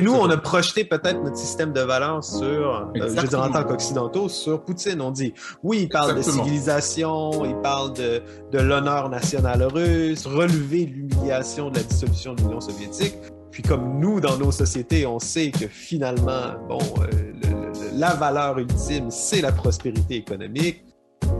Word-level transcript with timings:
Et 0.00 0.02
nous, 0.02 0.14
on 0.14 0.30
a 0.30 0.36
projeté 0.38 0.86
peut-être 0.86 1.22
notre 1.22 1.36
système 1.36 1.74
de 1.74 1.80
valeurs 1.82 2.24
sur, 2.24 2.42
euh, 2.42 2.84
je 2.94 3.02
veux 3.02 3.28
dire 3.28 3.42
en 3.42 3.50
tant 3.50 3.64
qu'occidentaux, 3.64 4.30
sur 4.30 4.64
Poutine. 4.64 5.02
On 5.02 5.10
dit, 5.10 5.34
oui, 5.62 5.80
il 5.82 5.88
parle 5.90 6.16
de 6.16 6.22
civilisation, 6.22 7.44
il 7.44 7.54
parle 7.60 7.92
de, 7.92 8.22
de 8.50 8.58
l'honneur 8.58 9.10
national 9.10 9.62
russe, 9.62 10.24
relever 10.24 10.86
l'humiliation 10.86 11.68
de 11.68 11.76
la 11.76 11.82
dissolution 11.82 12.32
de 12.32 12.40
l'Union 12.40 12.62
soviétique. 12.62 13.14
Puis 13.50 13.62
comme 13.62 13.98
nous, 13.98 14.20
dans 14.20 14.38
nos 14.38 14.50
sociétés, 14.50 15.06
on 15.06 15.18
sait 15.18 15.50
que 15.50 15.68
finalement, 15.68 16.54
bon, 16.66 16.78
euh, 17.02 17.70
la 17.92 18.14
valeur 18.14 18.58
ultime, 18.58 19.10
c'est 19.10 19.42
la 19.42 19.52
prospérité 19.52 20.14
économique. 20.14 20.82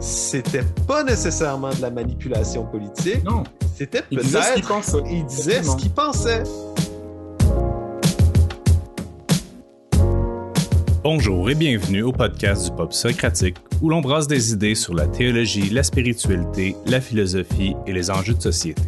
C'était 0.00 0.64
pas 0.86 1.02
nécessairement 1.02 1.70
de 1.70 1.80
la 1.80 1.90
manipulation 1.90 2.66
politique. 2.66 3.24
Non. 3.24 3.45
C'était 3.74 4.02
peut-être. 4.02 4.20
Il 5.11 5.24
disait 5.24 5.62
ce 5.62 5.77
qu'il 5.77 5.92
pensait. 5.92 6.42
Bonjour 11.03 11.49
et 11.49 11.54
bienvenue 11.54 12.03
au 12.03 12.13
podcast 12.13 12.67
du 12.67 12.77
Pop 12.77 12.93
Socratique 12.93 13.57
où 13.81 13.89
l'on 13.89 14.03
brasse 14.03 14.27
des 14.27 14.53
idées 14.53 14.75
sur 14.75 14.95
la 14.95 15.07
théologie, 15.07 15.71
la 15.71 15.82
spiritualité, 15.82 16.77
la 16.85 17.00
philosophie 17.00 17.75
et 17.86 17.95
les 17.95 18.11
enjeux 18.11 18.35
de 18.35 18.43
société. 18.43 18.82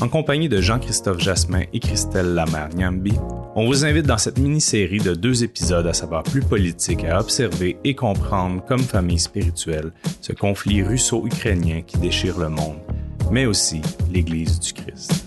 En 0.00 0.08
compagnie 0.08 0.48
de 0.48 0.60
Jean-Christophe 0.60 1.20
Jasmin 1.20 1.62
et 1.72 1.78
Christelle 1.78 2.34
Lamère-Nyambi, 2.34 3.12
on 3.54 3.66
vous 3.66 3.84
invite 3.84 4.04
dans 4.04 4.18
cette 4.18 4.40
mini-série 4.40 4.98
de 4.98 5.14
deux 5.14 5.44
épisodes 5.44 5.86
à 5.86 5.92
savoir 5.92 6.24
plus 6.24 6.42
politique 6.42 7.04
à 7.04 7.20
observer 7.20 7.76
et 7.84 7.94
comprendre 7.94 8.64
comme 8.64 8.80
famille 8.80 9.20
spirituelle 9.20 9.92
ce 10.20 10.32
conflit 10.32 10.82
russo-ukrainien 10.82 11.82
qui 11.82 11.98
déchire 11.98 12.36
le 12.36 12.48
monde, 12.48 12.78
mais 13.30 13.46
aussi 13.46 13.80
l'Église 14.12 14.58
du 14.58 14.72
Christ. 14.72 15.23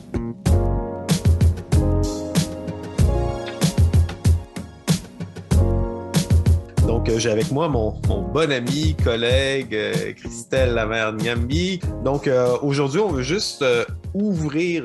J'ai 7.05 7.29
avec 7.29 7.51
moi 7.51 7.69
mon, 7.69 7.91
bon 8.01 8.51
ami, 8.51 8.95
collègue 9.03 9.73
euh, 9.73 10.13
Christelle 10.13 10.73
Lamère-Niambi. 10.73 11.79
Donc 12.03 12.27
euh, 12.27 12.57
aujourd'hui, 12.61 12.99
on 12.99 13.09
veut 13.09 13.23
juste 13.23 13.61
euh, 13.61 13.85
ouvrir, 14.13 14.83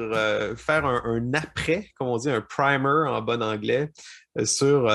faire 0.57 0.85
un, 0.85 1.33
après, 1.35 1.89
comme 1.99 2.09
on 2.09 2.17
dit, 2.17 2.31
un 2.31 2.41
primer 2.41 3.09
en 3.09 3.23
bon 3.23 3.43
anglais 3.43 3.91
sur, 4.45 4.91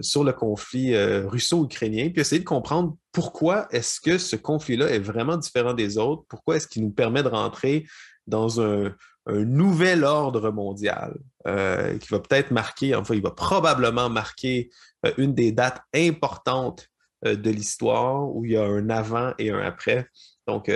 sur 0.00 0.24
le 0.24 0.32
conflit 0.32 0.96
russo-ukrainien, 0.96 2.10
puis 2.10 2.20
essayer 2.20 2.40
de 2.40 2.46
comprendre 2.46 2.96
pourquoi 3.12 3.66
est-ce 3.70 4.00
que 4.00 4.18
ce 4.18 4.36
conflit-là 4.36 4.88
est 4.90 5.00
vraiment 5.00 5.36
différent 5.36 5.74
des 5.74 5.98
autres, 5.98 6.24
pourquoi 6.28 6.56
est-ce 6.56 6.68
qu'il 6.68 6.82
nous 6.82 6.90
permet 6.90 7.22
de 7.22 7.28
rentrer 7.28 7.86
dans 8.26 8.60
un, 8.60 8.94
nouvel 9.28 10.02
ordre 10.02 10.50
mondial 10.50 11.16
euh, 11.46 11.96
qui 11.98 12.08
va 12.08 12.18
peut-être 12.18 12.50
marquer, 12.50 12.96
enfin, 12.96 13.14
il 13.14 13.22
va 13.22 13.30
probablement 13.30 14.10
marquer 14.10 14.68
euh, 14.68 14.91
une 15.18 15.34
des 15.34 15.52
dates 15.52 15.82
importantes 15.94 16.88
euh, 17.24 17.36
de 17.36 17.50
l'histoire 17.50 18.34
où 18.34 18.44
il 18.44 18.52
y 18.52 18.56
a 18.56 18.64
un 18.64 18.90
avant 18.90 19.32
et 19.38 19.50
un 19.50 19.60
après. 19.60 20.06
Donc, 20.46 20.70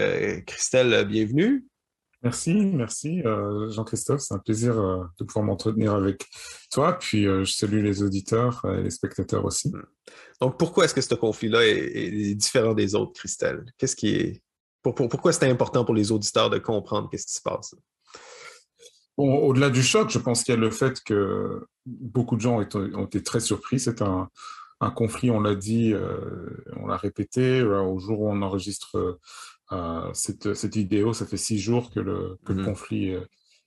Christelle, 0.47 1.07
bienvenue. 1.07 1.67
Merci, 2.23 2.55
merci 2.55 3.23
Jean-Christophe. 3.71 4.21
C'est 4.21 4.35
un 4.35 4.39
plaisir 4.39 4.77
de 5.19 5.25
pouvoir 5.25 5.45
m'entretenir 5.45 5.95
avec 5.95 6.25
toi. 6.71 6.99
Puis 6.99 7.25
je 7.25 7.45
salue 7.45 7.83
les 7.83 8.01
auditeurs 8.01 8.65
et 8.65 8.83
les 8.83 8.91
spectateurs 8.91 9.45
aussi. 9.45 9.73
Donc, 10.41 10.57
pourquoi 10.57 10.85
est-ce 10.85 10.95
que 10.95 11.01
ce 11.01 11.15
conflit-là 11.15 11.67
est, 11.67 12.35
différent 12.37 12.75
des 12.75 12.95
autres, 12.95 13.13
Christelle? 13.15 13.65
Qu'est-ce 13.77 13.97
qui 13.97 14.15
est. 14.15 14.43
pourquoi 14.83 15.33
c'est 15.33 15.51
important 15.51 15.85
pour 15.85 15.97
les 15.97 16.13
auditeurs 16.13 16.49
de 16.49 16.59
comprendre 16.59 17.09
qu'est-ce 17.11 17.27
qui 17.27 17.35
se 17.35 17.43
passe? 17.43 17.75
Au-delà 19.17 19.71
du 19.71 19.83
choc, 19.83 20.11
je 20.11 20.19
pense 20.19 20.43
qu'il 20.43 20.55
y 20.55 20.59
a 20.59 20.61
le 20.61 20.71
fait 20.71 21.03
que 21.03 21.67
beaucoup 21.87 22.37
de 22.37 22.41
gens 22.41 22.59
ont 22.59 23.05
été, 23.05 23.23
très 23.23 23.41
surpris. 23.41 23.81
C'est 23.81 24.03
un, 24.03 24.29
conflit, 24.95 25.31
on 25.31 25.41
l'a 25.41 25.55
dit, 25.55 25.93
euh, 25.93 26.51
on 26.77 26.87
l'a 26.87 26.97
répété, 26.97 27.61
euh, 27.61 27.81
au 27.81 27.99
jour 27.99 28.21
où 28.21 28.31
on 28.31 28.43
enregistre 28.43 29.19
euh, 29.73 30.11
cette, 30.13 30.55
cette, 30.55 30.75
vidéo, 30.75 31.13
ça 31.13 31.27
fait 31.27 31.39
six 31.39 31.59
jours 31.59 31.91
que 31.91 32.01
le, 32.01 32.39
mm-hmm. 32.47 32.65
conflit 32.65 33.15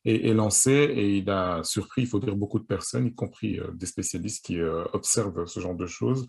est, 0.06 0.34
lancé 0.34 0.72
et 0.72 1.18
il 1.18 1.30
a 1.30 1.64
surpris, 1.64 2.04
il 2.04 2.08
faut 2.08 2.20
dire, 2.20 2.36
beaucoup 2.36 2.60
de 2.60 2.66
personnes, 2.66 3.08
y 3.08 3.16
compris 3.16 3.60
des 3.74 3.86
spécialistes 3.86 4.46
qui 4.46 4.62
observent 4.62 5.46
ce 5.46 5.60
genre 5.60 5.76
de 5.76 5.88
choses. 5.88 6.28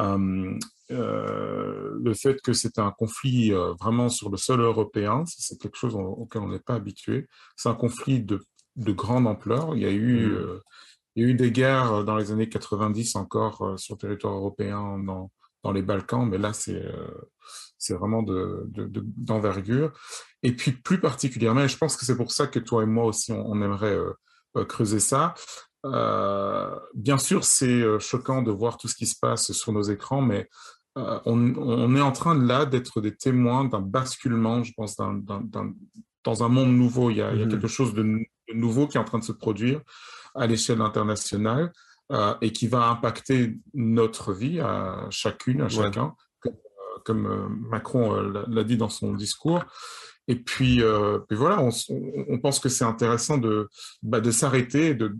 Euh, 0.00 0.58
euh, 0.90 1.98
le 2.02 2.14
fait 2.14 2.40
que 2.42 2.52
c'est 2.52 2.78
un 2.78 2.90
conflit 2.90 3.52
euh, 3.52 3.74
vraiment 3.74 4.08
sur 4.08 4.28
le 4.28 4.36
sol 4.36 4.60
européen, 4.60 5.22
c'est 5.26 5.60
quelque 5.60 5.76
chose 5.76 5.94
auquel 5.94 6.42
on 6.42 6.48
n'est 6.48 6.58
pas 6.58 6.74
habitué. 6.74 7.28
C'est 7.56 7.68
un 7.68 7.74
conflit 7.74 8.20
de, 8.20 8.40
de, 8.76 8.92
grande 8.92 9.26
ampleur. 9.26 9.76
Il 9.76 9.82
y, 9.82 9.86
a 9.86 9.90
eu, 9.90 10.26
mmh. 10.26 10.60
il 11.14 11.22
y 11.22 11.26
a 11.26 11.28
eu 11.28 11.34
des 11.34 11.52
guerres 11.52 12.04
dans 12.04 12.16
les 12.16 12.32
années 12.32 12.48
90 12.48 13.14
encore 13.16 13.78
sur 13.78 13.94
le 13.94 13.98
territoire 13.98 14.34
européen 14.34 14.98
dans, 14.98 15.30
dans 15.62 15.70
les 15.70 15.82
Balkans, 15.82 16.28
mais 16.28 16.38
là, 16.38 16.52
c'est 16.52 16.82
c'est 17.78 17.94
vraiment 17.94 18.22
d'envergure. 18.22 19.88
De, 19.88 20.48
et 20.48 20.54
puis, 20.54 20.72
plus 20.72 21.00
particulièrement, 21.00 21.62
et 21.62 21.68
je 21.68 21.78
pense 21.78 21.96
que 21.96 22.04
c'est 22.04 22.16
pour 22.16 22.30
ça 22.30 22.46
que 22.46 22.58
toi 22.58 22.82
et 22.82 22.86
moi 22.86 23.04
aussi, 23.06 23.32
on, 23.32 23.46
on 23.46 23.62
aimerait 23.62 23.98
creuser 24.68 25.00
ça, 25.00 25.34
bien 25.84 27.18
sûr, 27.18 27.44
c'est 27.44 27.82
euh, 27.82 27.98
choquant 27.98 28.42
de 28.42 28.50
voir 28.50 28.76
tout 28.76 28.88
ce 28.88 28.94
qui 28.94 29.06
se 29.06 29.18
passe 29.18 29.52
sur 29.52 29.72
nos 29.72 29.82
écrans, 29.82 30.20
mais 30.20 30.48
euh, 30.98 31.18
on, 31.24 31.94
est 31.94 32.00
en 32.00 32.12
train 32.12 32.34
là 32.34 32.66
d'être 32.66 33.00
des 33.00 33.16
témoins 33.16 33.64
d'un 33.64 33.80
basculement, 33.80 34.62
je 34.62 34.72
pense, 34.76 34.96
dans 34.96 36.44
un 36.44 36.48
monde 36.48 36.76
nouveau. 36.76 37.10
Il 37.10 37.18
y 37.18 37.22
a, 37.22 37.32
mmh 37.32 37.48
quelque 37.48 37.68
chose 37.68 37.94
de, 37.94 38.18
nouveau 38.52 38.88
qui 38.88 38.96
est 38.96 39.00
en 39.00 39.04
train 39.04 39.20
de 39.20 39.24
se 39.24 39.32
produire 39.32 39.80
à 40.34 40.46
l'échelle 40.46 40.80
internationale 40.80 41.72
et 42.40 42.50
qui 42.50 42.66
va 42.66 42.88
impacter 42.88 43.56
notre 43.72 44.32
vie 44.32 44.58
à 44.58 45.06
chacune, 45.10 45.60
à 45.62 45.68
chacun, 45.68 46.14
comme, 47.04 47.56
Macron 47.70 48.20
l'a 48.48 48.64
dit 48.64 48.76
dans 48.76 48.88
son 48.88 49.14
discours. 49.14 49.64
Et 50.26 50.34
puis, 50.34 50.82
voilà, 51.30 51.62
on, 51.62 52.38
pense 52.38 52.58
que 52.58 52.68
c'est 52.68 52.84
intéressant 52.84 53.38
de, 53.38 53.68
bah, 54.02 54.20
de 54.20 54.32
s'arrêter, 54.32 54.96
de, 54.96 55.16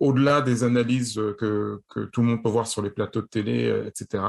au-delà 0.00 0.40
des 0.40 0.64
analyses 0.64 1.18
euh, 1.18 1.34
que, 1.88 2.04
tout 2.12 2.20
le 2.20 2.26
monde 2.26 2.42
peut 2.42 2.48
voir 2.48 2.66
sur 2.66 2.82
les 2.82 2.90
plateaux 2.90 3.22
de 3.22 3.26
télé, 3.26 3.66
euh, 3.66 3.86
etc., 3.86 4.22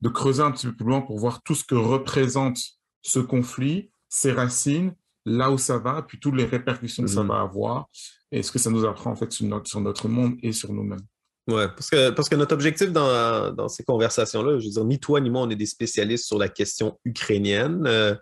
de 0.00 0.08
creuser 0.08 0.42
un 0.42 0.50
petit 0.50 0.66
peu 0.66 0.74
plus 0.74 0.86
loin 0.86 1.00
pour 1.00 1.18
voir 1.18 1.42
tout 1.42 1.54
ce 1.54 1.64
que 1.64 1.74
représente 1.74 2.58
ce 3.02 3.18
conflit, 3.18 3.90
ses 4.08 4.32
racines, 4.32 4.94
là 5.24 5.50
où 5.50 5.58
ça 5.58 5.78
va, 5.78 6.02
puis 6.02 6.18
toutes 6.20 6.36
les 6.36 6.44
répercussions 6.44 7.02
que 7.02 7.10
ça 7.10 7.22
mhm. 7.22 7.28
va 7.28 7.40
avoir, 7.40 7.86
et 8.32 8.42
ce 8.42 8.52
que 8.52 8.58
ça 8.58 8.70
nous 8.70 8.84
apprend 8.84 9.10
en 9.10 9.16
fait 9.16 9.32
sur 9.32 9.46
notre, 9.46 9.68
sur 9.68 9.80
notre 9.80 10.08
monde 10.08 10.36
et 10.42 10.52
sur 10.52 10.72
nous-mêmes. 10.72 11.06
Oui, 11.48 11.62
parce 11.76 11.90
que, 11.90 12.10
parce 12.10 12.28
que 12.28 12.34
notre 12.34 12.54
objectif 12.54 12.90
dans, 12.90 13.52
dans 13.52 13.68
ces 13.68 13.84
conversations-là, 13.84 14.58
je 14.58 14.64
veux 14.64 14.72
dire, 14.72 14.84
ni 14.84 14.98
toi 14.98 15.20
ni 15.20 15.30
moi, 15.30 15.42
on 15.42 15.50
est 15.50 15.56
des 15.56 15.66
spécialistes 15.66 16.26
sur 16.26 16.38
la 16.38 16.48
question 16.48 16.98
ukrainienne. 17.04 17.86
Euh, 17.86 18.16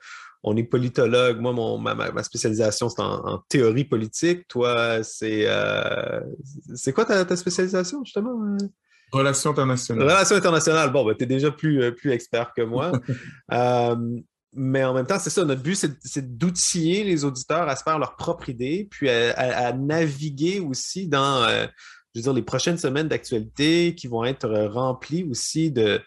on 0.44 0.56
est 0.56 0.62
politologue. 0.62 1.41
Moi, 1.41 1.53
mon, 1.53 1.78
ma, 1.78 2.22
spécialisation, 2.22 2.91
c'est 2.91 3.00
en, 3.00 3.38
théorie 3.49 3.84
politique. 3.84 4.47
Toi, 4.47 5.03
c'est. 5.03 5.44
Euh, 5.47 6.21
c'est 6.75 6.93
quoi 6.93 7.06
ta, 7.06 7.37
spécialisation, 7.37 8.05
justement? 8.05 8.56
Relations 9.10 9.50
internationales. 9.50 10.06
Relations 10.06 10.37
internationales. 10.37 10.93
Bon, 10.93 11.05
ben, 11.05 11.16
tu 11.16 11.25
es 11.25 11.27
déjà 11.27 11.50
plus, 11.50 11.82
euh, 11.82 11.91
plus 11.93 12.12
expert 12.12 12.53
que 12.55 12.62
moi. 12.62 12.93
Euh, 13.53 13.97
mais 14.56 14.84
en 14.84 14.94
même 14.94 15.06
temps, 15.06 15.19
c'est 15.19 15.31
ça, 15.31 15.44
notre 15.44 15.62
but, 15.62 15.75
c'est 15.75 16.38
d'outiller 16.38 17.05
les 17.05 17.25
auditeurs 17.25 17.69
à 17.69 17.75
se 17.75 17.82
faire 17.82 17.99
leur 17.99 18.16
propre 18.16 18.49
idée, 18.49 18.87
puis 18.88 19.11
à, 19.11 19.72
naviguer 19.72 20.61
aussi 20.61 21.09
dans, 21.09 21.47
je 22.15 22.21
veux 22.21 22.22
dire, 22.22 22.32
les 22.32 22.43
prochaines 22.43 22.78
semaines 22.78 23.09
d'actualité 23.09 23.97
qui 23.97 24.06
vont 24.06 24.25
être 24.25 24.49
remplies 24.49 25.25
aussi 25.25 25.72
de, 25.72 26.00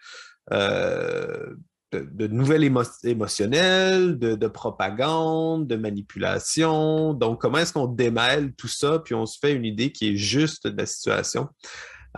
de, 1.91 2.27
nouvelles 2.27 2.69
émotionnelles, 3.03 4.17
de, 4.17 4.47
propagande, 4.47 5.67
de 5.67 5.75
manipulation. 5.75 7.13
Donc, 7.13 7.41
comment 7.41 7.59
est-ce 7.59 7.73
qu'on 7.73 7.87
démêle 7.87 8.53
tout 8.53 8.67
ça, 8.67 8.99
puis 8.99 9.15
on 9.15 9.25
se 9.25 9.39
fait 9.39 9.53
une 9.53 9.65
idée 9.65 9.91
qui 9.91 10.09
est 10.09 10.17
juste 10.17 10.67
de 10.67 10.77
la 10.77 10.85
situation? 10.85 11.47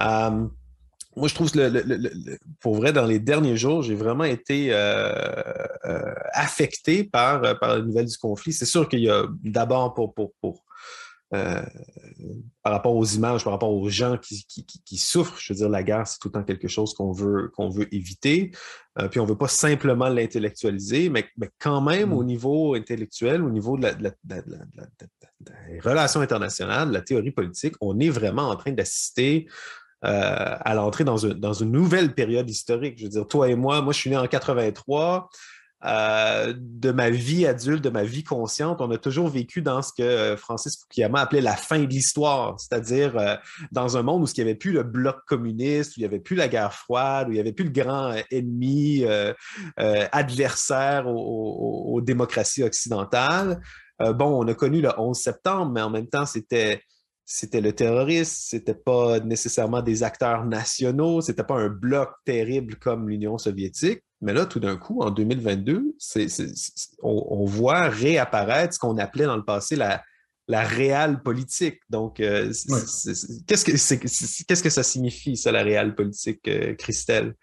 Euh, 0.02 0.46
moi, 1.16 1.28
je 1.28 1.36
trouve 1.36 1.52
le, 1.56 2.38
pour 2.62 2.76
vrai, 2.76 2.94
dans 2.94 3.06
les 3.06 3.20
derniers 3.20 3.58
jours, 3.58 3.82
j'ai 3.82 3.96
vraiment 3.96 4.24
été 4.24 4.70
euh, 4.72 5.12
euh, 5.86 6.14
affecté 6.34 7.04
par, 7.04 7.42
par 7.60 7.76
la 7.76 7.82
nouvelle 7.82 8.06
du 8.06 8.18
conflit. 8.18 8.54
C'est 8.54 8.66
sûr 8.66 8.88
qu'il 8.88 9.02
y 9.02 9.10
a 9.10 9.26
d'abord 9.44 9.94
pour, 9.94 10.14
pour 10.14 10.64
euh, 11.34 11.62
par 12.64 12.74
rapport 12.74 12.96
aux 12.96 13.06
images, 13.06 13.44
par 13.44 13.54
rapport 13.54 13.72
aux 13.72 13.88
gens 13.88 14.18
qui, 14.18 14.46
qui, 14.48 14.98
souffrent. 14.98 15.38
Je 15.40 15.54
veux 15.54 15.58
dire, 15.58 15.70
la 15.70 15.84
guerre, 15.84 16.08
c'est 16.08 16.18
tout 16.20 16.30
le 16.30 16.32
temps 16.34 16.44
quelque 16.44 16.68
chose 16.68 16.94
qu'on 16.96 17.12
veut, 17.12 17.52
qu'on 17.56 17.70
veut 17.70 17.94
éviter. 17.94 18.52
Euh, 18.98 19.08
puis 19.08 19.20
on 19.20 19.24
ne 19.24 19.30
veut 19.30 19.38
pas 19.38 19.48
simplement 19.48 20.10
l'intellectualiser, 20.10 21.10
mais, 21.10 21.28
mais, 21.38 21.50
quand 21.60 21.82
même 21.82 22.14
au 22.14 22.24
mm. 22.24 22.26
niveau 22.26 22.74
intellectuel, 22.74 23.44
au 23.44 23.52
niveau 23.52 23.78
de 23.78 23.84
la, 23.84 24.12
des 25.40 25.80
relations 25.82 26.22
internationales, 26.22 26.90
de 26.90 26.94
la 26.94 27.02
théorie 27.02 27.32
politique, 27.32 27.76
on 27.80 28.00
est 28.00 28.10
vraiment 28.10 28.50
en 28.50 28.56
train 28.56 28.72
d'assister 28.72 29.48
euh, 30.06 30.56
à 30.60 30.74
l'entrée 30.74 31.04
dans, 31.04 31.18
dans, 31.18 31.54
une 31.54 31.72
nouvelle 31.72 32.14
période 32.14 32.50
historique. 32.50 32.98
Je 32.98 33.04
veux 33.04 33.10
dire, 33.10 33.28
toi 33.28 33.50
et 33.50 33.56
moi, 33.56 33.82
moi 33.82 33.94
je 33.94 34.00
suis 34.00 34.10
né 34.10 34.18
en 34.18 34.28
83. 34.28 35.30
Euh, 35.86 36.54
de 36.58 36.92
ma 36.92 37.10
vie 37.10 37.46
adulte, 37.46 37.82
de 37.82 37.90
ma 37.90 38.04
vie 38.04 38.24
consciente, 38.24 38.82
on 38.82 38.92
a 38.92 38.98
toujours 38.98 39.30
vécu 39.30 39.62
dans 39.62 39.82
ce 39.82 39.94
que 39.94 40.04
euh, 40.04 40.36
Francis 40.36 40.78
Fukuyama 40.78 41.22
appelait 41.22 41.40
la 41.40 41.56
fin 41.56 41.80
de 41.80 41.86
l'histoire, 41.86 42.60
c'est-à-dire 42.60 43.18
euh, 43.18 43.36
dans 43.72 43.96
un 43.96 44.04
monde 44.04 44.24
où 44.24 44.26
il 44.26 44.44
n'y 44.44 44.50
avait 44.50 44.60
plus 44.60 44.74
le 44.74 44.84
bloc 44.84 45.20
communiste, 45.26 45.92
où 45.92 46.00
il 46.00 46.02
n'y 46.02 46.06
avait 46.06 46.20
plus 46.20 46.36
la 46.36 46.50
guerre 46.50 46.74
froide, 46.74 47.30
où 47.30 47.32
il 47.32 47.36
n'y 47.36 47.40
avait 47.40 47.54
plus 47.54 47.64
le 47.64 47.72
grand 47.72 48.14
ennemi 48.30 49.06
adversaire 49.78 51.08
aux, 51.08 52.02
démocraties 52.02 52.64
occidentales. 52.64 53.62
bon, 54.00 54.44
on 54.44 54.48
a 54.48 54.54
connu 54.54 54.82
le 54.82 54.92
11 54.98 55.18
septembre, 55.18 55.72
mais 55.72 55.82
en 55.82 55.90
même 55.90 56.08
temps, 56.08 56.26
c'était 56.26 56.82
c'était 57.32 57.62
le 57.62 57.74
terrorisme, 57.74 58.36
c'était 58.36 58.74
pas 58.74 59.20
nécessairement 59.20 59.84
des 59.84 60.02
acteurs 60.02 60.46
nationaux, 60.46 61.22
c'était 61.22 61.44
pas 61.44 61.60
un 61.60 61.70
bloc 61.70 62.10
terrible 62.26 62.76
comme 62.78 63.08
l'Union 63.08 63.38
soviétique. 63.38 64.02
Mais 64.22 64.34
là, 64.34 64.46
tout 64.46 64.60
d'un 64.60 64.76
coup, 64.76 65.02
en 65.02 65.12
2022, 65.12 65.96
on, 67.02 67.46
voit 67.46 67.88
réapparaître 67.88 68.74
ce 68.74 68.80
qu'on 68.80 68.98
appelait 68.98 69.26
dans 69.26 69.38
le 69.38 69.46
passé 69.46 69.76
la, 69.78 70.04
la 70.48 70.64
réelle 70.64 71.22
politique. 71.22 71.80
Donc, 71.90 72.20
euh, 72.20 72.52
qu'est-ce 73.48 73.64
que 73.64 74.62
que 74.62 74.70
ça 74.70 74.84
signifie, 74.84 75.38
ça, 75.38 75.52
la 75.52 75.64
réelle 75.64 75.96
politique, 75.96 76.48
euh, 76.48 76.76
Christelle? 76.76 77.34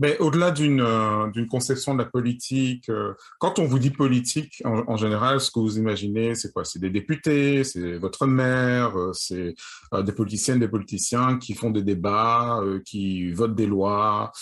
Mais 0.00 0.16
au-delà 0.18 0.50
d'une 0.50 0.80
euh, 0.80 1.46
conception 1.50 1.92
de 1.92 1.98
la 2.02 2.08
politique, 2.08 2.88
euh, 2.88 3.12
quand 3.38 3.58
on 3.58 3.66
vous 3.66 3.78
dit 3.78 3.90
politique, 3.90 4.62
en, 4.64 4.96
général, 4.96 5.40
ce 5.40 5.50
que 5.50 5.60
vous 5.60 5.76
imaginez, 5.76 6.34
c'est 6.34 6.52
quoi? 6.52 6.64
C'est 6.64 6.78
des 6.78 6.88
députés, 6.88 7.64
c'est 7.64 7.98
votre 7.98 8.26
maire, 8.26 8.98
euh, 8.98 9.12
c'est 9.12 9.54
des 9.92 10.12
politiciennes, 10.12 10.58
des 10.58 10.68
politiciens 10.68 11.36
qui 11.36 11.52
font 11.52 11.70
des 11.70 11.82
débats, 11.82 12.62
qui 12.86 13.30
votent 13.32 13.54
des 13.54 13.66
lois, 13.66 14.32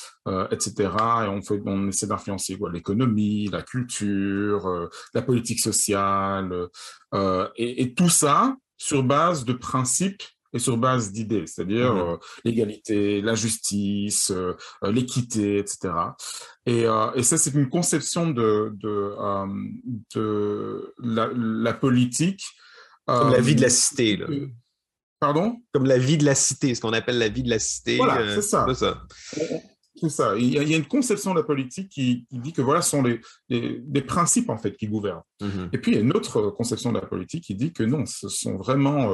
etc. 0.51 0.91
Et 1.25 1.29
on 1.29 1.43
fait, 1.43 1.61
on 1.67 1.89
essaie 1.89 2.07
d'influencer 2.07 2.57
L'économie, 2.73 3.49
la 3.51 3.63
culture, 3.63 4.89
la 5.15 5.23
politique 5.23 5.61
sociale, 5.61 6.69
et 7.57 7.95
tout 7.95 8.09
ça 8.09 8.57
sur 8.77 9.03
base 9.03 9.45
de 9.45 9.53
principes 9.53 10.23
et 10.53 10.59
sur 10.59 10.77
base 10.77 11.13
d'idées, 11.13 11.47
c'est-à-dire 11.47 11.95
mmh 11.95 11.99
euh, 11.99 12.17
l'égalité, 12.45 13.21
la 13.21 13.35
justice, 13.35 14.31
euh, 14.31 14.55
euh, 14.85 14.93
l'équité, 14.93 15.59
etc. 15.59 15.93
Et, 16.67 16.85
et 17.15 17.23
ça, 17.23 17.39
c'est 17.39 17.55
une 17.55 17.69
conception 17.69 18.31
de, 18.31 18.73
de, 18.75 19.15
de 20.15 20.95
la, 21.03 21.31
la, 21.35 21.73
politique. 21.73 22.45
Comme 23.07 23.33
la 23.33 23.41
vie 23.41 23.55
de 23.55 23.63
la 23.63 23.71
cité. 23.71 24.17
Là. 24.17 24.27
Pardon? 25.19 25.57
Comme 25.73 25.87
la 25.87 25.99
vie 25.99 26.19
de 26.19 26.25
la 26.25 26.35
cité, 26.35 26.75
ce 26.75 26.81
qu'on 26.81 26.93
appelle 26.93 27.19
la 27.19 27.29
vie 27.29 27.43
de 27.43 27.51
la 27.51 27.59
cité. 27.59 27.97
Voilà, 27.97 28.35
c'est 28.35 28.43
ça. 28.43 28.67
ça. 28.75 29.03
C'est 30.01 30.09
ça. 30.09 30.37
Il 30.37 30.53
y, 30.53 30.75
a, 30.75 30.77
une 30.77 30.87
conception 30.87 31.33
de 31.33 31.41
la 31.41 31.45
politique 31.45 31.89
qui, 31.89 32.27
dit 32.31 32.53
que 32.53 32.63
voilà, 32.63 32.83
ce 32.83 32.91
sont 32.91 33.03
les, 33.03 33.21
les, 33.49 34.03
principes 34.03 34.51
en 34.51 34.59
fait 34.59 34.77
qui 34.77 34.87
gouvernent. 34.87 35.23
Mmh 35.41 35.47
et 35.73 35.79
puis 35.79 35.93
il 35.93 35.95
y 35.95 35.99
a 35.99 36.01
une 36.01 36.17
autre 36.17 36.51
conception 36.51 36.93
de 36.93 36.99
la 36.99 37.07
politique 37.07 37.45
qui 37.45 37.55
dit 37.55 37.73
que 37.73 37.83
non, 37.83 38.07
ce 38.07 38.29
sont 38.29 38.57
vraiment 38.57 39.11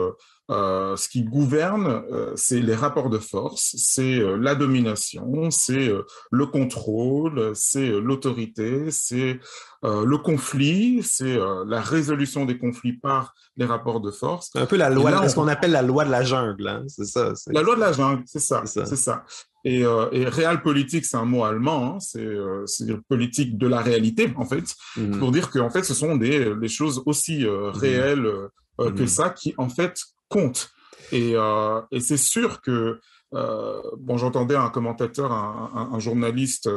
euh, 0.50 0.94
ce 0.96 1.08
qui 1.08 1.22
gouverne, 1.22 2.04
euh, 2.12 2.32
c'est 2.36 2.60
les 2.60 2.75
rapports 2.75 3.08
de 3.08 3.19
force, 3.19 3.75
c'est 3.78 4.19
euh, 4.19 4.36
la 4.36 4.54
domination, 4.54 5.50
c'est 5.50 5.90
le 6.31 6.46
contrôle, 6.46 7.52
c'est 7.54 7.88
l'autorité, 7.88 8.90
c'est 8.90 9.40
le 9.82 10.16
conflit, 10.16 11.02
c'est 11.02 11.38
la 11.66 11.82
résolution 11.82 12.46
des 12.46 12.56
conflits 12.56 12.94
par 12.94 13.34
les 13.58 13.66
rapports 13.66 14.00
de 14.00 14.10
force. 14.10 14.50
Un 14.54 14.64
peu 14.64 14.76
la 14.76 14.88
loi, 14.88 15.28
ce 15.28 15.34
qu'on 15.34 15.48
appelle 15.48 15.72
la 15.72 15.82
loi 15.82 16.06
de 16.06 16.10
la 16.10 16.22
jungle, 16.22 16.66
hein, 16.69 16.82
c'est 16.88 17.04
ça. 17.04 17.32
La 17.48 17.60
loi 17.60 17.75
de 17.75 17.80
la 17.80 17.92
jungle, 17.92 18.22
c'est 18.26 18.40
ça, 18.40 18.62
c'est 18.64 18.96
ça. 18.96 19.25
Et, 19.66 19.81
et 19.81 20.25
réel 20.26 20.61
politique, 20.61 21.06
c'est 21.06 21.16
un 21.16 21.25
mot 21.25 21.43
allemand, 21.43 21.96
hein, 21.96 21.99
c'est 22.00 23.02
politique 23.08 23.56
de 23.56 23.66
la 23.66 23.81
réalité, 23.81 24.31
en 24.37 24.44
fait, 24.44 24.75
mmh 24.96 25.19
pour 25.19 25.32
dire 25.32 25.50
que 25.50 25.58
en 25.58 25.70
fait, 25.70 25.84
ce 25.84 25.94
sont 25.94 26.16
des, 26.16 26.55
des 26.55 26.69
choses 26.69 27.02
aussi 27.06 27.46
mmh 27.46 27.70
réelles 27.72 28.31
que 28.78 29.02
mmh 29.02 29.06
ça 29.06 29.31
qui, 29.31 29.55
en 29.56 29.70
fait, 29.70 29.99
compte. 30.28 30.75
Et, 31.12 31.32
euh, 31.34 31.81
et 31.90 32.00
c'est 32.00 32.16
sûr 32.16 32.61
que, 32.61 33.00
euh, 33.34 33.82
bon, 33.99 34.16
j'entendais 34.16 34.56
un 34.56 34.70
commentateur, 34.70 35.32
un, 35.32 35.99
journaliste 35.99 36.69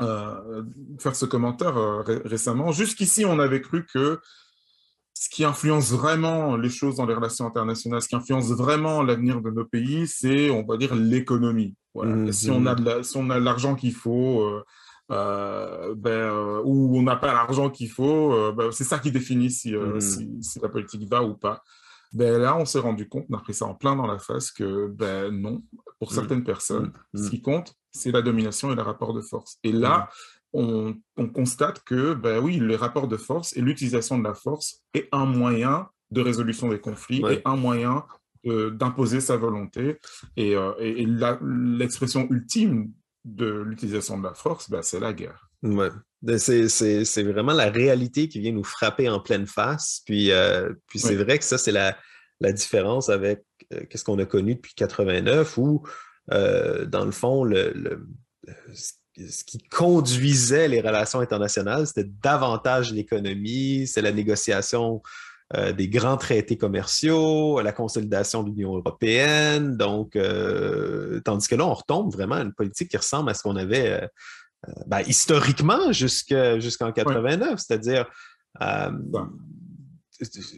euh, 0.00 0.62
faire 0.98 1.16
ce 1.16 1.26
commentaire 1.26 1.76
récemment. 2.24 2.72
Jusqu'ici, 2.72 3.24
on 3.24 3.38
avait 3.38 3.60
cru 3.60 3.86
que 3.86 4.20
ce 5.14 5.28
qui 5.30 5.44
influence 5.44 5.92
vraiment 5.92 6.56
les 6.56 6.68
choses 6.68 6.96
dans 6.96 7.06
les 7.06 7.14
relations 7.14 7.46
internationales, 7.46 8.02
ce 8.02 8.08
qui 8.08 8.16
influence 8.16 8.50
vraiment 8.50 9.02
l'avenir 9.02 9.40
de 9.40 9.50
nos 9.50 9.64
pays, 9.64 10.06
c'est, 10.06 10.50
on 10.50 10.64
va 10.64 10.76
dire, 10.76 10.94
l'économie. 10.94 11.74
Voilà. 11.96 12.14
Mmh, 12.14 12.32
si, 12.32 12.50
on 12.50 12.66
a 12.66 12.74
de 12.74 13.02
si 13.02 13.16
on 13.16 13.30
a 13.30 13.38
l'argent 13.38 13.74
qu'il 13.74 13.94
faut, 13.94 14.62
ben, 15.08 16.60
ou 16.64 16.98
on 16.98 17.02
n'a 17.02 17.16
pas 17.16 17.32
l'argent 17.32 17.70
qu'il 17.70 17.90
faut, 17.90 18.52
ben, 18.52 18.70
c'est 18.70 18.84
ça 18.84 18.98
qui 18.98 19.10
définit 19.10 19.50
si, 19.50 19.74
si, 20.00 20.38
si, 20.40 20.60
la 20.60 20.68
politique 20.68 21.08
va 21.10 21.22
ou 21.22 21.34
pas. 21.34 21.62
Ben 22.12 22.38
là, 22.40 22.56
on 22.56 22.64
s'est 22.64 22.78
rendu 22.78 23.08
compte, 23.08 23.26
on 23.28 23.36
a 23.36 23.40
pris 23.40 23.52
ça 23.52 23.66
en 23.66 23.74
plein 23.74 23.96
dans 23.96 24.06
la 24.06 24.18
face, 24.18 24.52
que 24.52 24.86
ben 24.86 25.30
non, 25.30 25.62
pour 25.98 26.10
mmh. 26.10 26.14
certaines 26.14 26.44
personnes, 26.44 26.92
mmh. 27.12 27.18
ce 27.18 27.30
qui 27.30 27.42
compte, 27.42 27.74
c'est 27.90 28.12
la 28.12 28.22
domination 28.22 28.70
et 28.72 28.74
le 28.74 28.82
rapport 28.82 29.12
de 29.12 29.20
force. 29.20 29.58
Et 29.64 29.72
là, 29.72 30.08
on, 30.52 30.96
constate 31.34 31.82
que, 31.84 32.14
ben 32.14 32.38
oui, 32.38 32.56
le 32.56 32.76
rapport 32.76 33.08
de 33.08 33.16
force 33.16 33.56
et 33.56 33.60
l'utilisation 33.60 34.18
de 34.18 34.24
la 34.24 34.34
force 34.34 34.82
est 34.94 35.08
un 35.12 35.26
moyen 35.26 35.88
de 36.10 36.20
résolution 36.20 36.68
des 36.68 36.78
conflits 36.78 37.22
et 37.30 37.42
un 37.44 37.56
moyen 37.56 38.04
d'imposer 38.46 39.20
sa 39.20 39.36
volonté. 39.36 39.98
Et, 40.36 40.54
euh, 40.54 40.72
l'expression 41.42 42.26
ultime 42.30 42.92
de 43.24 43.62
l'utilisation 43.66 44.18
de 44.18 44.24
la 44.24 44.34
force, 44.34 44.70
ben, 44.70 44.82
c'est 44.82 45.00
la 45.00 45.12
guerre. 45.12 45.50
Ouais. 45.62 45.90
Ben, 46.22 46.38
c'est 46.38 47.22
vraiment 47.22 47.52
la 47.52 47.70
réalité 47.70 48.28
qui 48.28 48.40
vient 48.40 48.52
nous 48.52 48.64
frapper 48.64 49.08
en 49.08 49.20
pleine 49.20 49.46
face. 49.46 50.02
Puis, 50.06 50.30
euh, 50.30 50.72
puis 50.86 50.98
c'est 50.98 51.14
vrai 51.14 51.38
que 51.38 51.44
ça, 51.44 51.58
c'est 51.58 51.72
la, 51.72 51.96
la, 52.40 52.52
différence 52.52 53.08
avec 53.08 53.44
euh, 53.72 53.82
ce 53.94 54.04
qu'on 54.04 54.18
a 54.18 54.24
connu 54.24 54.54
depuis 54.54 54.74
89, 54.74 55.58
où, 55.58 55.82
euh, 56.32 56.86
dans 56.86 57.04
le 57.04 57.10
fond, 57.10 57.44
le, 57.44 58.06
ce 59.16 59.44
qui 59.44 59.58
conduisait 59.58 60.68
les 60.68 60.80
relations 60.80 61.20
internationales, 61.20 61.86
c'était 61.86 62.10
davantage 62.22 62.92
l'économie, 62.92 63.86
c'est 63.86 64.02
la 64.02 64.12
négociation 64.12 65.02
des 65.54 65.88
grands 65.88 66.16
traités 66.16 66.56
commerciaux, 66.56 67.60
la 67.60 67.72
consolidation 67.72 68.42
de 68.42 68.50
l'Union 68.50 68.76
européenne. 68.76 69.76
Donc, 69.76 70.18
tandis 71.24 71.48
que 71.48 71.54
là, 71.54 71.66
on 71.66 71.74
retombe 71.74 72.12
vraiment 72.12 72.34
à 72.34 72.42
une 72.42 72.52
politique 72.52 72.90
qui 72.90 72.96
ressemble 72.96 73.30
à 73.30 73.34
ce 73.34 73.42
qu'on 73.42 73.56
avait 73.56 74.08
euh, 74.68 74.72
ben, 74.86 75.00
historiquement 75.06 75.92
jusqu'en 75.92 76.92
89, 76.92 77.58
c'est-à-dire 77.58 78.06
euh, 78.62 78.90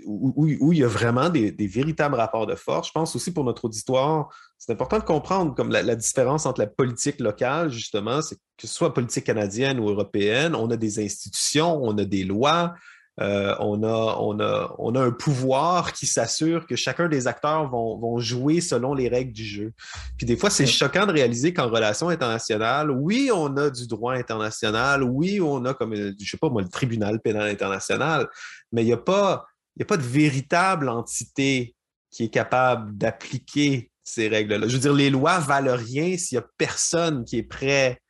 où, 0.06 0.72
il 0.72 0.78
y 0.78 0.84
a 0.84 0.88
vraiment 0.88 1.30
des, 1.30 1.50
véritables 1.66 2.14
rapports 2.14 2.46
de 2.46 2.54
force. 2.54 2.88
Je 2.88 2.92
pense 2.92 3.16
aussi 3.16 3.32
pour 3.32 3.42
notre 3.44 3.64
auditoire, 3.64 4.28
c'est 4.56 4.72
important 4.72 4.98
de 4.98 5.04
comprendre 5.04 5.54
comme 5.54 5.70
la, 5.70 5.96
différence 5.96 6.46
entre 6.46 6.60
la 6.60 6.68
politique 6.68 7.18
locale, 7.18 7.70
justement, 7.70 8.22
c'est 8.22 8.36
que 8.36 8.66
ce 8.66 8.68
soit 8.68 8.94
politique 8.94 9.24
canadienne 9.24 9.80
ou 9.80 9.88
européenne, 9.88 10.54
on 10.54 10.70
a 10.70 10.76
des 10.76 11.04
institutions, 11.04 11.82
on 11.82 11.98
a 11.98 12.04
des 12.04 12.24
lois, 12.24 12.74
euh, 13.20 13.54
on, 13.58 13.82
a, 13.82 14.16
on, 14.20 14.38
a, 14.38 14.74
on 14.78 14.94
a 14.94 15.02
un 15.02 15.10
pouvoir 15.10 15.92
qui 15.92 16.06
s'assure 16.06 16.66
que 16.66 16.76
chacun 16.76 17.08
des 17.08 17.26
acteurs 17.26 17.68
vont, 17.68 17.98
vont, 17.98 18.18
jouer 18.18 18.60
selon 18.60 18.94
les 18.94 19.08
règles 19.08 19.32
du 19.32 19.44
jeu. 19.44 19.72
Puis 20.16 20.26
des 20.26 20.36
fois, 20.36 20.50
c'est 20.50 20.66
choquant 20.66 21.04
de 21.04 21.12
réaliser 21.12 21.52
qu'en 21.52 21.68
relation 21.68 22.10
internationale, 22.10 22.90
oui, 22.92 23.30
on 23.32 23.56
a 23.56 23.70
du 23.70 23.88
droit 23.88 24.14
international, 24.14 25.02
oui, 25.02 25.40
on 25.40 25.64
a 25.64 25.74
comme, 25.74 25.94
je 25.94 26.30
sais 26.30 26.36
pas 26.36 26.48
moi, 26.48 26.62
le 26.62 26.68
tribunal 26.68 27.20
pénal 27.20 27.48
international, 27.48 28.28
mais 28.70 28.82
il 28.82 28.86
n'y 28.86 28.92
a, 28.92 28.98
pas, 28.98 29.46
a 29.80 29.84
pas 29.84 29.96
de 29.96 30.02
véritable 30.02 30.88
entité 30.88 31.74
qui 32.10 32.24
est 32.24 32.30
capable 32.30 32.96
d'appliquer 32.96 33.90
ces 34.04 34.28
règles-là. 34.28 34.68
Je 34.68 34.74
veux 34.74 34.80
dire, 34.80 34.94
les 34.94 35.10
lois 35.10 35.38
valent 35.40 35.76
rien 35.76 36.16
s'il 36.16 36.38
n'y 36.38 36.44
a 36.44 36.48
personne 36.56 37.24
qui 37.24 37.38
est 37.38 37.42
prêt 37.42 38.00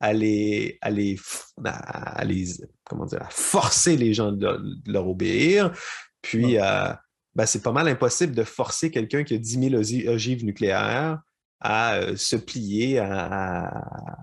à 0.00 0.12
les, 0.12 0.76
à 0.82 0.90
les, 0.90 1.18
à 1.64 2.24
les 2.24 2.46
comment 2.88 3.06
dire, 3.06 3.22
à 3.22 3.30
forcer 3.30 3.96
les 3.96 4.14
gens 4.14 4.32
de 4.32 4.58
leur, 4.86 5.08
obéir. 5.08 5.72
Puis, 6.22 6.58
euh, 6.58 6.92
ben, 7.34 7.46
c'est 7.46 7.62
pas 7.62 7.72
mal 7.72 7.88
impossible 7.88 8.34
de 8.34 8.44
forcer 8.44 8.90
quelqu'un 8.90 9.24
qui 9.24 9.34
a 9.34 9.38
10 9.38 9.70
000 9.70 10.08
ogives 10.08 10.44
nucléaires 10.44 11.20
à 11.60 11.94
euh, 11.96 12.16
se 12.16 12.36
plier 12.36 12.98
à, 12.98 14.16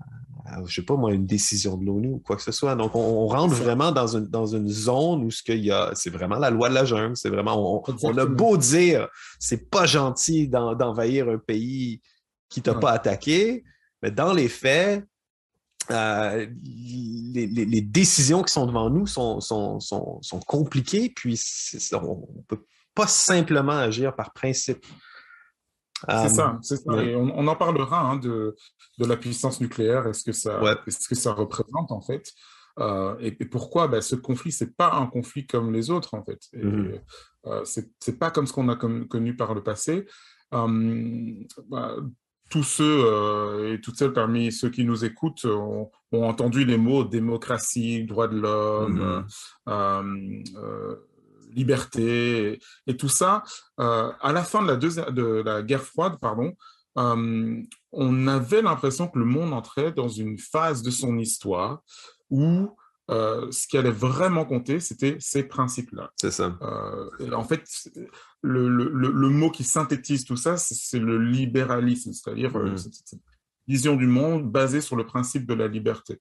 je 0.68 0.76
sais 0.76 0.82
pas 0.82 0.96
moi, 0.96 1.14
une 1.14 1.26
décision 1.26 1.78
de 1.78 1.86
l'ONU 1.86 2.10
ou 2.14 2.20
quoi 2.20 2.36
que 2.36 2.42
ce 2.42 2.52
soit. 2.52 2.76
Donc, 2.76 2.96
on, 2.96 3.28
rentre 3.28 3.56
vraiment 3.56 3.92
dans 3.92 4.18
une, 4.18 4.28
dans 4.28 4.46
une 4.46 4.68
zone 4.68 5.24
où 5.24 5.32
ce 5.32 5.42
qu'il 5.42 5.64
y 5.64 5.72
a, 5.72 5.92
c'est 5.94 6.10
vraiment 6.10 6.38
la 6.38 6.50
loi 6.50 6.70
de 6.70 6.76
la 6.76 6.86
jungle. 6.86 7.16
C'est 7.16 7.30
vraiment, 7.30 7.84
on, 8.04 8.18
a 8.18 8.26
beau 8.26 8.58
dire, 8.58 9.08
c'est 9.40 9.70
pas 9.70 9.86
gentil 9.86 10.48
d'envahir 10.48 11.30
un 11.30 11.38
pays 11.38 12.02
qui 12.50 12.62
t'a 12.62 12.76
pas 12.76 12.92
attaqué, 12.92 13.64
mais 14.02 14.12
dans 14.12 14.34
les 14.34 14.50
faits, 14.50 15.04
euh, 15.92 16.48
les, 17.34 17.82
décisions 17.82 18.44
qui 18.44 18.54
sont 18.54 18.66
devant 18.66 18.90
nous 18.90 19.08
sont, 19.08 19.40
sont, 19.40 19.80
sont, 19.80 20.40
compliquées, 20.48 21.12
puis 21.16 21.40
on 21.94 22.28
ne 22.36 22.42
peut 22.48 22.66
pas 22.96 23.08
simplement 23.08 23.74
agir 23.74 24.16
par 24.16 24.34
principe. 24.34 24.86
C'est 26.08 26.30
ça, 26.30 26.60
c'est 26.62 26.78
ça. 26.78 27.04
Et 27.04 27.16
on, 27.16 27.48
en 27.48 27.56
parlera 27.56 28.02
hein, 28.02 28.18
de, 28.18 28.56
de, 28.98 29.06
la 29.06 29.16
puissance 29.16 29.62
nucléaire 29.62 30.06
et 30.08 30.14
ce 30.14 30.24
que 30.24 30.34
ça, 30.34 30.60
ce 30.88 31.08
que 31.08 31.16
ça 31.16 31.32
représente 31.32 31.92
en 31.92 32.02
fait. 32.02 32.32
Euh, 32.80 33.16
et, 33.20 33.32
pourquoi 33.46 33.88
ben, 33.88 34.02
ce 34.02 34.16
conflit, 34.16 34.52
c'est 34.52 34.76
pas 34.76 34.94
un 34.94 35.06
conflit 35.06 35.46
comme 35.46 35.72
les 35.72 35.90
autres 35.90 36.14
en 36.14 36.24
fait. 36.24 36.40
Mmh 36.54 36.96
euh, 37.46 37.62
c'est 37.66 38.18
pas 38.18 38.32
comme 38.32 38.48
ce 38.48 38.54
qu'on 38.54 38.70
a 38.70 38.76
connu 38.78 39.36
par 39.36 39.54
le 39.54 39.62
passé. 39.62 40.06
Bah, 40.52 41.96
tous 42.54 42.62
ceux 42.62 43.74
et 43.74 43.82
toutes 43.82 43.98
celles 43.98 44.14
parmi 44.14 44.52
ceux 44.52 44.70
qui 44.70 44.86
nous 44.86 45.04
écoutent 45.06 45.46
ont, 45.46 45.90
entendu 46.12 46.66
les 46.66 46.78
mots 46.78 47.04
démocratie, 47.04 48.04
droit 48.04 48.28
de 48.28 48.38
l'homme, 48.40 49.26
mmh 49.66 49.72
hum, 49.72 50.44
liberté 51.56 52.60
et, 52.86 52.98
tout 52.98 53.10
ça. 53.10 53.44
à 53.78 54.32
la 54.32 54.44
fin 54.44 54.62
de 54.62 54.68
la, 54.68 54.76
de 54.76 55.42
la 55.44 55.64
guerre 55.64 55.82
froide, 55.82 56.18
pardon, 56.22 56.54
on 56.96 58.28
avait 58.28 58.62
l'impression 58.62 59.08
que 59.08 59.18
le 59.18 59.26
monde 59.26 59.52
entrait 59.52 59.92
dans 59.92 60.10
une 60.10 60.38
phase 60.38 60.84
de 60.84 60.92
son 60.92 61.18
histoire 61.18 61.82
où 62.30 62.76
euh, 63.12 63.52
ce 63.52 63.68
qui 63.68 63.78
allait 63.78 63.92
vraiment 63.92 64.46
compter, 64.46 64.80
c'était 64.80 65.18
ces 65.20 65.44
principes-là. 65.44 66.12
C'est 66.16 66.32
ça. 66.32 66.58
Euh, 66.62 67.32
en 67.34 67.44
fait, 67.44 67.68
le, 68.42 68.70
le, 68.70 68.90
le, 68.90 69.30
mot 69.30 69.52
qui 69.52 69.66
synthétise 69.66 70.24
tout 70.24 70.38
ça, 70.38 70.56
c'est 70.56 71.00
le 71.00 71.18
libéralisme, 71.18 72.14
c'est-à-dire 72.14 72.56
euh, 72.56 72.72
mm. 72.72 72.78
cette, 72.78 73.20
vision 73.68 73.96
du 73.96 74.08
monde 74.08 74.50
basée 74.50 74.82
sur 74.82 74.96
le 74.96 75.06
principe 75.06 75.46
de 75.46 75.54
la 75.54 75.68
liberté. 75.68 76.20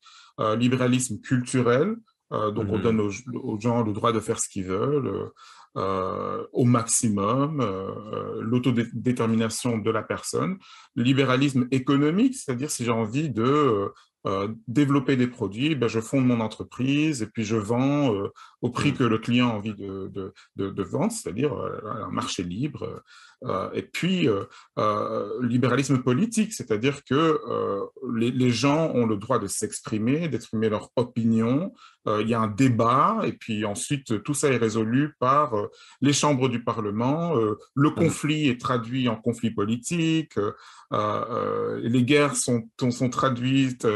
libéralisme 0.57 1.21
culturel, 1.21 1.97
donc 2.31 2.67
on 2.69 2.79
mm. 2.79 2.83
donne 2.83 3.01
aux, 3.01 3.61
gens 3.61 3.83
le 3.83 3.93
droit 3.93 4.13
de 4.13 4.21
faire 4.21 4.39
ce 4.39 4.49
qu'ils 4.49 4.67
veulent. 4.67 5.31
au 5.75 6.65
maximum, 6.65 7.61
l'autodétermination 8.41 9.79
de 9.79 9.91
la 9.91 10.03
personne, 10.03 10.59
libéralisme 10.95 11.67
économique, 11.73 12.37
c'est-à-dire 12.37 12.71
si 12.71 12.85
j'ai 12.85 12.93
envie 12.93 13.29
de 13.29 13.93
euh, 14.25 14.49
développer 14.69 15.17
des 15.17 15.27
produits, 15.27 15.75
ben, 15.75 15.89
je 15.89 15.99
fonde 15.99 16.25
mon 16.25 16.39
entreprise 16.39 17.23
et 17.23 17.27
puis 17.27 17.43
je 17.43 17.57
vends 17.57 18.15
euh, 18.15 18.29
au 18.61 18.71
prix 18.71 18.93
mmh. 18.93 18.97
que 18.97 19.05
le 19.05 19.19
client 19.19 19.51
a 19.51 19.55
envie 19.55 19.75
de, 19.75 20.07
de, 20.15 20.33
de, 20.55 20.71
de 20.71 20.83
vendre, 20.85 21.11
c'est-à-dire 21.11 21.53
euh, 21.53 22.05
un 22.05 22.11
marché 22.11 22.45
libre. 22.45 23.03
et 23.75 23.83
puis, 23.83 24.29
libéralisme 25.41 25.99
politique, 25.99 26.53
c'est-à-dire 26.53 27.03
que 27.03 27.41
les, 28.15 28.31
les, 28.31 28.51
gens 28.51 28.93
ont 28.95 29.05
le 29.05 29.17
droit 29.17 29.41
de 29.41 29.49
s'exprimer, 29.49 30.29
d'exprimer 30.29 30.69
leur 30.69 30.91
opinion. 30.95 31.73
Il 32.07 32.29
y 32.29 32.35
a 32.35 32.41
un 32.41 32.49
débat 32.49 33.21
et 33.25 33.33
puis 33.33 33.65
ensuite 33.65 34.23
tout 34.25 34.35
ça 34.35 34.49
est 34.49 34.57
résolu 34.57 35.15
par 35.21 35.55
les 36.01 36.13
chambres 36.13 36.49
du 36.49 36.65
Parlement. 36.65 37.35
le 37.75 37.91
mmh. 37.91 37.95
conflit 37.95 38.49
est 38.49 38.61
traduit 38.61 39.09
en 39.09 39.17
conflit 39.17 39.51
politique. 39.51 40.35
les 40.91 42.03
guerres 42.03 42.37
sont, 42.37 42.69
sont 42.91 43.11
traduites 43.11 43.87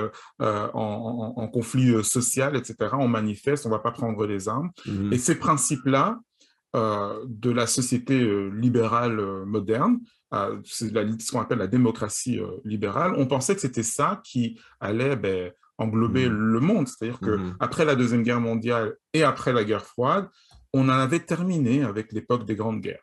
euh, 0.42 0.68
en, 0.74 1.48
conflit 1.48 1.94
euh, 1.94 2.02
social, 2.02 2.56
etc. 2.56 2.90
On 2.92 3.08
manifeste, 3.08 3.64
on 3.64 3.70
ne 3.70 3.74
va 3.74 3.78
pas 3.80 3.90
prendre 3.90 4.26
les 4.26 4.48
armes. 4.48 4.70
Mhm. 4.84 5.12
Et 5.12 5.18
ces 5.18 5.36
principes-là 5.36 6.20
euh, 6.74 7.24
de 7.26 7.50
la 7.50 7.66
société 7.66 8.18
libérale 8.52 9.16
moderne, 9.46 9.98
c'est 10.64 10.88
ce 10.88 11.32
qu'on 11.32 11.40
appelle 11.40 11.58
la 11.58 11.66
démocratie 11.66 12.38
libérale, 12.64 13.14
on 13.16 13.26
pensait 13.26 13.54
que 13.54 13.60
c'était 13.62 13.82
ça 13.82 14.20
qui 14.24 14.60
allait 14.80 15.16
ben, 15.16 15.52
englober 15.78 16.28
mhm. 16.28 16.36
le 16.36 16.60
monde. 16.60 16.88
C'est-à-dire 16.88 17.20
qu'après 17.20 17.84
mhm. 17.84 17.88
la 17.88 17.96
Deuxième 17.96 18.22
Guerre 18.22 18.40
mondiale 18.40 18.96
et 19.12 19.22
après 19.22 19.52
la 19.52 19.64
guerre 19.64 19.84
froide, 19.84 20.28
on 20.72 20.88
en 20.88 20.92
avait 20.92 21.20
terminé 21.20 21.82
avec 21.82 22.12
l'époque 22.12 22.44
des 22.44 22.56
grandes 22.56 22.80
guerres. 22.80 23.02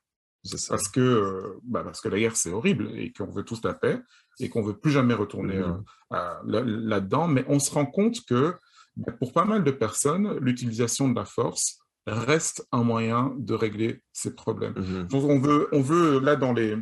Parce 0.68 0.90
que, 0.90 1.58
bah 1.64 1.84
parce 1.86 2.02
que 2.02 2.10
la 2.10 2.20
guerre, 2.20 2.36
c'est 2.36 2.52
horrible 2.52 2.90
et 2.98 3.14
qu'on 3.14 3.32
veut 3.32 3.44
tous 3.44 3.64
la 3.64 3.74
paix 3.74 4.02
et 4.42 4.50
qu'on 4.50 4.62
veut 4.62 4.78
plus 4.78 4.92
jamais 4.92 5.14
retourner 5.14 5.60
mmh 5.60 5.84
euh, 6.14 6.44
là-dedans. 6.44 7.28
Mais 7.30 7.46
on 7.48 7.60
se 7.60 7.72
rend 7.72 7.86
compte 7.86 8.26
que 8.26 8.54
bah, 8.98 9.14
pour 9.14 9.32
pas 9.32 9.46
mal 9.46 9.64
de 9.64 9.72
personnes, 9.72 10.38
l'utilisation 10.40 11.08
de 11.08 11.16
la 11.16 11.26
force 11.26 11.80
reste 12.06 12.68
un 12.74 12.84
moyen 12.84 13.34
de 13.38 13.54
régler 13.54 14.04
ces 14.12 14.36
problèmes. 14.36 14.74
Donc 15.10 15.24
on 15.24 15.40
veut, 15.40 15.70
on 15.72 15.82
veut 15.82 16.20
là 16.20 16.36
dans 16.36 16.52
les 16.52 16.76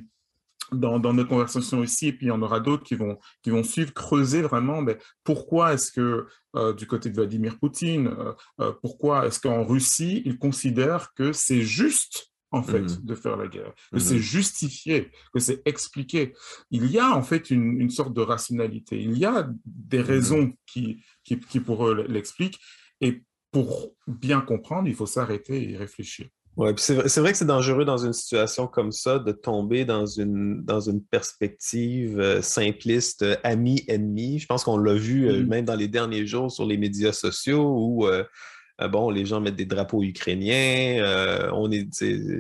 dans, 0.72 1.00
dans, 1.00 1.13
notre 1.13 1.30
conversation 1.30 1.84
ici, 1.84 2.08
et 2.08 2.13
puis 2.13 2.28
il 2.28 2.30
y 2.30 2.32
en 2.32 2.42
aura 2.42 2.60
d'autres 2.60 2.84
qui 2.84 2.96
vont, 2.96 3.18
qui 3.44 3.50
vont 3.50 3.63
suivre, 3.63 3.94
creuser 3.94 4.42
vraiment 4.42 4.82
mais 4.82 4.98
pourquoi 5.24 5.74
est-ce 5.74 5.92
que 5.92 6.28
euh, 6.56 6.74
du 6.74 6.88
côté 6.88 7.10
de 7.10 7.16
Vladimir 7.16 7.60
Poutine, 7.60 8.13
euh, 8.60 8.72
pourquoi 8.82 9.28
est-ce 9.28 9.40
qu'en 9.40 9.63
Russie, 9.63 10.22
ils 10.25 10.38
considèrent 10.38 11.13
que 11.13 11.34
c'est 11.34 11.62
juste 11.62 12.32
en 12.54 12.63
fait, 12.63 12.82
mmh 12.82 13.00
de 13.04 13.16
faire 13.16 13.38
la 13.38 13.48
guerre, 13.48 13.74
que 13.94 14.00
c'est 14.00 14.16
mmh 14.16 14.20
justifié, 14.20 15.12
que 15.34 15.40
c'est 15.40 15.62
expliqué? 15.66 16.34
Il 16.70 16.86
y 16.88 17.00
a 17.00 17.16
en 17.16 17.24
fait 17.24 17.50
une, 17.50 17.90
sorte 17.90 18.13
de 18.13 18.22
rationalité, 18.22 19.01
il 19.01 19.18
y 19.18 19.25
a 19.25 19.50
des 19.66 20.00
mmh 20.00 20.01
raisons 20.01 20.54
qui, 20.66 21.04
qui, 21.24 21.38
pour 21.38 21.88
eux 21.88 22.06
l'expliquent, 22.10 22.60
et 23.00 23.24
pour 23.51 23.94
bien 24.08 24.42
comprendre, 24.42 24.88
il 24.88 24.96
faut 24.96 25.06
s'arrêter 25.06 25.72
et 25.72 25.78
réfléchir. 25.78 26.28
Ouais, 26.58 26.74
c'est 26.77 26.96
vrai, 26.96 27.31
que 27.31 27.38
c'est 27.38 27.46
dangereux 27.46 27.86
dans 27.86 28.05
une 28.05 28.12
situation 28.12 28.67
comme 28.67 28.91
ça 28.91 29.20
de 29.20 29.31
tomber 29.31 29.86
dans 29.86 30.05
une, 30.05 30.62
dans 30.63 30.81
une 30.81 31.01
perspective 31.01 32.20
euh, 32.20 32.41
simpliste, 32.41 33.22
euh, 33.22 33.38
ami-ennemi. 33.43 34.38
Je 34.38 34.48
pense 34.48 34.65
qu'on 34.65 34.77
l'a 34.77 34.93
vu 34.93 35.29
euh, 35.29 35.46
même 35.46 35.63
dans 35.63 35.75
les 35.75 35.88
derniers 35.88 36.27
jours 36.27 36.51
sur 36.51 36.65
les 36.65 36.77
médias 36.77 37.13
sociaux 37.13 37.74
où 37.74 38.05
bon, 38.89 39.12
les 39.12 39.25
gens 39.25 39.39
mettent 39.39 39.55
des 39.55 39.65
drapeaux 39.65 40.03
ukrainiens, 40.03 41.50
on 41.53 41.72
est, 41.72 41.88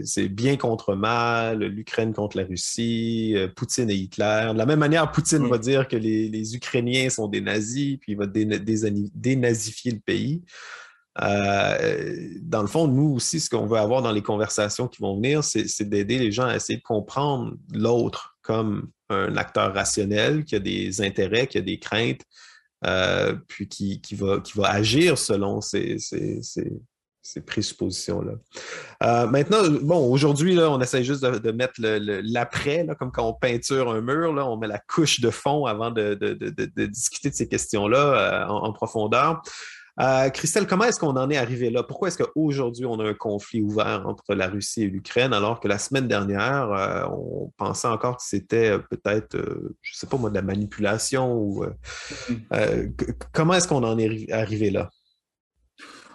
c'est 0.03 0.27
bien 0.27 0.57
contre 0.57 0.95
mal, 0.95 1.59
l'Ukraine 1.59 2.13
contre 2.13 2.35
la 2.35 2.43
Russie, 2.43 3.35
Poutine 3.55 3.91
et 3.91 3.95
Hitler. 3.95 4.49
De 4.51 4.57
la 4.57 4.65
même 4.65 4.79
manière, 4.79 5.09
Poutine 5.11 5.47
va 5.47 5.59
dire 5.59 5.87
que 5.87 5.95
les, 5.95 6.55
Ukrainiens 6.55 7.11
sont 7.11 7.27
des 7.27 7.41
nazis, 7.41 7.97
puis 7.97 8.13
il 8.13 8.17
va 8.17 8.25
dénazifier 8.25 9.91
le 9.91 9.99
pays. 9.99 10.41
Dans 11.17 12.61
le 12.61 12.67
fond, 12.67 12.87
nous 12.87 13.15
aussi, 13.15 13.39
ce 13.39 13.49
qu'on 13.49 13.65
veut 13.65 13.77
avoir 13.77 14.01
dans 14.01 14.11
les 14.11 14.21
conversations 14.21 14.87
qui 14.87 15.01
vont 15.01 15.15
venir, 15.15 15.43
c'est 15.43 15.89
d'aider 15.89 16.17
les 16.17 16.31
gens 16.31 16.45
à 16.45 16.55
essayer 16.55 16.77
de 16.77 16.83
comprendre 16.83 17.53
l'autre 17.73 18.37
comme 18.41 18.89
un 19.09 19.35
acteur 19.35 19.73
rationnel 19.73 20.45
qui 20.45 20.55
a 20.55 20.59
des 20.59 21.01
intérêts, 21.01 21.47
qui 21.47 21.57
a 21.57 21.61
des 21.61 21.79
craintes, 21.79 22.21
euh, 22.85 23.35
puis 23.47 23.67
qui, 23.67 24.15
va, 24.15 24.41
agir 24.65 25.17
selon 25.17 25.61
ces, 25.61 25.97
présuppositions-là. 27.45 28.33
Euh, 29.03 29.27
maintenant, 29.27 29.59
bon, 29.81 30.11
aujourd'hui, 30.11 30.57
on 30.57 30.81
essaie 30.81 31.03
juste 31.03 31.23
de, 31.23 31.51
mettre 31.51 31.75
l'après, 31.79 32.87
comme 32.97 33.11
quand 33.11 33.27
on 33.27 33.33
peinture 33.33 33.91
un 33.91 34.01
mur, 34.01 34.33
là, 34.33 34.47
on 34.47 34.57
met 34.57 34.67
la 34.67 34.79
couche 34.79 35.19
de 35.19 35.29
fond 35.29 35.65
avant 35.65 35.91
de, 35.91 36.15
discuter 36.85 37.29
de 37.29 37.35
ces 37.35 37.47
questions-là 37.47 38.45
euh, 38.45 38.47
en, 38.47 38.73
profondeur. 38.73 39.43
Euh, 40.01 40.29
Christelle, 40.29 40.65
comment 40.65 40.85
est-ce 40.85 40.99
qu'on 40.99 41.15
en 41.15 41.29
est 41.29 41.37
arrivé 41.37 41.69
là? 41.69 41.83
Pourquoi 41.83 42.07
est-ce 42.07 42.23
qu'aujourd'hui, 42.23 42.85
on 42.85 42.99
a 42.99 43.07
un 43.07 43.13
conflit 43.13 43.61
ouvert 43.61 44.07
entre 44.07 44.33
la 44.33 44.47
Russie 44.47 44.83
et 44.83 44.87
l'Ukraine, 44.87 45.31
alors 45.31 45.59
que 45.59 45.67
la 45.67 45.77
semaine 45.77 46.07
dernière, 46.07 46.71
euh, 46.71 47.05
on 47.11 47.51
pensait 47.57 47.87
encore 47.87 48.17
que 48.17 48.23
c'était 48.23 48.71
euh, 48.71 48.79
peut-être, 48.79 49.37
je 49.37 49.91
ne 49.93 49.95
sais 49.95 50.07
pas 50.07 50.17
moi, 50.17 50.31
de 50.31 50.35
la 50.35 50.41
manipulation 50.41 51.35
ou 51.35 51.65
comment 53.31 53.53
est-ce 53.53 53.67
qu'on 53.67 53.83
en 53.83 53.97
est 53.99 54.31
arrivé 54.31 54.71
là? 54.71 54.89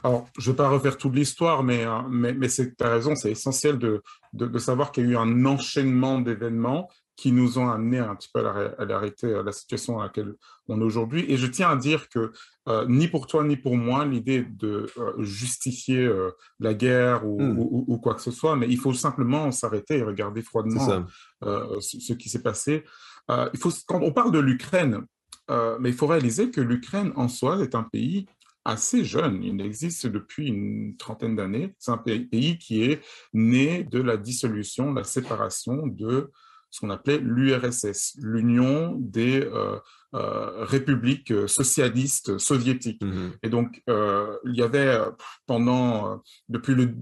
Alors, 0.03 0.29
je 0.39 0.51
ne 0.51 0.53
vais 0.53 0.57
pas 0.57 0.69
refaire 0.69 0.97
toute 0.97 1.15
l'histoire, 1.15 1.63
mais, 1.63 1.85
mais, 2.09 2.33
mais 2.33 2.49
tu 2.49 2.75
as 2.81 2.91
raison, 2.91 3.15
c'est 3.17 3.31
essentiel 3.31 3.79
de, 3.79 4.03
de, 4.33 4.59
savoir 4.59 4.93
qu'il 4.93 5.05
y 5.05 5.09
a 5.09 5.11
eu 5.13 5.17
un 5.17 5.45
enchaînement 5.47 6.21
d'événements 6.21 6.89
qui 7.17 7.33
nous 7.33 7.59
ont 7.59 7.69
amené 7.69 7.99
un 7.99 8.15
petit 8.15 8.29
peu 8.33 8.47
à 8.47 8.85
l'arrêter 8.85 9.43
la 9.43 9.53
situation 9.53 9.99
à 10.01 10.05
laquelle 10.05 10.35
on 10.69 10.81
est 10.81 10.85
aujourd'hui. 10.85 11.25
Et 11.29 11.37
je 11.37 11.47
tiens 11.47 11.71
à 11.71 11.77
dire 11.77 12.09
que 12.09 12.33
euh, 12.69 12.85
ni 12.89 13.09
pour 13.09 13.27
toi 13.27 13.43
ni 13.45 13.57
pour 13.57 13.77
moi 13.77 14.05
l'idée 14.05 14.43
de 14.43 14.87
euh, 14.99 15.23
justifier 15.23 16.05
euh, 16.05 16.31
la 16.61 16.75
guerre 16.75 17.25
hmm. 17.25 17.59
ou, 17.59 17.85
ou, 17.89 17.99
quoi 17.99 18.15
que 18.15 18.21
ce 18.21 18.31
soit, 18.31 18.57
mais 18.57 18.67
il 18.69 18.79
faut 18.79 18.93
simplement 18.93 19.51
s'arrêter 19.51 19.99
et 19.99 20.03
regarder 20.03 20.43
froidement 20.43 21.07
ce, 21.43 22.13
qui 22.13 22.29
s'est 22.29 22.43
passé. 22.43 22.85
il 23.31 23.59
faut, 23.59 23.71
quand 23.87 24.01
on 24.03 24.13
parle 24.13 24.33
de 24.33 24.39
l'Ukraine, 24.39 25.03
mais 25.49 25.91
il 25.91 25.95
faut 25.95 26.07
réaliser 26.07 26.51
que 26.51 26.61
l'Ukraine 26.61 27.13
en 27.17 27.29
soi 27.29 27.63
est 27.63 27.75
un 27.75 27.85
pays 27.85 28.27
assez 28.65 29.05
jeune. 29.05 29.43
Il 29.45 29.61
existe 29.61 30.09
depuis 30.09 30.49
une 30.49 30.97
trentaine 30.97 31.37
d'années. 31.37 31.75
C'est 31.79 31.93
un 31.93 31.99
pays 31.99 32.59
qui 32.59 32.83
est 32.83 33.01
né 33.33 33.85
de 33.85 34.01
la 34.01 34.17
dissolution, 34.17 34.93
la 34.93 35.05
séparation 35.05 35.87
de 35.87 36.33
ce 36.71 36.81
qu'on 36.81 36.91
appelait 36.91 37.19
l'URSS, 37.19 38.17
l'Union 38.19 38.95
des 38.99 39.41
euh, 39.43 39.79
euh, 40.15 40.65
républiques 40.65 41.33
socialistes 41.49 42.39
soviétiques. 42.39 43.03
Mmh 43.03 43.31
Et 43.43 43.49
donc, 43.49 43.83
euh, 43.89 44.37
il 44.45 44.57
y 44.57 44.63
avait 44.63 44.99
pendant, 45.47 46.23
depuis 46.49 46.75
le, 46.75 46.95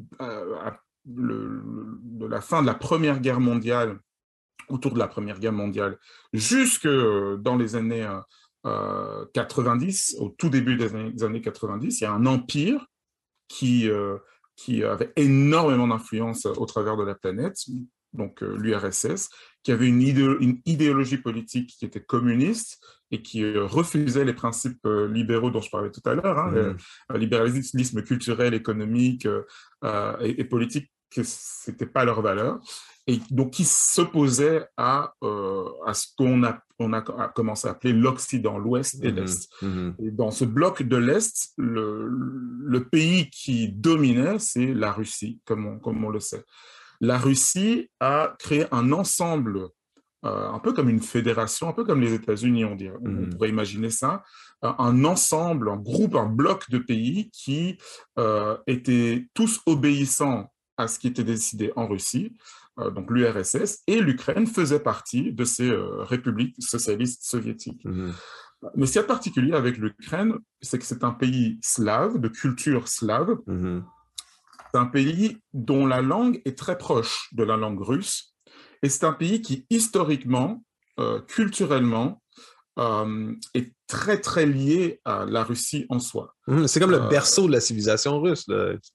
la 2.28 2.40
fin 2.40 2.62
de 2.62 2.66
la 2.66 2.74
Première 2.74 3.20
Guerre 3.20 3.40
mondiale, 3.40 3.98
autour 4.68 4.94
de 4.94 4.98
la 4.98 5.08
Première 5.08 5.40
Guerre 5.40 5.52
mondiale, 5.52 5.98
jusque 6.32 6.88
dans 6.88 7.56
les 7.56 7.76
années 7.76 8.08
90, 8.64 10.16
au 10.20 10.30
tout 10.30 10.48
début 10.48 10.76
des 10.76 10.94
années, 10.94 11.12
des 11.12 11.24
années, 11.24 11.40
90, 11.40 12.00
il 12.00 12.04
y 12.04 12.06
a 12.06 12.12
un 12.12 12.26
empire 12.26 12.86
qui, 13.48 13.90
qui 14.56 14.82
avait 14.84 15.12
énormément 15.16 15.88
d'influence 15.88 16.46
au 16.46 16.64
travers 16.64 16.96
de 16.96 17.04
la 17.04 17.14
planète, 17.14 17.58
donc 18.14 18.40
l'URSS, 18.40 19.28
qui 19.62 19.72
avait 19.72 19.88
une, 19.88 20.00
une, 20.40 20.60
idéologie 20.66 21.18
politique 21.18 21.74
qui 21.78 21.84
était 21.84 22.02
communiste 22.02 22.78
et 23.10 23.22
qui 23.22 23.44
refusait 23.56 24.24
les 24.24 24.32
principes 24.32 24.86
libéraux 25.10 25.50
dont 25.50 25.60
je 25.60 25.70
parlais 25.70 25.90
tout 25.90 26.02
à 26.04 26.14
l'heure, 26.14 26.38
hein, 26.38 26.76
mmh. 27.10 27.16
libéralisme 27.16 28.02
culturel, 28.02 28.54
économique 28.54 29.26
et, 29.84 30.40
et, 30.40 30.44
politique, 30.44 30.90
que 31.10 31.22
ce 31.22 31.70
n'était 31.70 31.86
pas 31.86 32.04
leur 32.04 32.22
valeur 32.22 32.60
et 33.06 33.20
donc 33.30 33.52
qui 33.52 33.64
s'opposait 33.64 34.66
à, 34.76 35.14
euh, 35.22 35.68
à 35.86 35.92
ce 35.94 36.06
qu'on 36.16 36.42
a, 36.44 36.60
on 36.78 36.92
a, 36.92 37.02
commencé 37.02 37.68
à 37.68 37.72
appeler 37.72 37.92
l'Occident, 37.92 38.58
l'Ouest 38.58 39.02
et 39.02 39.12
mmh 39.12 39.16
l'Est. 39.16 39.48
Mmh 39.62 39.90
dans 40.12 40.30
ce 40.30 40.44
bloc 40.44 40.82
de 40.82 40.96
l'Est, 40.96 41.52
le, 41.58 42.08
le, 42.08 42.88
pays 42.88 43.28
qui 43.30 43.68
dominait, 43.68 44.38
c'est 44.38 44.72
la 44.72 44.92
Russie, 44.92 45.40
comme 45.44 45.66
on, 45.66 45.78
comme 45.78 46.02
on 46.04 46.08
le 46.08 46.20
sait. 46.20 46.44
La 47.04 47.18
Russie 47.18 47.90
a 48.00 48.34
créé 48.38 48.66
un 48.72 48.92
ensemble, 48.92 49.68
euh, 50.24 50.48
un 50.48 50.58
peu 50.58 50.72
comme 50.72 50.88
une 50.88 51.02
fédération, 51.02 51.68
un 51.68 51.72
peu 51.72 51.84
comme 51.84 52.00
les 52.00 52.14
États-Unis, 52.14 52.64
on, 52.64 52.76
dirait, 52.76 52.96
on 53.02 53.08
mmh 53.08 53.30
pourrait 53.30 53.50
imaginer 53.50 53.90
ça, 53.90 54.22
un 54.62 55.04
ensemble, 55.04 55.68
un 55.68 55.76
groupe, 55.76 56.14
un 56.14 56.28
bloc 56.28 56.70
de 56.70 56.78
pays 56.78 57.30
qui 57.30 57.76
euh, 58.18 58.56
étaient 58.66 59.26
tous 59.34 59.60
obéissants 59.66 60.50
à 60.76 60.88
ce 60.88 60.98
qui 60.98 61.06
était 61.08 61.24
décidé 61.24 61.72
en 61.76 61.86
Russie, 61.86 62.32
euh, 62.78 62.90
donc 62.90 63.10
l'URSS, 63.10 63.82
et 63.86 64.00
l'Ukraine 64.00 64.46
faisait 64.46 64.80
partie 64.80 65.32
de 65.32 65.44
ces 65.44 65.70
euh, 65.70 66.02
républiques 66.02 66.56
socialistes 66.58 67.22
soviétiques. 67.24 67.84
Mmh 67.84 68.12
Mais 68.76 68.86
ce 68.86 68.92
qui 68.92 68.98
est 68.98 69.06
particulier 69.06 69.52
avec 69.52 69.76
l'Ukraine, 69.76 70.34
c'est 70.62 70.78
que 70.78 70.84
c'est 70.86 71.04
un 71.04 71.12
pays 71.12 71.58
slave, 71.62 72.18
de 72.18 72.28
culture 72.28 72.88
slave. 72.88 73.36
Mmh 73.46 73.80
c'est 74.74 74.80
un 74.80 74.86
pays 74.86 75.38
dont 75.52 75.86
la 75.86 76.02
langue 76.02 76.42
est 76.44 76.58
très 76.58 76.76
proche 76.76 77.28
de 77.30 77.44
la 77.44 77.56
langue 77.56 77.80
russe. 77.80 78.34
Et 78.82 78.88
c'est 78.88 79.04
un 79.04 79.12
pays 79.12 79.40
qui, 79.40 79.66
historiquement, 79.70 80.64
euh, 80.98 81.20
culturellement, 81.20 82.20
est 83.54 83.72
très, 83.86 84.20
très 84.20 84.46
lié 84.46 85.00
à 85.04 85.26
la 85.26 85.44
Russie 85.44 85.86
en 85.90 86.00
soi. 86.00 86.34
Mmh, 86.48 86.66
c'est 86.66 86.80
comme 86.80 86.90
le 86.90 87.08
berceau 87.08 87.46
de 87.46 87.52
la 87.52 87.60
civilisation 87.60 88.20
russe, 88.20 88.46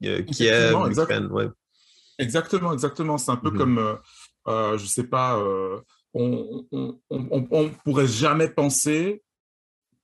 qui, 0.02 0.48
est. 0.48 0.74
Exactement, 2.18 2.74
exactement. 2.74 3.18
C'est 3.18 3.32
un 3.32 3.38
peu 3.38 3.52
mmh 3.52 3.58
comme, 3.58 3.78
euh, 3.78 3.96
euh, 4.50 4.78
je 4.78 4.84
ne 4.84 4.90
sais 4.90 5.08
pas, 5.08 5.40
euh, 5.40 5.80
on 6.14 6.66
ne 6.74 7.70
pourrait 7.86 8.08
jamais 8.08 8.50
penser 8.50 9.24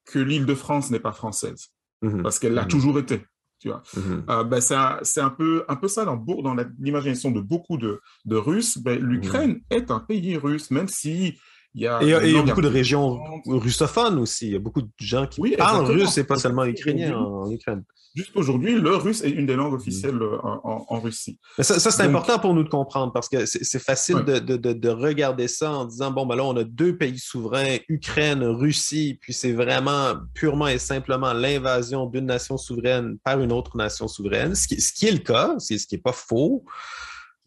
que 0.05 0.19
l'île 0.19 0.45
de 0.45 0.55
France 0.55 0.89
n'est 0.89 1.01
pas 1.01 1.11
française, 1.11 1.67
mmh 2.01 2.23
parce 2.23 2.39
qu'elle 2.39 2.53
l'a 2.53 2.63
toujours 2.63 2.97
été. 2.97 3.25
Tu 3.65 3.71
vois. 3.71 4.43
Ben, 4.43 4.61
c'est 4.61 5.21
un, 5.21 5.29
peu, 5.31 5.65
un 5.67 5.75
peu 5.75 5.87
ça 5.87 6.05
dans, 6.05 6.17
dans 6.17 6.55
l'imagination 6.79 7.31
de 7.31 7.41
beaucoup 7.41 7.77
de, 7.77 7.99
de 8.25 8.35
Russes. 8.35 8.77
Ben, 8.77 8.99
L'Ukraine 8.99 9.61
est 9.71 9.89
un 9.89 9.99
pays 9.99 10.37
russe, 10.37 10.69
même 10.69 10.87
si 10.87 11.39
il 11.75 11.81
y 11.81 11.87
a, 11.87 12.01
et, 12.01 12.29
il 12.29 12.35
y 12.35 12.37
a 12.37 12.41
beaucoup 12.41 12.61
de 12.61 12.67
régions 12.67 13.19
russophones 13.45 14.17
aussi. 14.17 14.47
Il 14.47 14.53
y 14.53 14.55
a 14.55 14.59
beaucoup 14.59 14.81
de 14.81 14.89
gens 14.97 15.27
qui 15.27 15.41
parlent 15.57 15.85
russe 15.85 16.17
et 16.17 16.23
pas 16.23 16.37
seulement 16.37 16.63
ukrainien 16.65 17.17
en 17.17 17.51
Ukraine. 17.51 17.83
Jusqu'aujourd'hui, 18.15 18.75
le 18.75 18.95
russe 18.95 19.21
est 19.23 19.29
une 19.29 19.45
des 19.45 19.57
langues 19.57 19.73
officielles 19.73 20.21
euh, 20.21 20.37
en, 20.41 21.01
Russie. 21.01 21.37
ça, 21.59 21.77
c'est 21.77 22.03
important 22.03 22.39
pour 22.39 22.53
nous 22.53 22.63
de 22.63 22.69
comprendre 22.69 23.11
parce 23.11 23.27
que 23.27 23.45
c'est 23.45 23.79
facile 23.83 24.23
de, 24.23 24.39
de, 24.39 24.55
de, 24.55 24.89
regarder 24.89 25.49
ça 25.49 25.69
en 25.71 25.83
disant, 25.83 26.11
bon, 26.11 26.25
ben 26.25 26.37
là, 26.37 26.45
on 26.45 26.55
a 26.55 26.63
deux 26.63 26.97
pays 26.97 27.19
souverains, 27.19 27.75
Ukraine, 27.89 28.41
Russie, 28.41 29.19
puis 29.19 29.33
c'est 29.33 29.51
vraiment 29.51 30.13
purement 30.33 30.67
et 30.67 30.77
simplement 30.77 31.33
l'invasion 31.33 32.05
d'une 32.05 32.25
nation 32.25 32.55
souveraine 32.55 33.17
par 33.21 33.41
une 33.41 33.51
autre 33.51 33.75
nation 33.75 34.07
souveraine, 34.07 34.55
ce 34.55 34.69
qui, 34.69 34.79
ce 34.79 34.93
qui 34.93 35.07
est 35.07 35.11
le 35.11 35.17
cas, 35.17 35.55
ce 35.59 35.73
qui 35.73 35.95
n'est 35.95 36.01
pas 36.01 36.13
faux. 36.13 36.63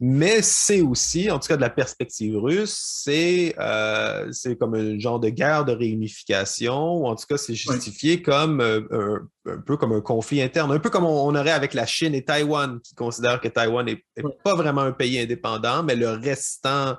Mais 0.01 0.43
c'est 0.43 0.81
aussi, 0.81 1.29
en 1.29 1.41
tout 1.41 1.49
cas 1.49 1.57
de 1.57 1.61
la 1.61 1.71
perspective 1.71 2.37
russe, 2.37 2.79
c'est 3.03 3.53
euh, 3.59 4.31
comme 4.61 4.75
un 4.75 4.97
genre 4.99 5.19
de 5.19 5.29
guerre 5.29 5.65
de 5.65 5.73
réunification, 5.73 6.99
ou 6.99 7.07
en 7.07 7.17
tout 7.17 7.27
cas 7.29 7.37
c'est 7.37 7.57
justifié 7.57 8.23
comme 8.23 8.61
euh, 8.61 9.19
un, 9.45 9.59
peu 9.59 9.77
comme 9.77 9.91
un 9.91 10.01
conflit 10.01 10.41
interne, 10.41 10.71
un 10.71 10.79
peu 10.79 10.89
comme 10.91 11.05
on, 11.05 11.35
aurait 11.35 11.51
avec 11.51 11.75
la 11.75 11.85
Chine 11.85 12.15
et 12.15 12.25
Taïwan, 12.25 12.79
qui 12.81 12.95
considèrent 12.95 13.41
que 13.41 13.49
Taïwan 13.49 13.85
n'est 13.87 14.05
pas 14.45 14.55
vraiment 14.55 14.83
un 14.83 14.93
pays 14.93 15.19
indépendant, 15.19 15.83
mais 15.83 15.97
le 15.97 16.11
restant 16.11 16.97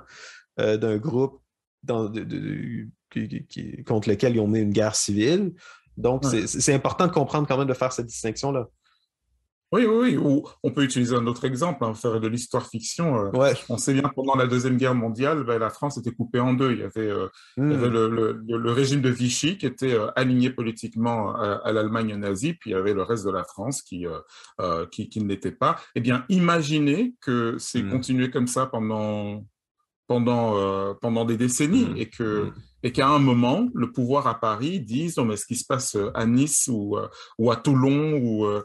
euh, 0.60 0.76
d'un 0.76 0.98
groupe 0.98 1.40
dans, 1.82 2.12
contre 3.86 4.10
lequel 4.10 4.36
ils 4.36 4.40
ont 4.40 4.46
mené 4.46 4.60
une 4.60 4.72
guerre 4.72 4.94
civile. 4.94 5.52
Donc, 5.96 6.24
c'est 6.24 6.74
important 6.74 7.06
de 7.06 7.12
comprendre 7.12 7.48
quand 7.48 7.56
même 7.56 7.66
de 7.66 7.74
faire 7.74 7.92
cette 7.92 8.06
distinction-là. 8.06 8.68
Oui, 9.72 9.86
oui, 9.86 9.96
oui. 10.00 10.16
Ou 10.16 10.44
on 10.64 10.72
peut 10.72 10.82
utiliser 10.82 11.14
un 11.14 11.26
autre 11.26 11.44
exemple, 11.44 11.84
hein, 11.84 11.94
faire 11.94 12.18
de 12.18 12.26
l'histoire-fiction. 12.26 13.30
Euh, 13.32 13.54
on 13.68 13.78
sait 13.78 13.92
bien 13.92 14.10
pendant 14.14 14.34
la 14.34 14.46
Deuxième 14.46 14.76
Guerre 14.76 14.96
mondiale, 14.96 15.44
ben, 15.44 15.58
la 15.58 15.70
France 15.70 15.96
était 15.96 16.10
coupée 16.10 16.40
en 16.40 16.54
deux. 16.54 16.72
Il 16.72 16.80
y 16.80 16.82
avait, 16.82 17.08
euh, 17.08 17.28
hmm. 17.56 17.84
le, 18.48 18.72
régime 18.72 19.00
de 19.00 19.10
Vichy 19.10 19.58
qui 19.58 19.66
était 19.66 19.94
euh, 19.94 20.10
aligné 20.16 20.50
politiquement 20.50 21.34
à, 21.36 21.72
l'Allemagne 21.72 22.14
nazie, 22.16 22.54
puis 22.54 22.70
il 22.70 22.72
y 22.72 22.76
avait 22.76 22.94
le 22.94 23.02
reste 23.02 23.24
de 23.24 23.30
la 23.30 23.44
France 23.44 23.82
qui, 23.82 24.06
qui, 24.90 25.20
ne 25.20 25.28
l'était 25.28 25.52
pas. 25.52 25.78
Eh 25.94 26.00
bien, 26.00 26.24
imaginez 26.28 27.14
que 27.20 27.56
c'est 27.58 27.82
hmm. 27.82 27.90
continué 27.90 28.30
comme 28.30 28.48
ça 28.48 28.66
pendant, 28.66 29.44
pendant, 30.10 30.94
pendant 30.96 31.24
des 31.24 31.36
décennies 31.36 31.84
hmm. 31.84 31.96
et 31.96 32.06
que 32.06 32.52
et 32.82 32.92
qu'à 32.92 33.08
un 33.08 33.18
moment, 33.18 33.68
le 33.74 33.92
pouvoir 33.92 34.26
à 34.26 34.40
Paris 34.40 34.80
dise 34.80 35.18
oh, 35.18 35.24
mais 35.24 35.36
ce 35.36 35.44
qui 35.44 35.56
se 35.56 35.66
passe 35.66 35.96
euh, 35.96 36.10
à 36.14 36.24
Nice 36.26 36.68
ou, 36.72 36.96
euh, 36.96 37.08
ou 37.38 37.50
à 37.50 37.56
Toulon 37.56 38.14
ou, 38.14 38.46
euh, 38.46 38.62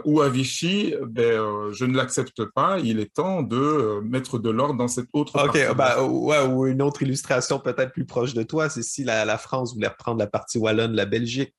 ou 0.04 0.20
à 0.20 0.28
Vichy, 0.28 0.94
ben, 1.06 1.70
je 1.72 1.84
ne 1.84 1.96
l'accepte 1.96 2.44
pas. 2.44 2.78
Il 2.80 3.00
est 3.00 3.14
temps 3.14 3.42
de 3.42 4.00
mettre 4.02 4.38
de 4.38 4.50
l'ordre 4.50 4.74
dans 4.74 4.88
cette 4.88 5.08
autre 5.12 5.42
OK, 5.42 5.74
bah, 5.74 6.02
ouais, 6.02 6.46
ou 6.46 6.66
une 6.66 6.82
autre 6.82 7.02
illustration 7.02 7.58
peut-être 7.58 7.92
plus 7.92 8.04
proche 8.04 8.34
de 8.34 8.42
toi, 8.42 8.68
c'est 8.68 8.82
si 8.82 9.04
la, 9.04 9.24
la 9.24 9.38
France 9.38 9.74
voulait 9.74 9.88
reprendre 9.88 10.18
la 10.18 10.26
partie 10.26 10.58
wallonne 10.58 10.92
de 10.92 10.96
la 10.96 11.06
Belgique. 11.06 11.54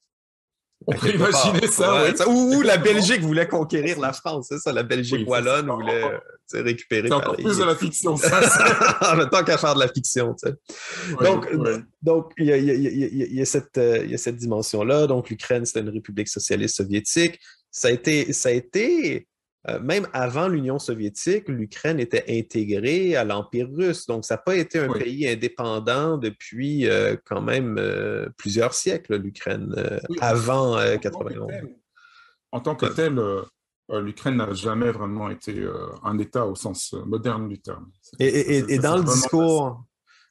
On 0.88 0.94
peut 0.94 1.14
imaginer 1.14 1.68
ça. 1.68 2.28
Ou, 2.28 2.62
la 2.62 2.78
Belgique 2.78 3.22
voulait 3.22 3.48
conquérir 3.48 4.00
la 4.00 4.14
France, 4.14 4.48
c'est 4.50 4.58
ça, 4.58 4.74
la 4.74 4.84
Belgique 4.84 5.28
wallonne 5.30 5.70
voulait 5.70 6.20
récupérer 6.54 7.08
C'est 7.08 7.14
encore 7.14 7.36
plus 7.36 7.58
de 7.58 7.64
la 7.64 7.76
fiction, 7.76 8.18
ça. 8.18 8.42
en 9.16 9.26
temps 9.28 9.44
qu'à 9.44 9.58
faire 9.58 9.76
de 9.76 9.80
la 9.80 9.88
fiction, 9.88 10.34
tu 10.34 10.50
sais. 10.50 10.56
donc, 11.24 11.48
donc, 12.02 12.32
il 12.38 12.46
y 12.46 12.52
a, 12.52 12.58
y, 12.58 12.72
a, 12.72 12.74
y 12.74 13.42
a, 13.42 13.46
cette, 13.46 13.78
euh, 13.78 14.06
y 14.06 14.16
a 14.16 14.18
cette 14.18 14.38
dimension-là. 14.38 15.08
Donc, 15.08 15.30
l'Ukraine, 15.30 15.66
c'est 15.66 15.80
une 15.80 15.90
république 15.90 16.28
socialiste 16.28 16.78
soviétique. 16.78 17.40
Ça 17.70 17.88
a 17.88 17.92
été, 17.92 18.34
ça 18.34 18.50
a 18.50 18.52
été 18.52 19.28
euh, 19.70 19.80
même 19.80 20.08
avant 20.12 20.48
l'Union 20.48 20.80
soviétique, 20.80 21.48
l'Ukraine 21.48 22.00
était 22.00 22.26
intégrée 22.28 23.16
à 23.16 23.24
l'Empire 23.24 23.70
russe. 23.72 24.08
Donc, 24.08 24.26
ça 24.26 24.36
n'a 24.36 24.38
pas 24.40 24.56
été 24.56 24.80
un 24.80 24.92
pays 24.92 25.28
indépendant 25.28 26.18
depuis 26.18 26.88
euh, 26.88 27.16
quand 27.26 27.42
même 27.42 27.78
euh, 27.78 28.28
plusieurs 28.38 28.74
siècles, 28.74 29.18
l'Ukraine, 29.18 29.76
avant 30.20 30.78
91. 31.00 31.48
En 32.52 32.60
tant 32.60 32.76
que 32.76 32.88
tel, 32.88 33.22
l'Ukraine 33.90 34.38
n'a 34.38 34.52
jamais 34.54 34.92
vraiment 34.92 35.30
été 35.30 35.64
un 36.04 36.18
État 36.18 36.48
au 36.48 36.56
sens 36.56 36.94
moderne 37.06 37.48
du 37.48 37.62
terme. 37.62 37.92
Et, 38.20 38.80
dans, 38.80 38.98
le 38.98 39.04
discours, 39.04 39.86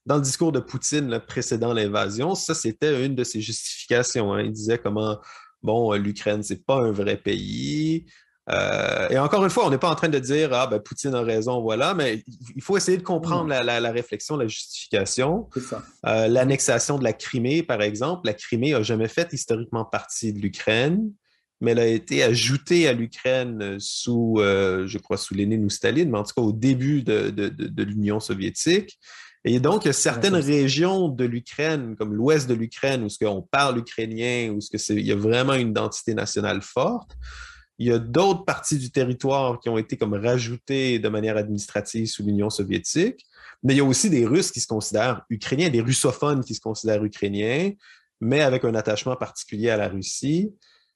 dans 0.06 0.16
le 0.16 0.22
discours 0.22 0.50
de 0.50 0.60
Poutine 0.60 1.20
précédant 1.26 1.72
l'invasion, 1.72 2.34
ça, 2.34 2.54
c'était 2.54 3.06
une 3.06 3.14
de 3.14 3.22
ses 3.22 3.40
justifications. 3.40 4.32
Hein. 4.32 4.42
Il 4.42 4.52
disait 4.52 4.78
comment, 4.78 5.20
bon, 5.62 5.92
l'Ukraine, 5.92 6.42
c'est 6.42 6.66
pas 6.66 6.80
un 6.80 6.90
vrai 6.90 7.16
pays. 7.16 8.06
Euh, 8.52 9.08
et 9.10 9.18
encore 9.18 9.44
une 9.44 9.50
fois, 9.50 9.66
on 9.66 9.70
n'est 9.70 9.78
pas 9.78 9.90
en 9.90 9.94
train 9.94 10.08
de 10.08 10.18
dire 10.18 10.52
Ah, 10.52 10.66
ben, 10.66 10.80
Poutine 10.80 11.14
a 11.14 11.22
raison, 11.22 11.60
voilà, 11.60 11.94
mais 11.94 12.24
il 12.56 12.62
faut 12.62 12.76
essayer 12.76 12.98
de 12.98 13.02
comprendre 13.02 13.46
mm. 13.46 13.64
la, 13.64 13.90
réflexion, 13.92 14.36
la 14.36 14.46
justification. 14.46 15.48
Euh, 16.06 16.28
l'annexation 16.28 16.98
de 16.98 17.04
la 17.04 17.12
Crimée, 17.12 17.62
par 17.62 17.82
exemple, 17.82 18.26
la 18.26 18.34
Crimée 18.34 18.72
n'a 18.72 18.82
jamais 18.82 19.08
fait 19.08 19.32
historiquement 19.32 19.84
partie 19.84 20.32
de 20.32 20.40
l'Ukraine, 20.40 21.12
mais 21.60 21.72
elle 21.72 21.78
a 21.78 21.86
été 21.86 22.22
ajoutée 22.22 22.88
à 22.88 22.92
l'Ukraine 22.92 23.76
sous, 23.78 24.36
euh, 24.38 24.86
je 24.86 24.98
crois, 24.98 25.18
sous 25.18 25.34
Lénine 25.34 25.64
ou 25.64 25.70
Staline, 25.70 26.10
mais 26.10 26.18
en 26.18 26.24
tout 26.24 26.34
cas 26.34 26.42
au 26.42 26.52
début 26.52 27.02
de, 27.02 27.82
l'Union 27.82 28.18
soviétique. 28.18 28.98
Et 29.44 29.58
donc, 29.58 29.88
certaines 29.92 30.34
régions 30.34 31.08
de 31.08 31.24
l'Ukraine, 31.24 31.96
comme 31.96 32.14
l'ouest 32.14 32.46
de 32.46 32.52
l'Ukraine, 32.52 33.04
où 33.04 33.08
ce 33.08 33.18
qu'on 33.18 33.40
parle 33.40 33.78
ukrainien, 33.78 34.50
où 34.50 34.60
ce 34.60 34.70
que 34.70 34.92
il 34.92 35.06
y 35.06 35.12
a 35.12 35.16
vraiment 35.16 35.54
une 35.54 35.70
identité 35.70 36.12
nationale 36.12 36.60
forte, 36.60 37.12
il 37.80 37.86
y 37.86 37.92
a 37.92 37.98
d'autres 37.98 38.44
parties 38.44 38.76
du 38.76 38.90
territoire 38.90 39.58
qui 39.58 39.70
ont 39.70 39.78
été 39.78 39.96
comme 39.96 40.12
rajoutées 40.12 40.98
de 40.98 41.08
manière 41.08 41.38
administrative 41.38 42.06
sous 42.06 42.22
l'Union 42.22 42.50
soviétique, 42.50 43.24
mais 43.62 43.72
il 43.72 43.78
y 43.78 43.80
a 43.80 43.84
aussi 43.84 44.10
des 44.10 44.26
Russes 44.26 44.52
qui 44.52 44.60
se 44.60 44.66
considèrent 44.66 45.22
ukrainiens, 45.30 45.70
des 45.70 45.80
russophones 45.80 46.44
qui 46.44 46.54
se 46.54 46.60
considèrent 46.60 47.02
ukrainiens, 47.02 47.72
mais 48.20 48.42
avec 48.42 48.66
un 48.66 48.74
attachement 48.74 49.16
particulier 49.16 49.70
à 49.70 49.78
la 49.78 49.88
Russie. 49.88 50.52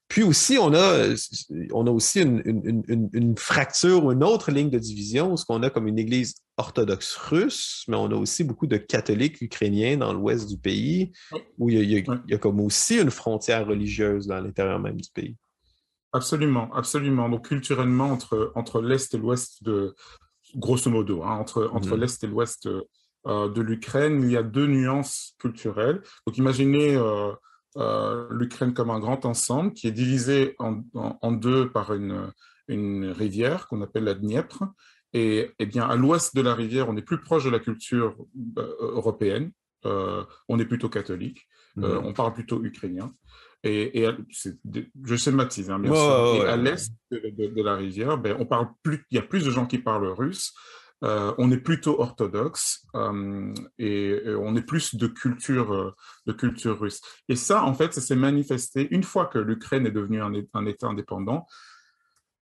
Puis 0.08 0.22
aussi, 0.22 0.58
on 0.58 0.74
a, 0.74 1.14
on 1.72 1.86
a 1.86 1.90
aussi 1.90 2.20
une, 2.20 3.34
fracture 3.38 4.04
ou 4.04 4.12
une 4.12 4.22
autre 4.22 4.50
ligne 4.50 4.68
de 4.68 4.78
division, 4.78 5.38
ce 5.38 5.46
qu'on 5.46 5.62
a 5.62 5.70
comme 5.70 5.88
une 5.88 5.98
église 5.98 6.34
orthodoxe 6.58 7.16
russe, 7.16 7.84
mais 7.88 7.96
on 7.96 8.10
a 8.10 8.14
aussi 8.14 8.44
beaucoup 8.44 8.66
de 8.66 8.76
catholiques 8.76 9.40
ukrainiens 9.40 9.96
dans 9.96 10.12
l'ouest 10.12 10.46
du 10.50 10.58
pays, 10.58 11.12
où 11.58 11.70
il 11.70 11.90
y, 11.90 11.96
a, 11.96 11.98
il 11.98 12.30
y 12.30 12.34
a 12.34 12.38
comme 12.38 12.60
aussi 12.60 13.00
une 13.00 13.10
frontière 13.10 13.66
religieuse 13.66 14.26
dans 14.26 14.40
l'intérieur 14.42 14.78
même 14.78 15.00
du 15.00 15.08
pays. 15.14 15.34
Absolument, 16.14 16.72
absolument. 16.72 17.28
Donc 17.28 17.48
culturellement, 17.48 18.10
entre, 18.10 18.52
entre 18.54 18.80
l'Est 18.80 19.12
et 19.14 19.18
l'Ouest 19.18 19.64
de, 19.64 19.94
grosso 20.54 20.88
modo, 20.88 21.24
hein, 21.24 21.36
entre, 21.38 21.68
entre 21.72 21.94
mhm. 21.96 22.00
l'Est 22.00 22.22
et 22.22 22.28
l'Ouest 22.28 22.68
de 23.26 23.60
l'Ukraine, 23.60 24.22
il 24.22 24.30
y 24.30 24.36
a 24.36 24.42
deux 24.42 24.66
nuances 24.66 25.34
culturelles. 25.38 26.02
Donc 26.26 26.38
imaginez 26.38 26.96
l'Ukraine 28.30 28.74
comme 28.74 28.90
un 28.90 29.00
grand 29.00 29.24
ensemble 29.24 29.72
qui 29.72 29.88
est 29.88 29.92
divisé 29.92 30.54
en, 30.58 30.82
en, 30.94 31.32
deux 31.32 31.70
par 31.70 31.94
une, 31.94 32.30
une 32.68 33.06
rivière 33.06 33.66
qu'on 33.66 33.82
appelle 33.82 34.04
la 34.04 34.14
Dniepr. 34.14 34.64
Et, 35.14 35.52
eh 35.58 35.66
bien, 35.66 35.84
à 35.84 35.96
l'ouest 35.96 36.36
de 36.36 36.42
la 36.42 36.54
rivière, 36.54 36.88
on 36.88 36.96
est 36.96 37.02
plus 37.02 37.20
proche 37.20 37.44
de 37.44 37.50
la 37.50 37.60
culture 37.60 38.14
européenne. 38.78 39.50
on 39.84 40.58
est 40.58 40.66
plutôt 40.66 40.88
catholique. 40.88 41.48
Mhm. 41.76 42.02
on 42.04 42.12
parle 42.12 42.34
plutôt 42.34 42.62
ukrainien. 42.62 43.12
Et, 43.64 44.06
je 45.04 45.16
schématise, 45.16 45.70
hein, 45.70 45.78
bien 45.78 45.94
sûr. 45.94 46.36
et 46.36 46.48
à 46.48 46.56
l'est 46.56 46.92
de, 47.10 47.62
la 47.62 47.76
rivière, 47.76 48.18
ben, 48.18 48.36
on 48.38 48.44
parle 48.44 48.68
plus, 48.82 49.06
il 49.10 49.16
y 49.16 49.18
a 49.18 49.22
plus 49.22 49.44
de 49.44 49.50
gens 49.50 49.66
qui 49.66 49.78
parlent 49.78 50.06
russe. 50.06 50.52
Euh, 51.02 51.34
on 51.38 51.50
est 51.50 51.58
plutôt 51.58 52.00
orthodoxe 52.00 52.86
euh, 52.94 53.52
et, 53.78 54.22
on 54.38 54.56
est 54.56 54.62
plus 54.62 54.94
de 54.94 55.06
culture, 55.06 55.74
euh, 55.74 55.94
de 56.26 56.32
culture 56.32 56.78
russe. 56.78 57.00
Et 57.28 57.36
ça, 57.36 57.64
en 57.64 57.74
fait, 57.74 57.92
ça 57.92 58.00
s'est 58.00 58.16
manifesté 58.16 58.88
une 58.90 59.02
fois 59.02 59.26
que 59.26 59.38
l'Ukraine 59.38 59.86
est 59.86 59.90
devenue 59.90 60.22
un, 60.22 60.64
État 60.64 60.88
indépendant. 60.88 61.46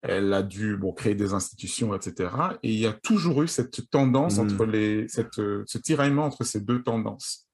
Elle 0.00 0.32
a 0.32 0.42
dû 0.42 0.76
bon, 0.76 0.92
créer 0.92 1.14
des 1.14 1.34
institutions, 1.34 1.94
etc. 1.94 2.30
Et 2.62 2.72
il 2.72 2.78
y 2.78 2.86
a 2.86 2.92
toujours 2.92 3.42
eu 3.42 3.48
cette 3.48 3.90
tendance 3.90 4.38
mmh. 4.38 4.40
entre 4.40 4.64
les, 4.64 5.08
cette, 5.08 5.34
ce 5.34 5.78
tiraillement 5.78 6.26
entre 6.26 6.44
ces 6.44 6.60
deux 6.60 6.82
tendances. 6.82 7.48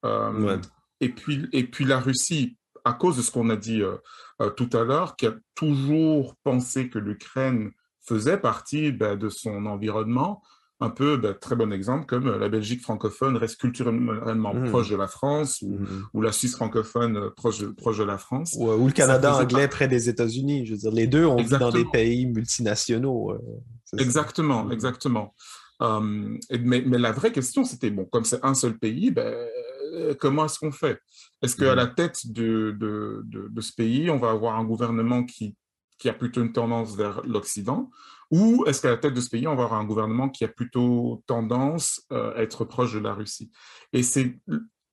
Et 1.01 1.09
puis, 1.09 1.49
et 1.53 1.65
puis 1.65 1.85
la 1.85 1.99
Russie, 1.99 2.57
à 2.85 2.93
cause 2.93 3.17
de 3.17 3.23
ce 3.23 3.31
qu'on 3.31 3.51
a 3.51 3.57
dit 3.57 3.83
euh, 3.83 3.97
euh, 4.41 4.51
tout 4.51 4.69
à 4.73 4.85
l'heure, 4.85 5.17
qui 5.17 5.27
a 5.27 5.35
toujours 5.55 6.37
pensé 6.45 6.89
que 6.89 6.99
l'Ukraine 6.99 7.71
faisait 8.07 8.37
partie 8.37 8.93
ben, 8.93 9.17
de 9.17 9.31
son 9.31 9.65
environnement, 9.67 10.43
un 10.81 10.91
peu, 10.91 11.17
ben, 11.17 11.35
très 11.35 11.57
bon 11.57 11.73
exemple, 11.73 12.05
comme 12.05 12.29
euh, 12.29 12.39
la 12.39 12.51
Belgique 12.51 12.83
francophone 12.83 13.37
reste 13.39 13.59
culturellement 13.59 14.55
mmh. 14.55 14.69
proche 14.69 14.91
de 14.91 14.97
la 14.97 15.07
France, 15.07 15.63
mmh. 15.63 15.87
ou, 16.13 16.21
la 16.21 16.33
Suisse 16.33 16.57
francophone 16.57 17.31
proche 17.35 17.61
de, 17.61 17.69
proche 17.69 17.99
de 17.99 18.05
la 18.05 18.19
France. 18.19 18.55
Ou, 18.59 18.87
le 18.87 18.93
Canada 18.93 19.35
anglais 19.35 19.69
près 19.69 19.89
des 19.89 20.11
États-Unis. 20.11 20.67
Je 20.67 20.73
veux 20.73 20.79
dire, 20.79 20.93
les 20.93 21.07
deux 21.07 21.25
ont 21.25 21.37
vu 21.37 21.57
dans 21.57 21.71
des 21.71 21.87
pays 21.87 22.27
multinationaux. 22.27 23.35
exactement, 23.97 24.71
exactement. 24.71 25.35
mais, 25.81 26.83
mais, 26.85 26.99
la 26.99 27.13
vraie 27.13 27.33
question, 27.33 27.65
c'était, 27.65 27.91
bon, 27.91 28.05
comme 28.05 28.25
c'est 28.25 28.45
un 28.45 28.53
seul 28.53 28.77
pays, 28.77 29.11
ben, 29.11 29.33
comment 30.19 30.47
est-ce 30.47 30.59
qu'on 30.59 30.73
fait? 30.73 31.01
Est-ce 31.43 31.57
qu'à 31.57 31.73
mm. 31.73 31.77
la 31.77 31.87
tête 31.87 32.33
de, 32.33 32.77
de, 32.79 33.61
ce 33.61 33.73
pays, 33.73 34.11
on 34.11 34.19
va 34.19 34.31
avoir 34.31 34.59
un 34.59 34.65
gouvernement 34.65 35.25
qui, 35.25 35.57
qui 35.99 36.09
a 36.09 36.13
plutôt 36.13 36.43
une 36.43 36.53
tendance 36.53 36.97
vers 36.97 37.23
l'Occident? 37.25 37.91
Ou 38.31 38.65
est-ce 38.67 38.83
qu'à 38.83 38.91
la 38.91 38.97
tête 38.97 39.15
de 39.15 39.21
ce 39.21 39.31
pays, 39.31 39.47
on 39.47 39.55
va 39.55 39.65
avoir 39.65 39.81
un 39.81 39.85
gouvernement 39.85 40.29
qui 40.29 40.45
a 40.45 40.49
plutôt 40.49 41.23
tendance 41.27 42.03
euh, 42.13 42.35
à 42.35 42.43
être 42.43 42.65
proche 42.65 42.95
de 42.95 42.99
la 42.99 43.15
Russie? 43.15 43.51
Et 43.93 44.03
c'est 44.03 44.39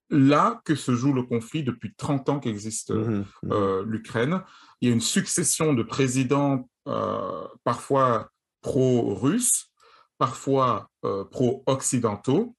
là 0.09 0.61
que 0.65 0.75
se 0.75 0.93
joue 0.93 1.13
le 1.13 1.23
conflit 1.23 1.63
depuis 1.63 1.93
30 1.95 2.29
ans 2.29 2.39
qu'existe 2.39 2.91
mm-hmm. 2.91 3.25
euh, 3.51 3.83
l'Ukraine. 3.87 4.41
Il 4.81 4.89
y 4.89 4.91
a 4.91 4.93
une 4.93 5.01
succession 5.01 5.73
de 5.73 5.83
présidents 5.83 6.69
euh, 6.87 7.47
parfois 7.63 8.29
pro-russes, 8.61 9.71
parfois 10.17 10.89
pro-occidentaux, 11.31 12.55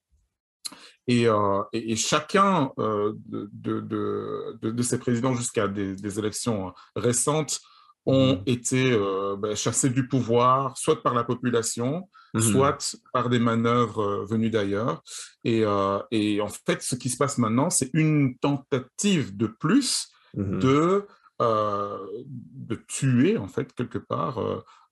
euh, 1.10 1.62
et, 1.72 1.96
chacun 1.96 2.72
euh, 2.78 3.12
de, 3.26 4.82
ces 4.82 4.98
présidents 4.98 5.34
jusqu'à 5.34 5.68
des, 5.68 6.18
élections 6.18 6.72
récentes 6.94 7.60
ont 8.04 8.36
mmh. 8.36 8.42
été 8.46 8.92
euh, 8.92 9.36
ben, 9.36 9.54
chassés 9.54 9.90
du 9.90 10.08
pouvoir, 10.08 10.76
soit 10.76 11.02
par 11.02 11.14
la 11.14 11.24
population, 11.24 12.08
mmh. 12.34 12.40
soit 12.40 12.96
par 13.12 13.28
des 13.28 13.38
manœuvres 13.38 14.24
venues 14.28 14.50
d'ailleurs. 14.50 15.02
Et, 15.44 15.64
en 15.66 16.48
fait, 16.66 16.82
ce 16.82 16.94
qui 16.94 17.10
se 17.10 17.16
passe 17.16 17.38
maintenant, 17.38 17.70
c'est 17.70 17.90
une 17.94 18.36
tentative 18.38 19.36
de 19.36 19.46
plus 19.46 20.08
mmh. 20.34 20.58
de, 20.58 21.06
de 21.40 22.74
tuer, 22.88 23.38
en 23.38 23.48
fait, 23.48 23.72
quelque 23.72 23.98
part, 23.98 24.40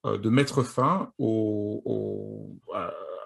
de 0.05 0.29
mettre 0.29 0.63
fin 0.63 1.11
au, 1.17 2.57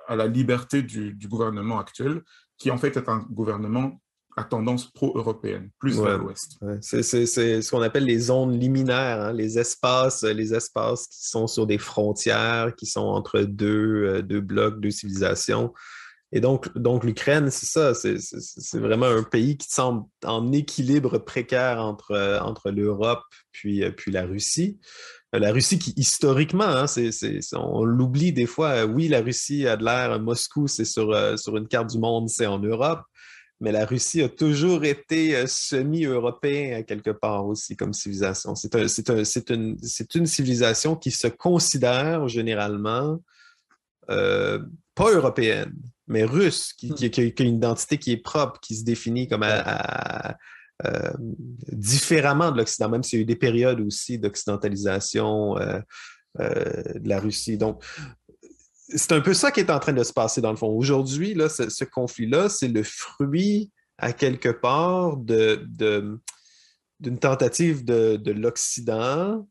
à, 0.08 0.16
la 0.16 0.28
liberté 0.28 0.84
du, 0.84 1.28
gouvernement 1.28 1.80
actuel 1.80 2.22
qui 2.58 2.72
en 2.72 2.78
fait 2.78 2.98
est 2.98 3.10
un 3.10 3.20
gouvernement 3.30 4.00
à 4.38 4.44
tendance 4.44 4.92
pro-européenne, 4.92 5.70
plus 5.80 6.00
vers 6.02 6.18
l'ouest. 6.18 6.60
C'est 6.82 7.04
ce 7.04 7.70
qu'on 7.72 7.82
appelle 7.82 8.04
les 8.04 8.20
zones 8.20 8.60
liminaires, 8.60 9.22
hein, 9.22 9.34
les 9.34 9.58
espaces, 9.58 10.24
les 10.24 10.54
espaces 10.54 11.08
qui 11.08 11.30
sont 11.30 11.48
sur 11.48 11.66
des 11.66 11.78
frontières, 11.78 12.76
qui 12.76 12.86
sont 12.86 13.06
entre 13.06 13.42
deux, 13.42 14.06
euh, 14.06 14.22
deux 14.22 14.42
blocs, 14.42 14.82
deux 14.82 14.92
civilisations. 14.92 15.74
Et 16.34 16.42
donc, 16.42 16.76
donc 16.78 17.06
l'Ukraine, 17.06 17.50
c'est 17.50 17.66
ça, 17.66 17.94
c'est 17.94 18.80
vraiment 18.80 19.06
un 19.06 19.24
pays 19.24 19.58
qui 19.58 19.70
semble 19.70 20.04
en 20.26 20.52
équilibre 20.52 21.18
précaire 21.18 21.80
entre, 21.80 22.12
euh, 22.12 22.40
entre 22.40 22.72
l'Europe 22.72 23.24
puis, 23.54 23.86
euh, 23.86 23.92
puis 23.92 24.12
la 24.12 24.26
Russie. 24.26 24.80
La 25.40 25.52
Russie 25.52 25.80
qui, 25.80 25.94
historiquement, 25.98 26.64
hein, 26.66 26.86
on 27.54 27.84
l'oublie 27.84 28.34
des 28.34 28.46
fois, 28.46 28.86
oui, 28.86 29.08
la 29.08 29.22
Russie 29.22 29.68
a 29.68 29.78
de 29.78 29.84
l'air, 29.84 30.20
Moscou, 30.20 30.68
c'est 30.68 30.86
sur, 30.86 31.12
euh, 31.12 31.38
sur 31.38 31.58
une 31.58 31.68
carte 31.68 31.90
du 31.90 32.00
monde, 32.00 32.30
c'est 32.30 32.46
en 32.46 32.60
Europe, 32.60 33.02
mais 33.60 33.72
la 33.72 33.86
Russie 33.86 34.22
a 34.22 34.30
toujours 34.30 34.84
été 34.84 35.36
euh, 35.36 35.48
semi-européen 35.48 36.84
quelque 36.84 37.12
part 37.12 37.46
aussi 37.46 37.76
comme 37.76 37.94
civilisation. 37.94 38.56
C'est 38.56 38.76
une, 39.50 39.78
une, 40.16 40.26
civilisation 40.26 40.96
qui 40.96 41.12
se 41.12 41.28
considère 41.28 42.28
généralement 42.28 43.20
euh, 44.10 44.60
pas 44.94 45.12
européenne, 45.12 45.74
mais 46.08 46.24
russe, 46.24 46.74
qui, 46.74 46.94
qui, 46.94 47.06
a 47.06 47.44
une 47.44 47.56
identité 47.56 47.98
qui 47.98 48.12
est 48.12 48.18
propre, 48.18 48.60
qui 48.60 48.76
se 48.76 48.84
définit 48.84 49.28
comme 49.28 49.44
à, 49.44 50.38
euh, 50.84 51.14
différemment 51.72 52.52
de 52.52 52.58
l'Occident, 52.58 52.90
même 52.90 53.04
s'il 53.04 53.20
y 53.20 53.22
a 53.22 53.24
eu 53.24 53.26
des 53.26 53.38
périodes 53.38 53.80
aussi 53.80 54.20
d'occidentalisation 54.20 55.58
euh, 55.58 55.80
euh, 56.42 56.84
de 56.96 57.08
la 57.08 57.22
Russie. 57.22 57.58
Donc, 57.58 57.82
c'est 58.90 59.14
un 59.14 59.22
peu 59.22 59.34
ça 59.34 59.52
qui 59.52 59.62
est 59.62 59.72
en 59.72 59.80
train 59.80 59.94
de 59.94 60.04
se 60.04 60.12
passer 60.12 60.42
dans 60.42 60.52
le 60.52 60.58
fond. 60.58 60.68
Aujourd'hui, 60.68 61.34
là, 61.34 61.48
ce, 61.48 61.86
conflit-là, 61.86 62.50
c'est 62.50 62.68
le 62.68 62.84
fruit, 62.84 63.72
à 63.98 64.12
quelque 64.12 64.50
part, 64.50 65.16
de, 65.16 65.66
d'une 67.00 67.20
tentative 67.20 67.86
de, 67.86 68.18
de 68.18 68.32
l'Occident 68.34 69.48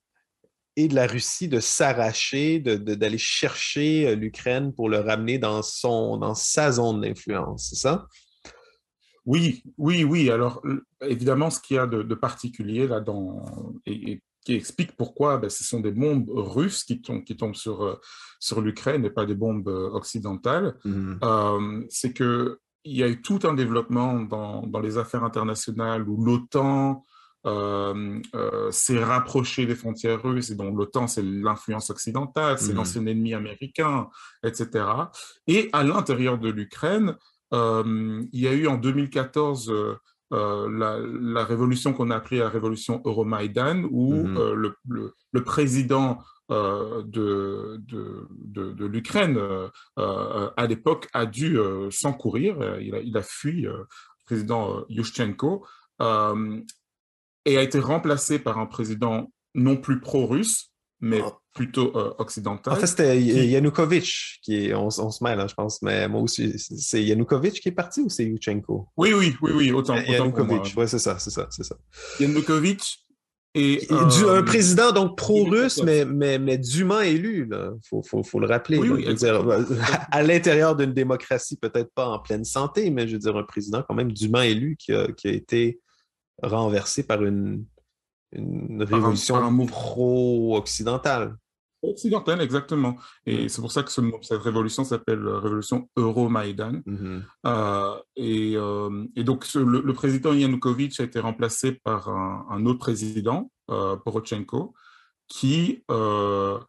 et 0.77 0.89
de 0.89 0.95
la 0.95 1.07
Russie 1.07 1.49
de 1.49 1.59
s'arracher, 1.59 2.59
d'aller 2.61 3.19
chercher 3.19 4.15
l'Ukraine 4.15 4.75
pour 4.75 4.91
le 4.91 4.99
ramener 4.99 5.39
dans, 5.39 5.63
son, 5.63 6.19
dans 6.19 6.35
sa 6.35 6.71
zone 6.71 7.01
d'influence, 7.01 7.71
c'est 7.71 7.81
ça? 7.81 8.07
Oui, 9.27 9.63
oui, 9.79 10.05
oui. 10.05 10.31
Alors, 10.31 10.63
évidemment, 11.01 11.51
ce 11.51 11.61
qu'il 11.61 11.77
y 11.77 11.79
a 11.79 11.87
de, 11.87 12.15
particulier 12.15 12.87
là 12.87 13.01
dans 13.01 13.45
et, 13.87 14.21
qui 14.45 14.55
explique 14.55 14.93
pourquoi 14.97 15.39
ben, 15.39 15.51
ce 15.51 15.65
sont 15.65 15.81
des 15.81 15.91
bombes 15.91 16.31
russes 16.31 16.85
qui 16.85 17.01
tombent, 17.01 17.25
qui 17.25 17.37
tombent 17.37 17.55
sur, 17.55 17.83
euh, 17.83 18.01
sur 18.39 18.61
l'Ukraine 18.61 19.05
et 19.05 19.11
pas 19.11 19.27
des 19.27 19.35
bombes 19.35 19.69
euh, 19.69 19.91
occidentales, 19.91 20.77
mmh. 20.85 21.15
euh, 21.23 21.85
c'est 21.89 22.13
que 22.13 22.59
il 22.87 22.99
y 22.99 23.03
a 23.03 23.09
eu 23.09 23.23
tout 23.23 23.41
un 23.45 23.55
développement 23.55 24.21
dans, 24.21 24.67
dans 24.67 24.81
les 24.81 24.99
affaires 24.99 25.25
internationales 25.25 26.07
où 26.07 26.23
l'OTAN 26.23 27.03
s'est 28.71 29.03
rapproché 29.03 29.67
des 29.67 29.75
frontières 29.75 30.23
russes 30.23 30.51
et 30.51 30.55
donc 30.55 30.77
l'OTAN 30.77 31.07
c'est 31.07 31.23
l'influence 31.23 31.89
occidentale, 31.89 32.59
c'est 32.59 32.73
mmh. 32.73 32.77
l'ancien 32.77 33.07
ennemi 33.07 33.33
américain, 33.33 34.09
etc. 34.43 34.85
Et 35.47 35.71
à 35.73 35.83
l'intérieur 35.83 36.39
de 36.39 36.51
l'Ukraine, 36.51 37.17
il 38.33 38.41
y 38.41 38.49
a 38.49 38.53
eu 38.53 38.67
en 38.67 38.77
2014 38.77 39.71
euh, 39.71 39.95
euh, 40.33 40.69
la, 41.21 41.45
révolution 41.45 41.93
qu'on 41.93 42.11
a 42.11 42.17
appelée 42.17 42.39
la 42.39 42.49
révolution 42.49 43.03
Euromaïdan, 43.05 43.85
où 43.91 44.15
mhm. 44.15 44.75
le, 44.87 45.45
président 45.45 46.19
de, 46.51 47.77
de, 47.79 48.29
de, 48.73 48.87
l'Ukraine, 48.87 49.39
à 49.97 50.67
l'époque, 50.67 51.09
a 51.13 51.27
dû 51.27 51.59
s'encourir. 51.91 52.57
Il 52.81 52.95
a, 52.95 53.01
il 53.01 53.17
a 53.17 53.23
fui, 53.23 53.63
le 53.63 53.87
président 54.25 54.85
Yushchenko, 54.89 55.67
et 56.01 57.59
a 57.59 57.63
été 57.63 57.79
remplacé 57.79 58.39
par 58.39 58.59
un 58.59 58.67
président 58.67 59.31
non 59.55 59.77
plus 59.77 60.01
pro-russe, 60.01 60.74
mais 61.05 61.21
ah. 61.23 61.37
plutôt 61.53 61.97
euh, 61.97 62.15
occidental. 62.19 62.73
En 62.73 62.77
fait, 62.77 62.87
c'était 62.87 63.21
Yanukovych 63.21 64.39
qui 64.43 64.67
est, 64.67 64.75
on, 64.75 64.91
se 64.91 65.23
mêle, 65.23 65.39
hein, 65.39 65.47
je 65.47 65.55
pense, 65.55 65.83
mais 65.83 66.09
moi 66.09 66.23
aussi, 66.23 66.55
c'est 66.59 67.05
Yanukovych 67.05 67.61
qui 67.61 67.69
est 67.69 67.73
parti 67.73 68.01
ou 68.01 68.09
c'est 68.09 68.25
Yushchenko? 68.25 68.89
Oui, 68.97 69.13
oui, 69.13 69.37
oui, 69.43 69.53
oui, 69.55 69.73
autant. 69.73 69.97
Yanukovych, 69.97 70.75
oui, 70.77 70.89
c'est 70.89 70.99
ça, 70.99 71.19
c'est 71.19 71.31
ça, 71.31 71.47
c'est 71.51 71.65
ça. 71.65 71.77
Yanukovych 72.19 73.01
et, 73.57 73.87
un 73.91 74.43
président 74.43 74.91
donc 74.91 75.17
pro-russe, 75.17 75.81
mais, 75.85 76.05
mais, 76.05 76.41
mais 76.41 76.59
dûment 76.59 77.01
élu, 77.01 77.49
il 77.49 77.79
faut, 77.89 78.03
faut, 78.03 78.25
faut, 78.25 78.41
le 78.41 78.49
rappeler. 78.49 78.79
Oui, 78.79 78.89
oui, 78.89 79.15
dire, 79.15 79.47
à 80.11 80.23
l'intérieur 80.25 80.75
d'une 80.75 80.93
démocratie, 80.93 81.57
peut-être 81.57 81.93
pas 81.95 82.09
en 82.09 82.19
pleine 82.19 82.45
santé, 82.45 82.91
mais 82.91 83.07
je 83.07 83.13
veux 83.13 83.21
dire, 83.21 83.37
un 83.37 83.45
président 83.45 83.85
quand 83.87 83.95
même 83.95 84.11
dûment 84.11 84.43
élu 84.43 84.77
qui 84.77 84.93
a, 84.93 85.07
qui 85.13 85.29
a 85.29 85.31
été 85.31 85.79
renversé 86.43 87.05
par 87.05 87.23
une, 87.23 87.65
une 88.35 88.83
révolution 88.83 89.67
pro-occidentale. 89.67 91.37
Occidentale, 91.83 92.41
exactement. 92.41 92.97
Et 93.27 93.49
c'est 93.49 93.61
pour 93.61 93.71
ça 93.71 93.83
que 93.83 93.91
cette 93.91 94.41
révolution 94.41 94.85
s'appelle 94.85 95.27
Révolution 95.27 95.89
Euromaïdan. 95.97 96.81
Mm 96.87 97.21
et, 98.17 98.53
et, 99.17 99.25
donc, 99.25 99.47
le, 99.55 99.93
président 99.93 100.33
Yanukovych 100.33 100.99
a 101.01 101.05
été 101.05 101.21
remplacé 101.21 101.73
par 101.73 102.09
un, 102.09 102.65
autre 102.67 102.79
président, 102.79 103.51
Porochenko, 103.67 104.75
qui 105.29 105.85
a 105.89 106.61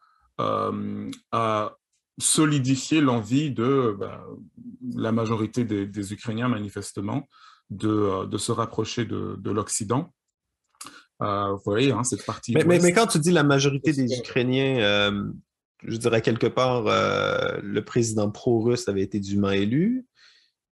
solidifié 2.18 3.02
l'envie 3.02 3.52
de 3.52 3.96
ben, 4.00 4.22
la 4.96 5.12
majorité 5.12 5.64
des, 5.64 6.14
Ukrainiens, 6.14 6.48
manifestement, 6.48 7.28
de, 7.70 8.26
de 8.26 8.38
se 8.38 8.52
rapprocher 8.52 9.06
de, 9.06 9.36
de 9.38 9.52
l'Occident. 9.52 10.14
Euh, 11.22 11.52
vous 11.54 11.62
voyez, 11.64 11.92
hein, 11.92 12.04
cette 12.04 12.26
partie. 12.26 12.54
Mais, 12.54 12.64
mais, 12.66 12.92
quand 12.92 13.08
tu 13.08 13.20
dis 13.20 13.32
la 13.32 13.44
majorité 13.44 13.94
des 13.94 14.18
Ukrainiens, 14.18 14.80
euh, 14.80 15.24
je 15.84 15.98
dirais 15.98 16.22
quelque 16.22 16.48
part, 16.48 16.88
euh, 16.88 17.58
le 17.64 17.84
président 17.84 18.30
pro-russe 18.30 18.88
avait 18.90 19.02
été 19.02 19.20
dûment 19.20 19.52
élu. 19.52 20.06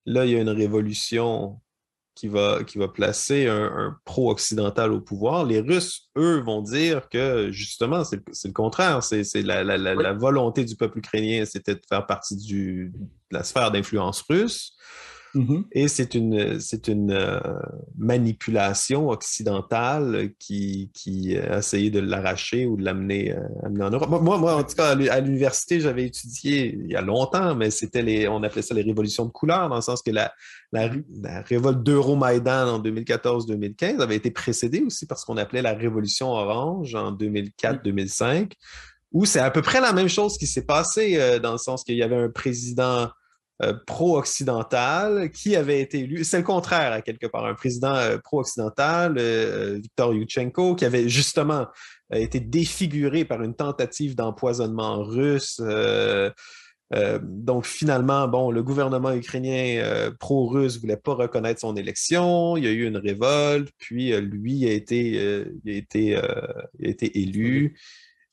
Là, 0.06 0.26
il 0.26 0.32
y 0.32 0.36
a 0.36 0.42
une 0.42 0.50
révolution 0.50 1.62
qui 2.16 2.28
va, 2.28 2.64
qui 2.64 2.78
va 2.78 2.88
placer 2.88 3.48
un, 3.48 3.98
pro-occidental 4.04 4.92
au 4.92 5.00
pouvoir. 5.00 5.46
Les 5.46 5.60
Russes, 5.60 6.10
eux, 6.18 6.42
vont 6.42 6.62
dire 6.62 7.08
que 7.10 7.52
justement, 7.52 8.04
c'est 8.04 8.20
le 8.46 8.54
contraire. 8.54 9.04
C'est 9.04 9.24
la, 9.44 9.64
la, 9.64 9.78
la, 9.78 10.14
volonté 10.14 10.66
du 10.66 10.76
peuple 10.76 11.00
ukrainien, 11.00 11.46
c'était 11.46 11.76
de 11.76 11.82
faire 11.88 12.06
partie 12.06 12.36
du, 12.36 12.92
de 12.96 13.38
la 13.38 13.44
sphère 13.44 13.72
d'influence 13.72 14.22
russe. 14.24 14.76
Mm-hmm. 15.36 15.66
Et 15.72 15.88
c'est 15.88 16.14
une, 16.14 16.60
c'est 16.60 16.88
une 16.88 17.12
euh, 17.12 17.40
manipulation 17.98 19.10
occidentale 19.10 20.32
qui, 20.40 20.92
qui 20.94 21.38
a 21.38 21.60
essayé 21.60 21.90
de 21.90 22.00
l'arracher 22.00 22.66
ou 22.66 22.76
de 22.76 22.84
l'amener 22.84 23.32
euh, 23.32 23.40
en 23.64 23.90
Europe. 23.90 24.10
Moi, 24.10 24.38
moi, 24.38 24.56
en 24.56 24.64
tout 24.64 24.76
cas, 24.76 24.90
à 24.90 25.20
l'université, 25.20 25.80
j'avais 25.80 26.06
étudié 26.06 26.78
il 26.84 26.92
y 26.92 26.96
a 26.96 27.02
longtemps, 27.02 27.56
mais 27.56 27.72
c'était 27.72 28.02
les, 28.02 28.28
on 28.28 28.44
appelait 28.44 28.62
ça 28.62 28.74
les 28.74 28.82
révolutions 28.82 29.26
de 29.26 29.32
couleur, 29.32 29.70
dans 29.70 29.76
le 29.76 29.82
sens 29.82 30.02
que 30.02 30.12
la, 30.12 30.34
la, 30.72 30.90
la 31.22 31.42
révolte 31.42 31.84
d'Euromaïdan 31.84 32.68
en 32.68 32.82
2014-2015 32.82 34.00
avait 34.00 34.16
été 34.16 34.32
précédée 34.32 34.82
aussi 34.86 35.06
par 35.06 35.18
ce 35.18 35.26
qu'on 35.26 35.38
appelait 35.38 35.62
la 35.62 35.74
révolution 35.74 36.32
orange 36.32 36.96
en 36.96 37.12
2004-2005, 37.14 38.52
où 39.12 39.26
c'est 39.26 39.40
à 39.40 39.52
peu 39.52 39.62
près 39.62 39.82
la 39.82 39.94
même 39.94 40.10
chose 40.10 40.38
qui 40.38 40.48
s'est 40.48 40.66
passé, 40.66 41.18
euh, 41.20 41.40
dans 41.40 41.54
le 41.54 41.58
sens 41.58 41.84
qu'il 41.84 41.96
y 41.96 42.04
avait 42.04 42.16
un 42.16 42.30
président 42.30 43.10
euh, 43.64 43.74
pro-occidental 43.86 45.30
qui 45.30 45.56
avait 45.56 45.82
été 45.82 46.00
élu. 46.00 46.24
C'est 46.24 46.38
le 46.38 46.44
contraire, 46.44 46.94
à 46.94 47.02
quelque 47.02 47.28
part. 47.28 47.46
Un 47.46 47.54
président 47.54 47.94
euh, 47.94 48.18
pro-occidental, 48.18 49.18
euh, 49.20 49.78
Viktor 49.82 50.14
Yushchenko, 50.16 50.74
qui 50.76 50.86
avait 50.86 51.08
justement 51.08 51.68
été 52.12 52.40
défiguré 52.40 53.24
par 53.24 53.44
une 53.44 53.56
tentative 53.56 54.16
d'empoisonnement 54.16 55.04
russe. 55.04 55.62
donc 57.22 57.66
finalement, 57.66 58.52
le 58.52 58.64
gouvernement 58.64 59.14
ukrainien 59.14 60.12
pro-russe 60.20 60.78
voulait 60.82 60.98
pas 60.98 61.14
reconnaître 61.14 61.62
son 61.62 61.78
élection. 61.78 62.58
Il 62.58 62.66
y 62.66 62.68
a 62.68 62.72
eu 62.72 62.86
une 62.86 62.98
révolte, 62.98 63.70
puis 63.78 64.12
lui 64.20 64.66
a 64.68 64.74
été 64.74 65.48
élu 67.14 67.78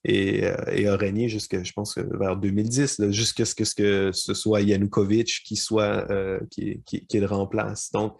et, 0.08 0.44
euh, 0.44 0.56
et, 0.72 0.88
a 0.88 0.96
régné 0.96 1.28
jusqu'à, 1.28 1.62
je 1.62 1.72
pense, 1.72 1.98
vers 1.98 2.36
2010, 2.36 3.10
jusqu'à 3.10 3.44
ce 3.44 3.54
que, 3.54 3.64
ce 3.64 3.74
que 3.74 4.10
ce 4.12 4.32
soit 4.32 4.62
Yanukovych 4.62 5.42
qui 5.44 5.56
soit 5.56 6.10
euh, 6.10 6.40
qui, 6.50 6.82
qui, 6.84 7.20
le 7.20 7.26
remplace. 7.26 7.92
Donc, 7.92 8.18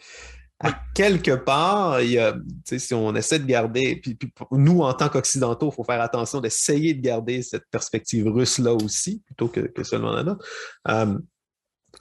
à 0.61 0.79
quelque 0.95 1.35
part, 1.35 2.03
il 2.03 2.11
y 2.11 2.19
a, 2.19 2.37
si 2.67 2.93
on 2.93 3.15
essaie 3.15 3.39
de 3.39 3.47
garder, 3.47 3.97
puis, 3.97 4.19
nous, 4.53 4.81
en 4.81 4.93
tant 4.93 5.09
qu'Occidentaux, 5.09 5.71
il 5.73 5.75
faut 5.75 5.85
faire 5.85 6.03
attention 6.03 6.41
d'essayer 6.41 6.93
de 6.93 7.01
garder 7.01 7.41
cette 7.43 7.65
perspective 7.71 8.27
russe-là 8.29 8.75
aussi, 8.75 9.23
plutôt 9.25 9.49
que, 9.49 9.61
que 9.61 9.83
seulement 9.83 10.13
la 10.13 10.25
nôtre. 10.25 10.47
Euh, 10.89 11.19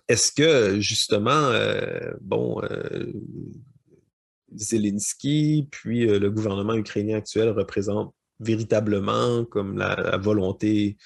est-ce 0.09 0.33
que, 0.33 0.81
justement, 0.81 1.51
bon, 2.19 2.61
Zelensky, 4.53 5.67
puis 5.71 6.05
le 6.05 6.29
gouvernement 6.29 6.73
ukrainien 6.75 7.17
actuel 7.17 7.49
représentent 7.49 8.13
véritablement 8.39 9.45
comme 9.45 9.77
la, 9.77 10.17
volonté 10.17 10.97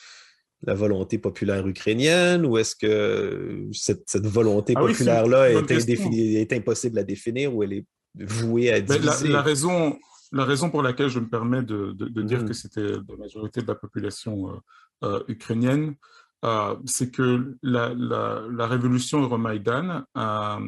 la 0.63 0.76
volonté 0.76 1.17
populaire 1.17 1.65
ukrainienne 1.65 2.46
ou 2.46 2.58
est-ce 2.58 2.76
que 2.76 3.67
cette, 3.72 4.28
volonté 4.28 4.74
ah 4.76 4.82
populaire-là 4.82 5.50
est, 5.50 6.54
impossible 6.54 7.00
à 7.00 7.04
définir 7.04 7.56
ou 7.56 7.63
elle 7.63 7.74
est 7.74 7.86
vouée 8.15 8.72
à 8.72 8.80
diviser? 8.80 9.30
La, 9.30 9.41
raison, 9.41 9.98
la 10.32 10.46
raison 10.46 10.70
pour 10.70 10.84
laquelle 10.84 11.10
je 11.10 11.20
me 11.20 11.28
permets 11.28 11.63
de, 11.63 11.94
dire 12.22 12.44
mmh. 12.44 12.46
que 12.46 12.54
c'était 12.54 12.91
la 12.91 13.17
majorité 13.17 13.62
de 13.62 13.67
la 13.67 13.76
population 13.76 14.50
euh, 14.50 14.58
euh, 15.04 15.24
ukrainienne, 15.28 15.96
euh, 16.44 16.76
c'est 16.86 17.12
que 17.12 17.56
la, 17.62 17.94
la, 17.94 18.67
révolution 18.67 19.22
Euromaïdan 19.22 20.04
a 20.15 20.60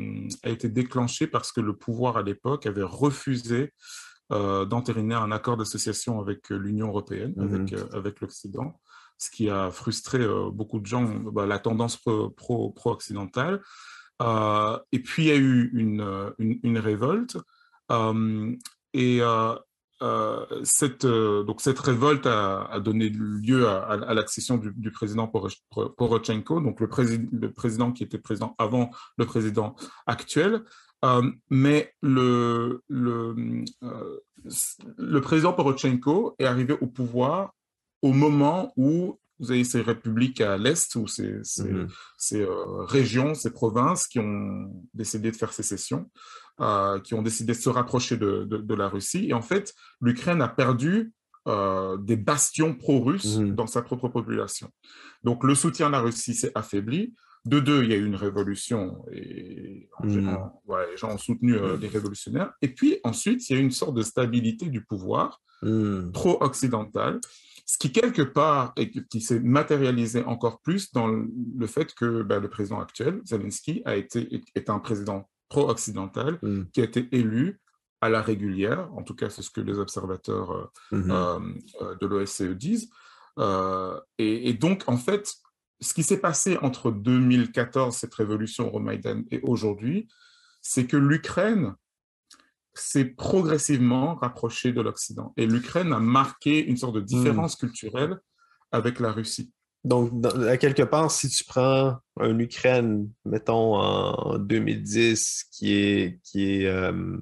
été 0.44 0.70
déclenchée 0.70 1.28
parce 1.28 1.52
que 1.52 1.62
le 1.62 1.76
pouvoir 1.76 2.18
à 2.18 2.24
l'époque 2.24 2.66
avait 2.66 2.84
refusé 2.84 3.74
d'entériner 4.30 5.16
un 5.16 5.32
accord 5.32 5.58
d'association 5.58 6.20
avec 6.20 6.52
euh, 6.52 6.58
l'Union 6.58 6.88
européenne, 6.88 7.34
mhm. 7.36 7.54
avec, 7.54 7.74
euh, 7.74 7.86
avec 7.94 8.22
l'Occident, 8.22 8.80
ce 9.18 9.30
qui 9.30 9.50
a 9.50 9.70
frustré 9.72 10.20
beaucoup 10.52 10.80
de 10.80 10.86
gens, 10.86 11.04
bah, 11.04 11.46
la 11.46 11.60
tendance 11.60 11.98
pro-occidentale. 11.98 13.62
et 14.92 15.00
puis, 15.00 15.24
il 15.24 15.28
y 15.28 15.32
a 15.32 15.36
eu 15.36 15.70
une, 15.74 16.34
une, 16.40 16.78
révolte. 16.78 17.38
et 18.94 19.22
cette, 20.64 21.06
donc 21.06 21.62
cette 21.62 21.80
révolte 21.80 22.26
a, 22.26 22.80
donné 22.82 23.10
lieu 23.10 23.70
à, 23.70 24.14
l'accession 24.14 24.58
du, 24.58 24.92
président 24.92 25.28
Poroshenko, 25.28 26.60
donc 26.60 26.82
le, 26.82 26.90
le, 27.32 27.52
président 27.52 27.94
qui 27.94 28.04
était 28.04 28.18
président 28.18 28.56
avant 28.58 28.90
le 29.18 29.26
président 29.26 29.76
actuel. 30.06 30.64
Euh, 31.04 31.30
mais 31.50 31.94
le, 32.02 32.82
le, 32.88 33.36
euh, 33.84 34.20
le 34.98 35.22
président 35.22 35.54
Poroshenko 35.54 36.36
est 36.40 36.46
arrivé 36.46 36.76
au 36.80 36.88
pouvoir 36.88 37.54
au 38.02 38.14
moment 38.14 38.74
où 38.78 39.20
vous 39.40 39.52
avez 39.52 39.64
ces 39.64 39.82
républiques 39.82 40.40
à 40.40 40.58
l'Est, 40.58 40.96
ou 40.96 41.08
ces, 41.08 41.40
ces, 41.44 41.64
mhm. 41.64 41.88
euh, 42.34 42.84
régions, 42.86 43.34
ces 43.34 43.52
provinces 43.52 44.08
qui 44.08 44.20
ont 44.20 44.72
décidé 44.94 45.32
de 45.32 45.36
faire 45.36 45.52
sécession, 45.52 46.10
qui 47.04 47.14
ont 47.14 47.22
décidé 47.22 47.54
de 47.54 47.58
se 47.58 47.70
rapprocher 47.70 48.16
de, 48.16 48.46
de, 48.46 48.76
la 48.76 48.88
Russie. 48.88 49.28
Et 49.30 49.34
en 49.34 49.42
fait, 49.42 49.74
l'Ukraine 50.00 50.42
a 50.42 50.48
perdu 50.48 51.12
des 51.46 52.16
bastions 52.16 52.74
pro-russes 52.76 53.38
mhm. 53.38 53.56
dans 53.56 53.68
sa 53.68 53.82
propre 53.82 54.08
population. 54.08 54.70
Donc 55.24 55.44
le 55.44 55.56
soutien 55.56 55.88
à 55.88 55.90
la 55.90 56.00
Russie 56.00 56.36
s'est 56.36 56.52
affaibli. 56.56 57.14
De 57.46 57.60
deux, 57.60 57.84
il 57.84 57.90
y 57.90 57.94
a 57.94 57.98
eu 57.98 58.06
une 58.06 58.16
révolution 58.16 59.04
et 59.12 59.90
hmm. 60.00 60.38
les 60.90 60.98
gens 60.98 61.12
ont 61.14 61.18
soutenu 61.18 61.56
euh, 61.56 61.76
les 61.76 61.90
révolutionnaires. 61.90 62.54
Et 62.62 62.70
puis 62.70 63.00
ensuite, 63.04 63.50
il 63.50 63.54
y 63.54 63.58
a 63.58 63.62
eu 63.62 63.64
une 63.64 63.72
sorte 63.72 63.96
de 63.96 64.02
stabilité 64.02 64.70
du 64.70 64.86
pouvoir 64.86 65.42
hmm. 65.62 66.12
pro-occidental, 66.12 67.20
ce 67.66 67.78
qui 67.78 67.92
quelque 67.92 68.22
part 68.22 68.72
et 68.78 68.90
qui 68.92 69.20
s'est 69.20 69.42
matérialisé 69.42 70.24
encore 70.24 70.62
plus 70.62 70.94
dans 70.94 71.08
le 71.08 71.68
fait 71.68 71.94
que 71.94 72.24
ben, 72.24 72.40
le 72.40 72.50
président 72.50 72.80
actuel, 72.80 73.20
Zelensky, 73.26 73.82
a 73.84 73.98
été 73.98 74.42
est 74.56 74.70
un 74.70 74.80
président 74.80 75.30
pro-occidental 75.50 76.40
hmm. 76.42 76.64
qui 76.72 76.80
a 76.80 76.86
été 76.86 77.10
élu 77.12 77.60
à 78.00 78.08
la 78.08 78.22
régulière. 78.22 78.90
En 78.96 79.04
tout 79.04 79.16
cas, 79.16 79.30
c'est 79.30 79.42
ce 79.42 79.50
que 79.50 79.62
les 79.62 79.80
observateurs 79.80 80.72
euh, 80.94 81.40
euh, 81.82 81.96
de 82.00 82.08
l'OSCE 82.08 82.56
disent. 82.56 82.90
Et, 84.18 84.50
et, 84.50 84.54
donc, 84.54 84.84
en 84.88 84.98
fait, 84.98 85.34
ce 85.84 85.94
qui 85.94 86.04
s'est 86.04 86.20
passé 86.20 86.58
entre 86.62 86.92
2014, 86.92 87.96
cette 87.96 88.14
révolution 88.14 88.66
Euromaidan, 88.66 89.24
et 89.32 89.40
aujourd'hui, 89.44 90.08
c'est 90.62 90.86
que 90.86 90.98
l'Ukraine 90.98 91.76
s'est 92.74 93.06
progressivement 93.06 94.16
rapprochée 94.16 94.72
de 94.72 94.82
l'Occident. 94.82 95.34
Et 95.38 95.46
l'Ukraine 95.46 95.94
a 95.94 96.00
marqué 96.00 96.66
une 96.66 96.78
sorte 96.78 96.96
de 96.96 97.02
différence 97.02 97.56
hmm. 97.56 97.60
culturelle 97.60 98.20
avec 98.72 99.00
la 99.00 99.12
Russie. 99.12 99.52
Donc, 99.84 100.12
à 100.48 100.58
quelque 100.58 100.84
part, 100.84 101.12
si 101.12 101.28
tu 101.30 101.44
prends 101.44 102.00
une 102.20 102.40
Ukraine, 102.40 103.10
mettons, 103.26 103.76
en 103.76 104.40
2010, 104.40 105.46
qui 105.52 105.74
est... 105.74 106.20
Qui 106.24 106.54
est 106.54 106.68
euh, 106.68 107.18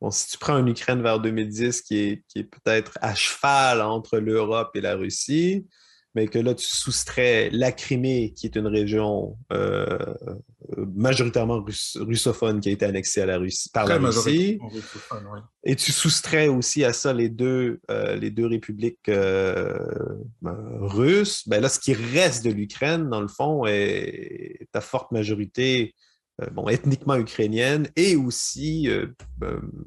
bon, 0.00 0.10
si 0.10 0.28
tu 0.28 0.38
prends 0.38 0.58
une 0.58 0.68
Ukraine 0.68 1.02
vers 1.02 1.20
2010 1.20 1.82
qui 1.82 1.98
est, 1.98 2.24
qui 2.28 2.40
est 2.40 2.44
peut-être 2.44 2.98
à 3.02 3.14
cheval 3.14 3.82
entre 3.82 4.18
l'Europe 4.18 4.70
et 4.74 4.80
la 4.80 4.94
Russie, 4.94 5.66
mais 6.16 6.28
que 6.28 6.38
là, 6.38 6.54
tu 6.54 6.66
soustrais 6.66 7.50
la 7.50 7.72
Crimée, 7.72 8.32
qui 8.34 8.46
est 8.46 8.56
une 8.56 8.68
région 8.68 9.36
euh, 9.52 10.14
majoritairement 10.94 11.62
russophone 11.96 12.60
qui 12.60 12.70
a 12.70 12.72
été 12.72 12.86
annexée 12.86 13.20
à 13.20 13.26
la 13.26 13.36
Russie, 13.36 13.68
par 13.68 13.84
la 13.84 13.98
Russie. 13.98 14.58
Et 15.62 15.76
tu 15.76 15.92
soustrais 15.92 16.48
aussi 16.48 16.84
à 16.84 16.94
ça 16.94 17.12
les 17.12 17.28
deux, 17.28 17.80
euh, 17.90 18.16
les 18.16 18.30
deux 18.30 18.46
républiques 18.46 19.10
euh, 19.10 19.76
russes. 20.42 21.46
Ben 21.46 21.60
là, 21.60 21.68
ce 21.68 21.78
qui 21.78 21.92
reste 21.92 22.46
de 22.46 22.50
l'Ukraine, 22.50 23.10
dans 23.10 23.20
le 23.20 23.28
fond, 23.28 23.66
est 23.66 24.68
ta 24.72 24.80
forte 24.80 25.12
majorité 25.12 25.94
bon, 26.52 26.66
ethniquement 26.68 27.16
ukrainienne 27.16 27.90
et 27.94 28.16
aussi 28.16 28.88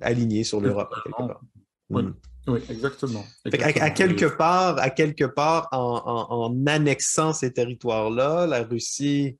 alignée 0.01 0.43
sur 0.43 0.61
l'Europe, 0.61 0.93
quelque 1.03 1.17
part. 1.17 1.41
Oui. 1.89 2.03
Oui, 2.49 2.59
exactement. 2.69 3.25
À, 3.45 3.91
quelque 3.91 4.25
part, 4.25 4.77
à 4.79 4.89
quelque 4.89 5.25
part 5.25 5.67
en, 5.71 6.65
annexant 6.67 7.33
ces 7.33 7.53
territoires-là, 7.53 8.47
la 8.47 8.63
Russie 8.63 9.38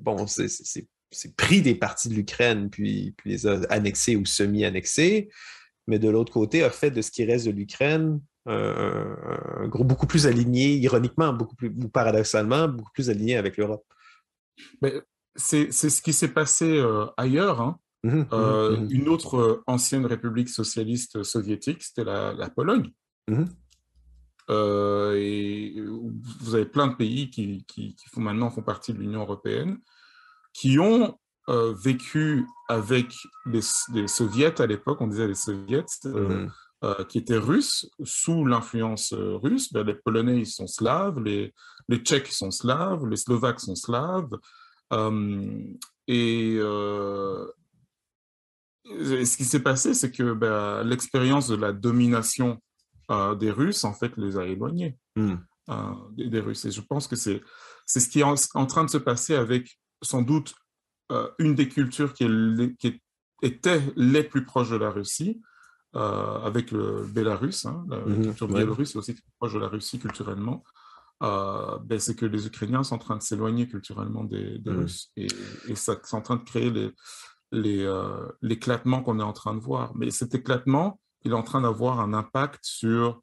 bon, 0.00 0.26
c'est 0.26 1.36
pris 1.36 1.62
des 1.62 1.74
parties 1.74 2.08
de 2.08 2.14
l'Ukraine, 2.14 2.70
puis, 2.70 3.14
puis 3.16 3.30
les 3.30 3.46
a 3.46 3.60
annexés 3.70 4.16
ou 4.16 4.24
semi-annexés, 4.24 5.28
mais 5.86 5.98
de 5.98 6.08
l'autre 6.08 6.32
côté, 6.32 6.62
a 6.62 6.70
fait 6.70 6.90
de 6.90 7.02
ce 7.02 7.10
qui 7.10 7.24
reste 7.24 7.46
de 7.46 7.52
l'Ukraine 7.52 8.20
un, 8.46 9.68
groupe 9.68 9.86
beaucoup 9.86 10.06
plus 10.06 10.26
aligné, 10.26 10.74
ironiquement, 10.74 11.32
beaucoup 11.32 11.54
plus, 11.54 11.68
ou 11.68 11.88
paradoxalement, 11.88 12.68
beaucoup 12.68 12.92
plus 12.92 13.10
aligné 13.10 13.36
avec 13.36 13.56
l'Europe. 13.56 13.84
C'est 15.36 15.70
ce 15.72 16.02
qui 16.02 16.12
s'est 16.12 16.32
passé 16.32 16.66
euh, 16.66 17.06
ailleurs. 17.16 17.60
Hein. 17.60 17.78
Mmh 18.04 18.10
mmh 18.10 18.26
euh, 18.32 18.76
mmh 18.78 18.88
une 18.90 19.08
autre 19.08 19.36
euh, 19.36 19.62
ancienne 19.68 20.06
république 20.06 20.48
socialiste 20.48 21.22
soviétique, 21.22 21.82
c'était 21.82 22.04
la, 22.04 22.50
Pologne. 22.50 22.90
et 24.48 25.74
vous 26.40 26.54
avez 26.54 26.66
plein 26.66 26.88
de 26.88 26.96
pays 26.96 27.30
qui, 27.30 27.64
qui, 27.66 27.94
font, 28.12 28.20
maintenant 28.20 28.50
font 28.50 28.62
partie 28.62 28.92
de 28.92 28.98
l'Union 28.98 29.20
européenne, 29.20 29.78
qui 30.52 30.78
ont 30.78 31.16
vécu 31.48 32.46
avec 32.68 33.12
les, 33.46 33.60
les 33.94 34.08
soviets 34.08 34.60
à 34.60 34.66
l'époque, 34.66 35.00
on 35.00 35.06
disait 35.06 35.28
les 35.28 35.34
soviets, 35.34 35.84
qui 37.08 37.18
étaient 37.18 37.38
russes, 37.38 37.88
sous 38.02 38.44
l'influence 38.44 39.12
russe. 39.14 39.72
Ben, 39.72 39.86
les 39.86 39.94
Polonais, 39.94 40.38
ils 40.38 40.46
sont 40.46 40.66
slaves, 40.66 41.20
les, 41.20 41.54
les 41.88 41.98
Tchèques 41.98 42.32
sont 42.32 42.50
slaves, 42.50 43.06
les 43.06 43.16
Slovaques 43.16 43.60
sont 43.60 43.76
slaves. 43.76 44.36
et, 46.08 46.58
ce 48.84 49.36
qui 49.36 49.44
s'est 49.44 49.62
passé, 49.62 49.94
c'est 49.94 50.10
que 50.10 50.32
ben, 50.32 50.82
l'expérience 50.82 51.48
de 51.48 51.56
la 51.56 51.72
domination 51.72 52.58
euh, 53.10 53.34
des 53.34 53.50
Russes, 53.50 53.84
en 53.84 53.92
fait, 53.92 54.16
les 54.16 54.36
a 54.36 54.44
éloignés 54.44 54.96
hmm. 55.16 55.34
euh, 55.70 55.92
des, 56.16 56.40
Russes. 56.40 56.64
Et 56.64 56.70
je 56.70 56.80
pense 56.80 57.06
que 57.06 57.16
c'est 57.16 57.42
ce 57.86 58.08
qui 58.08 58.20
est 58.20 58.54
en, 58.54 58.66
train 58.66 58.84
de 58.84 58.90
se 58.90 58.98
passer 58.98 59.34
avec, 59.34 59.78
sans 60.02 60.22
doute, 60.22 60.54
euh, 61.10 61.28
une 61.38 61.54
des 61.54 61.68
cultures 61.68 62.14
qui, 62.14 62.26
qui, 62.78 63.02
était 63.42 63.82
les 63.96 64.22
plus 64.22 64.44
proches 64.44 64.70
de 64.70 64.76
la 64.76 64.90
Russie, 64.90 65.42
avec 65.94 66.70
le 66.70 67.04
Bélarus. 67.04 67.66
Hein, 67.66 67.84
la 67.88 67.98
hmm, 67.98 68.22
culture 68.22 68.48
biélorusse 68.48 68.94
est 68.94 68.98
aussi 68.98 69.16
proche 69.38 69.52
de 69.52 69.58
la 69.58 69.68
Russie 69.68 69.98
culturellement. 69.98 70.64
Ben, 71.20 71.98
c'est 71.98 72.14
que 72.14 72.24
les 72.24 72.46
Ukrainiens 72.46 72.82
sont 72.82 72.94
en 72.94 72.98
train 72.98 73.16
de 73.16 73.22
s'éloigner 73.22 73.68
culturellement 73.68 74.24
des, 74.24 74.60
hmm. 74.64 74.78
Russes. 74.78 75.10
Et, 75.16 75.26
et 75.66 75.74
ça, 75.74 75.98
c'est 76.02 76.16
en 76.16 76.22
train 76.22 76.36
de 76.36 76.44
créer 76.44 76.70
les, 76.70 76.92
euh, 77.52 78.28
l'éclatement 78.40 79.02
qu'on 79.02 79.20
est 79.20 79.24
en 79.24 79.32
train 79.32 79.54
de 79.54 79.60
voir. 79.60 79.94
Mais 79.94 80.10
cet 80.10 80.34
éclatement, 80.34 81.00
il 81.24 81.32
est 81.32 81.34
en 81.34 81.42
train 81.42 81.60
d'avoir 81.60 82.00
un 82.00 82.14
impact 82.14 82.60
sur 82.62 83.22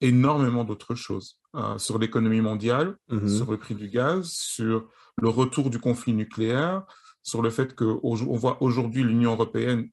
énormément 0.00 0.64
d'autres 0.64 0.94
choses, 0.94 1.38
euh, 1.54 1.78
sur 1.78 1.98
l'économie 1.98 2.40
mondiale, 2.40 2.96
mm-hmm. 3.10 3.36
sur 3.36 3.50
le 3.50 3.58
prix 3.58 3.74
du 3.74 3.88
gaz, 3.88 4.30
sur 4.30 4.88
le 5.20 5.28
retour 5.28 5.70
du 5.70 5.78
conflit 5.78 6.12
nucléaire, 6.12 6.84
sur 7.22 7.42
le 7.42 7.50
fait 7.50 7.74
qu'on 7.74 8.14
voit 8.14 8.62
aujourd'hui 8.62 9.02
l'Union 9.02 9.32
européenne, 9.32 9.88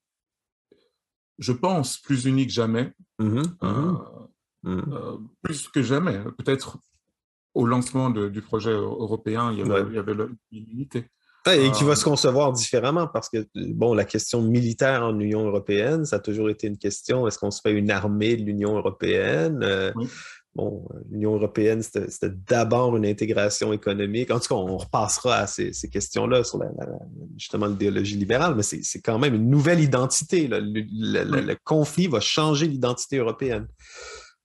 je 1.39 1.54
pense, 1.54 1.98
plus 1.98 2.26
unie 2.26 2.46
que 2.46 2.54
jamais, 2.54 2.94
mm-hmm. 3.20 3.54
Euh, 3.63 3.94
mm-hmm. 4.65 5.28
plus 5.41 5.67
que 5.70 5.82
jamais. 5.82 6.20
Peut-être 6.38 6.78
au 7.54 7.65
lancement 7.65 8.10
du 8.10 8.41
projet 8.41 8.72
européen, 8.72 9.52
il 9.52 9.60
y 9.60 9.62
avait, 9.62 9.89
il 9.89 9.96
y 9.96 9.98
avait 9.98 10.13
l'unité. 10.52 11.10
Et 11.47 11.71
qui 11.71 11.84
va 11.84 11.95
se 11.95 12.04
concevoir 12.04 12.51
différemment 12.54 13.08
parce 13.08 13.27
que, 13.27 13.47
bon, 13.56 13.95
la 13.95 14.06
question 14.06 14.43
militaire 14.43 15.04
en 15.04 15.19
Union 15.19 15.43
européenne, 15.43 16.06
ça 16.06 16.17
a 16.17 16.19
toujours 16.19 16.51
été 16.51 16.67
une 16.67 16.77
question. 16.77 17.27
Est-ce 17.27 17.39
qu'on 17.39 17.49
se 17.49 17.62
fait 17.62 17.71
une 17.71 17.89
armée 17.89 18.38
de 18.38 18.43
l'Union 18.43 18.77
européenne? 18.77 19.60
Euh, 19.63 19.91
bon, 20.54 20.88
l'Union 21.10 21.34
européenne, 21.34 21.82
c'était 21.82 22.30
d'abord 22.30 22.95
une 22.95 23.08
intégration 23.08 23.73
économique. 23.73 24.30
En 24.30 24.39
tout 24.39 24.49
cas, 24.49 24.56
on 24.56 24.77
repassera 24.77 25.38
à 25.38 25.47
ces, 25.47 25.71
questions-là 25.91 26.43
sur 26.43 26.60
justement 27.38 27.65
l'idéologie 27.65 28.17
libérale, 28.17 28.54
mais 28.54 28.63
c'est 28.63 29.01
quand 29.01 29.17
même 29.17 29.34
une 29.34 29.49
nouvelle 29.49 29.80
identité. 29.80 30.47
Le, 30.47 31.56
conflit 31.63 32.06
va 32.06 32.19
changer 32.19 32.67
l'identité 32.67 33.17
européenne. 33.17 33.67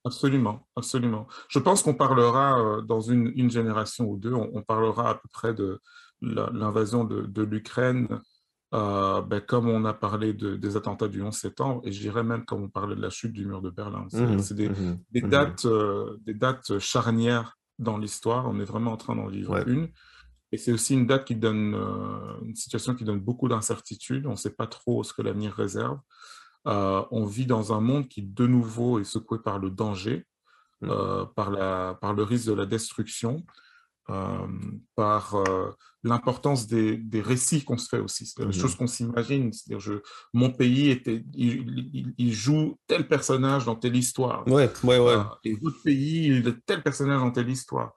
Absolument, 0.03 0.67
absolument. 0.75 1.27
Je 1.47 1.59
pense 1.59 1.83
qu'on 1.83 1.93
parlera 1.93 2.59
euh, 2.59 2.81
dans 2.81 3.01
une, 3.01 3.51
génération 3.51 4.05
ou 4.05 4.17
deux, 4.17 4.33
on 4.33 4.61
parlera 4.63 5.09
à 5.09 5.15
peu 5.15 5.27
près 5.31 5.53
de, 5.53 5.81
l'invasion 6.21 7.03
de, 7.03 7.43
l'Ukraine, 7.43 8.07
euh, 8.73 9.21
ben, 9.21 9.39
comme 9.39 9.69
on 9.69 9.85
a 9.85 9.93
parlé 9.93 10.33
des 10.33 10.77
attentats 10.77 11.07
du 11.07 11.21
11 11.21 11.33
septembre, 11.33 11.81
et 11.85 11.91
je 11.91 12.01
dirais 12.01 12.23
même 12.23 12.45
comme 12.45 12.63
on 12.63 12.69
parlait 12.69 12.95
de 12.95 13.01
la 13.01 13.09
chute 13.09 13.33
du 13.33 13.45
mur 13.45 13.61
de 13.61 13.69
Berlin. 13.69 14.07
C'est 14.09 14.21
mmh 14.21 14.55
des, 14.55 14.69
mmh 14.69 14.99
mmh 15.13 15.29
dates, 15.29 15.65
euh, 15.65 16.17
des 16.25 16.33
dates 16.33 16.79
charnières 16.79 17.57
dans 17.79 17.97
l'histoire. 17.97 18.47
On 18.49 18.59
est 18.59 18.65
vraiment 18.65 18.91
en 18.91 18.97
train 18.97 19.15
d'en 19.15 19.27
vivre 19.27 19.67
une. 19.67 19.89
Et 20.51 20.57
c'est 20.57 20.71
aussi 20.71 20.93
une 20.93 21.07
date 21.07 21.25
qui 21.25 21.35
donne, 21.35 21.75
euh, 21.75 22.39
une 22.43 22.55
situation 22.55 22.95
qui 22.95 23.03
donne 23.03 23.19
beaucoup 23.19 23.47
d'incertitudes. 23.47 24.25
On 24.25 24.31
ne 24.31 24.35
sait 24.35 24.55
pas 24.55 24.67
trop 24.67 25.03
ce 25.03 25.13
que 25.13 25.21
l'avenir 25.21 25.53
réserve. 25.53 25.99
on 26.65 27.25
vit 27.25 27.45
dans 27.45 27.73
un 27.73 27.79
monde 27.79 28.09
qui, 28.09 28.21
de 28.21 28.47
nouveau, 28.47 28.99
est 28.99 29.05
secoué 29.05 29.39
par 29.39 29.59
le 29.59 29.69
danger, 29.69 30.25
par, 30.81 31.51
la, 31.51 31.97
par 32.01 32.13
le 32.13 32.23
risque 32.23 32.47
de 32.47 32.53
la 32.53 32.65
destruction. 32.65 33.45
Euh, 34.09 34.47
par 34.95 35.35
euh, 35.35 35.71
l'importance 36.01 36.65
des, 36.65 36.95
des, 36.95 37.19
récits 37.19 37.65
qu'on 37.65 37.77
se 37.77 37.89
fait 37.89 37.99
aussi. 37.99 38.25
C'est 38.25 38.45
des 38.45 38.53
choses 38.53 38.73
qu'on 38.73 38.87
s'imagine. 38.87 39.51
C'est-à-dire, 39.51 39.99
mon 40.33 40.49
pays, 40.49 40.91
était, 40.91 41.25
il, 41.33 42.31
joue 42.31 42.79
tel 42.87 43.05
personnage 43.05 43.65
dans 43.65 43.75
telle 43.75 43.97
histoire. 43.97 44.47
Ouais, 44.47 44.71
ouais, 44.85 44.97
ouais. 44.97 45.11
Euh, 45.11 45.23
et 45.43 45.55
votre 45.55 45.83
pays, 45.83 46.27
il 46.27 46.47
est 46.47 46.55
tel 46.65 46.83
personnage 46.83 47.19
dans 47.19 47.31
telle 47.31 47.49
histoire. 47.49 47.91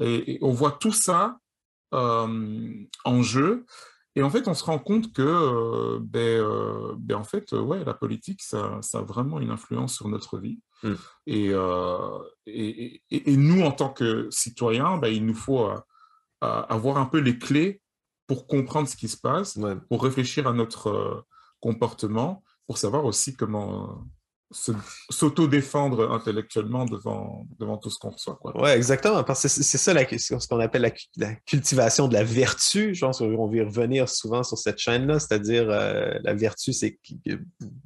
Et, 0.00 0.38
on 0.42 0.52
voit 0.52 0.72
tout 0.72 0.92
ça 0.92 1.38
en 1.92 3.22
jeu. 3.22 3.64
Et 4.16 4.22
en 4.22 4.30
fait, 4.30 4.46
on 4.46 4.54
se 4.54 4.64
rend 4.64 4.78
compte 4.78 5.12
que, 5.12 5.98
ben, 5.98 6.44
ben, 6.98 7.16
en 7.16 7.24
fait, 7.24 7.52
ouais, 7.52 7.84
la 7.84 7.94
politique, 7.94 8.42
ça, 8.42 8.78
ça, 8.80 8.98
a 8.98 9.02
vraiment 9.02 9.40
une 9.40 9.50
influence 9.50 9.96
sur 9.96 10.08
notre 10.08 10.38
vie. 10.38 10.60
Mmh. 10.84 10.92
Euh, 11.30 12.18
et, 12.46 13.02
et, 13.10 13.36
nous, 13.36 13.62
en 13.62 13.72
tant 13.72 13.88
que 13.88 14.28
citoyens, 14.30 14.98
ben, 14.98 15.08
il 15.08 15.26
nous 15.26 15.34
faut 15.34 15.68
euh, 16.44 16.62
avoir 16.68 16.98
un 16.98 17.06
peu 17.06 17.18
les 17.18 17.38
clés 17.38 17.80
pour 18.26 18.46
comprendre 18.46 18.88
ce 18.88 18.96
qui 18.96 19.08
se 19.08 19.16
passe, 19.16 19.58
pour 19.88 20.02
réfléchir 20.02 20.46
à 20.46 20.52
notre 20.52 20.88
euh, 20.88 21.26
comportement, 21.60 22.42
pour 22.66 22.78
savoir 22.78 23.04
aussi 23.04 23.34
comment 23.34 24.04
s'auto-défendre 24.50 26.12
intellectuellement 26.12 26.84
devant, 26.84 27.46
devant 27.58 27.76
tout 27.76 27.90
ce 27.90 27.98
qu'on 27.98 28.10
reçoit. 28.10 28.38
Oui, 28.54 28.70
exactement. 28.70 29.24
Parce 29.24 29.42
que 29.42 29.48
c'est 29.48 29.78
ça 29.78 29.94
ce 29.94 30.48
qu'on 30.48 30.60
appelle 30.60 30.92
la, 31.16 31.34
cultivation 31.46 32.08
de 32.08 32.14
la 32.14 32.24
vertu. 32.24 32.94
Je 32.94 33.04
pense 33.04 33.18
qu'on 33.18 33.48
va 33.48 33.56
y 33.56 33.62
revenir 33.62 34.08
souvent 34.08 34.42
sur 34.42 34.58
cette 34.58 34.78
chaîne-là, 34.78 35.18
c'est-à-dire 35.18 35.66
euh, 35.70 36.18
la 36.22 36.34
vertu, 36.34 36.72
c'est 36.72 36.98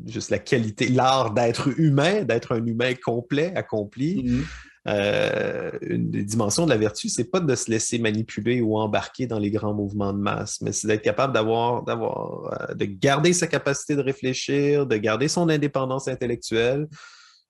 juste 0.07 0.31
la 0.31 0.39
qualité, 0.39 0.89
l'art 0.89 1.33
d'être 1.33 1.69
humain, 1.79 2.23
d'être 2.25 2.53
un 2.53 2.65
humain 2.65 2.95
complet, 3.03 3.53
accompli. 3.57 4.23
Mm-hmm. 4.23 4.45
Euh, 4.87 5.71
une 5.83 6.11
des 6.11 6.23
dimensions 6.23 6.65
de 6.65 6.71
la 6.71 6.77
vertu, 6.77 7.09
c'est 7.09 7.31
pas 7.31 7.41
de 7.41 7.55
se 7.55 7.71
laisser 7.71 7.99
manipuler 7.99 8.61
ou 8.61 8.79
embarquer 8.79 9.27
dans 9.27 9.39
les 9.39 9.51
grands 9.51 9.75
mouvements 9.75 10.13
de 10.13 10.19
masse, 10.19 10.61
mais 10.61 10.73
c'est 10.73 10.87
d'être 10.87 11.03
capable 11.03 11.35
d'avoir, 11.35 11.83
d'avoir, 11.83 12.71
euh, 12.71 12.75
de 12.75 12.85
garder 12.85 13.33
sa 13.33 13.47
capacité 13.47 13.97
de 13.97 14.03
réfléchir, 14.03 14.87
de 14.87 14.97
garder 14.97 15.29
son 15.29 15.49
indépendance 15.49 16.09
intellectuelle. 16.09 16.87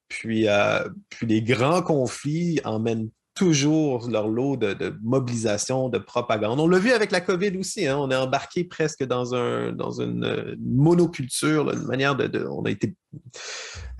Puis, 0.09 0.49
euh, 0.49 0.89
puis 1.11 1.27
les 1.27 1.43
grands 1.43 1.83
conflits 1.83 2.61
emmènent 2.65 3.11
toujours 3.39 4.11
leur 4.11 4.29
lot 4.29 4.57
de, 4.57 4.99
mobilisation, 5.01 5.89
de 5.89 5.99
propagande. 5.99 6.59
On 6.59 6.67
l'a 6.67 6.81
vu 6.81 6.91
avec 6.91 7.13
la 7.13 7.21
COVID 7.21 7.57
aussi. 7.57 7.87
Hein. 7.87 7.97
On 7.99 8.11
est 8.11 8.17
embarqué 8.17 8.65
presque 8.65 9.05
dans, 9.05 9.35
un, 9.35 9.73
dans 9.73 10.01
une 10.01 10.57
monoculture, 10.61 11.71
une 11.71 11.85
manière 11.85 12.17
de, 12.17 12.47
On 12.49 12.65
a 12.65 12.71
été 12.71 12.95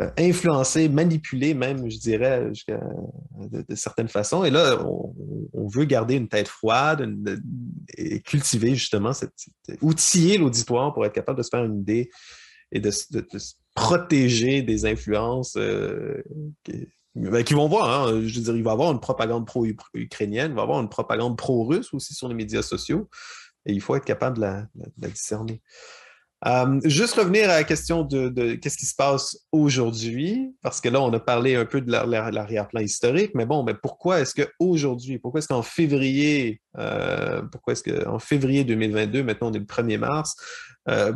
euh, 0.01 0.11
influencé, 0.19 0.89
manipulé 0.89 1.55
même, 1.55 1.89
je 1.89 1.99
dirais, 1.99 2.51
de, 3.39 3.75
certaines 3.77 4.09
façons. 4.09 4.45
Et 4.45 4.51
là, 4.51 4.85
on, 4.85 5.15
veut 5.69 5.85
garder 5.85 6.15
une 6.15 6.29
tête 6.29 6.49
froide 6.49 7.07
et 7.97 8.21
cultiver 8.21 8.75
justement, 8.75 9.13
cette, 9.13 9.35
outiller 9.83 10.39
l'auditoire 10.39 10.95
pour 10.95 11.05
être 11.05 11.13
capable 11.13 11.39
de 11.39 11.43
se 11.43 11.51
faire 11.51 11.63
une 11.63 11.81
idée 11.81 12.11
et 12.73 12.81
de, 12.81 12.91
se 12.91 13.07
protéger 13.75 14.63
des 14.63 14.87
influences 14.87 15.57
euh, 15.57 16.23
ben, 17.19 17.43
qui 17.45 17.55
vont 17.55 17.69
voir, 17.69 18.09
hein. 18.09 18.21
je 18.25 18.39
veux 18.39 18.45
dire, 18.45 18.57
il 18.57 18.63
va 18.63 18.71
y 18.71 18.73
avoir 18.73 18.93
une 18.93 19.01
propagande 19.01 19.47
pro-ukrainienne, 19.47 20.53
il 20.53 20.55
va 20.55 20.63
y 20.63 20.65
avoir 20.65 20.81
une 20.81 20.89
propagande 20.89 21.37
pro-russe 21.37 21.93
aussi 21.93 22.15
sur 22.15 22.29
les 22.29 22.35
médias 22.35 22.63
sociaux, 22.63 23.09
et 23.67 23.73
il 23.73 23.81
faut 23.81 23.97
être 23.97 24.05
capable 24.05 24.37
de 24.37 24.43
la, 24.43 25.09
discerner. 25.09 25.63
Euh, 26.47 26.81
juste 26.85 27.17
revenir 27.17 27.51
à 27.51 27.55
la 27.55 27.65
question 27.65 28.05
de, 28.05 28.55
qu'est-ce 28.55 28.77
qui 28.77 28.87
se 28.87 28.95
passe 28.95 29.37
aujourd'hui, 29.51 30.55
parce 30.63 30.81
que 30.81 30.89
là, 30.89 31.01
on 31.01 31.13
a 31.13 31.19
parlé 31.19 31.57
un 31.57 31.65
peu 31.65 31.81
de 31.81 31.91
l'arrière-plan 31.91 32.81
historique, 32.81 33.33
mais 33.35 33.47
bon, 33.47 33.65
mais 33.65 33.75
pourquoi 33.75 34.21
est-ce 34.21 34.35
qu'aujourd'hui, 34.35 35.19
pourquoi 35.19 35.39
est-ce 35.39 35.49
qu'en 35.49 35.63
février, 35.63 36.61
euh, 36.79 37.43
pourquoi 37.51 37.73
est-ce 37.73 37.83
qu'en 37.83 38.21
février 38.21 38.63
2022, 38.63 39.25
maintenant 39.25 39.51
on 39.51 39.53
est 39.53 39.59
le 39.59 39.65
1er 39.65 39.99
mars, 39.99 40.37
euh, 40.89 41.13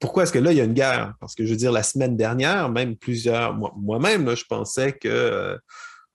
pourquoi 0.00 0.22
est-ce 0.22 0.32
que 0.32 0.38
là, 0.38 0.50
il 0.50 0.56
y 0.56 0.60
a 0.60 0.64
une 0.64 0.72
guerre? 0.72 1.14
Parce 1.20 1.34
que 1.34 1.44
je 1.44 1.50
veux 1.50 1.56
dire, 1.58 1.72
la 1.72 1.82
semaine 1.82 2.16
dernière, 2.16 2.70
même 2.70 2.96
plusieurs, 2.96 3.54
moi-même, 3.54 4.34
je 4.34 4.44
pensais 4.46 4.94
que, 4.94 5.08
euh, 5.08 5.58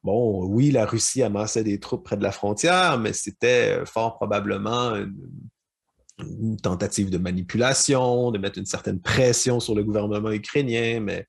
bon, 0.03 0.43
oui, 0.45 0.71
la 0.71 0.85
Russie 0.85 1.21
amassait 1.21 1.63
des 1.63 1.79
troupes 1.79 2.03
près 2.03 2.17
de 2.17 2.23
la 2.23 2.31
frontière, 2.31 2.97
mais 2.99 3.13
c'était 3.13 3.77
euh, 3.77 3.85
fort 3.85 4.15
probablement 4.15 4.95
une, 4.95 6.57
tentative 6.63 7.09
de 7.09 7.17
manipulation, 7.17 8.31
de 8.31 8.37
mettre 8.39 8.57
une 8.57 8.65
certaine 8.65 9.01
pression 9.01 9.59
sur 9.59 9.75
le 9.75 9.83
gouvernement 9.83 10.31
ukrainien, 10.31 11.01
mais 11.01 11.27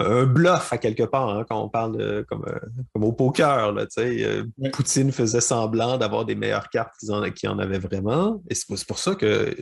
un 0.00 0.24
bluff 0.24 0.72
à 0.72 0.78
quelque 0.78 1.02
part 1.02 1.28
hein, 1.28 1.44
quand 1.48 1.62
on 1.62 1.68
parle 1.68 1.96
de, 1.96 2.26
comme, 2.28 2.44
euh, 2.46 2.58
comme 2.92 3.04
au 3.04 3.12
poker. 3.12 3.72
Là, 3.72 3.86
euh, 3.98 4.44
Poutine 4.72 5.12
faisait 5.12 5.40
semblant 5.40 5.98
d'avoir 5.98 6.24
des 6.24 6.34
meilleures 6.34 6.68
cartes 6.68 6.94
qu'il 6.98 7.10
en, 7.12 7.22
en, 7.22 7.58
avait 7.58 7.78
vraiment. 7.78 8.42
Et 8.48 8.54
c'est 8.54 8.86
pour 8.86 8.98
ça 8.98 9.14
que 9.14 9.56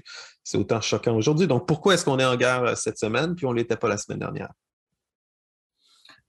c'est 0.45 0.59
autant 0.59 0.81
choquant 0.81 1.17
aujourd'hui. 1.17 1.47
Donc 1.47 1.67
pourquoi 1.67 1.95
est-ce 1.95 2.05
qu'on 2.05 2.19
est 2.19 2.25
en 2.25 2.37
guerre 2.37 2.65
euh, 2.65 2.75
cette 2.75 2.99
semaine 2.99 3.35
puis 3.35 3.47
on 3.47 3.53
ne 3.53 3.57
l'était 3.57 3.77
pas 3.77 3.89
la 3.89 3.97
semaine 3.97 4.19
dernière? 4.19 4.53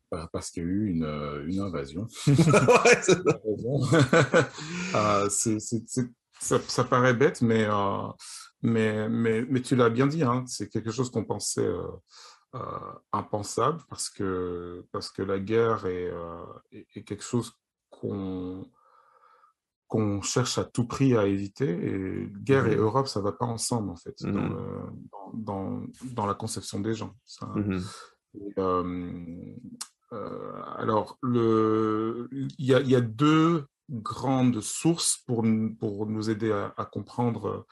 Bah, 0.09 0.29
parce 0.31 0.51
qu'il 0.51 0.63
y 0.63 0.65
a 0.65 0.69
eu 0.69 0.87
une, 0.89 1.43
une 1.47 1.59
invasion. 1.59 2.07
ça, 6.39 6.59
ça, 6.67 6.83
paraît 6.85 7.13
bête, 7.13 7.41
mais, 7.41 7.67
mais, 8.61 9.09
mais, 9.09 9.45
mais, 9.49 9.61
tu 9.61 9.75
l'as 9.75 9.89
bien 9.89 10.07
dit, 10.07 10.23
hein, 10.23 10.43
c'est 10.47 10.69
quelque 10.69 10.91
chose 10.91 11.11
qu'on 11.11 11.25
pensait 11.25 11.65
euh, 11.65 11.81
impensable 13.11 13.81
parce 13.89 14.09
que, 14.09 14.85
parce 14.91 15.11
que 15.11 15.21
la 15.21 15.39
guerre 15.39 15.85
est, 15.85 16.09
euh, 16.11 16.45
est, 16.71 17.03
quelque 17.03 17.23
chose 17.23 17.53
qu'on 17.89 18.65
qu'on 19.87 20.21
cherche 20.21 20.57
à 20.57 20.65
tout 20.65 20.85
prix 20.85 21.15
à 21.15 21.25
éviter. 21.25 21.69
Et 21.69 22.29
guerre 22.43 22.67
et 22.67 22.75
mmh 22.75 22.79
Europe, 22.79 23.07
ça 23.07 23.21
ne 23.21 23.25
va 23.25 23.31
pas 23.31 23.45
ensemble, 23.45 23.89
en 23.89 23.95
fait, 23.95 24.15
dans, 24.21 24.31
mmh 24.31 24.91
dans, 25.33 25.81
dans, 26.11 26.25
la 26.25 26.33
conception 26.33 26.81
des 26.81 26.93
gens. 26.93 27.15
Mmh 27.41 27.79
euh, 30.13 30.61
alors, 30.77 31.17
il 31.23 32.27
y 32.59 32.73
a, 32.73 32.81
y 32.81 32.95
a, 32.95 33.01
deux 33.01 33.65
grandes 33.89 34.61
sources 34.61 35.17
pour, 35.25 35.45
pour 35.79 36.05
nous 36.05 36.29
aider 36.29 36.51
à, 36.51 36.73
à 36.77 36.85
comprendre 36.85 37.65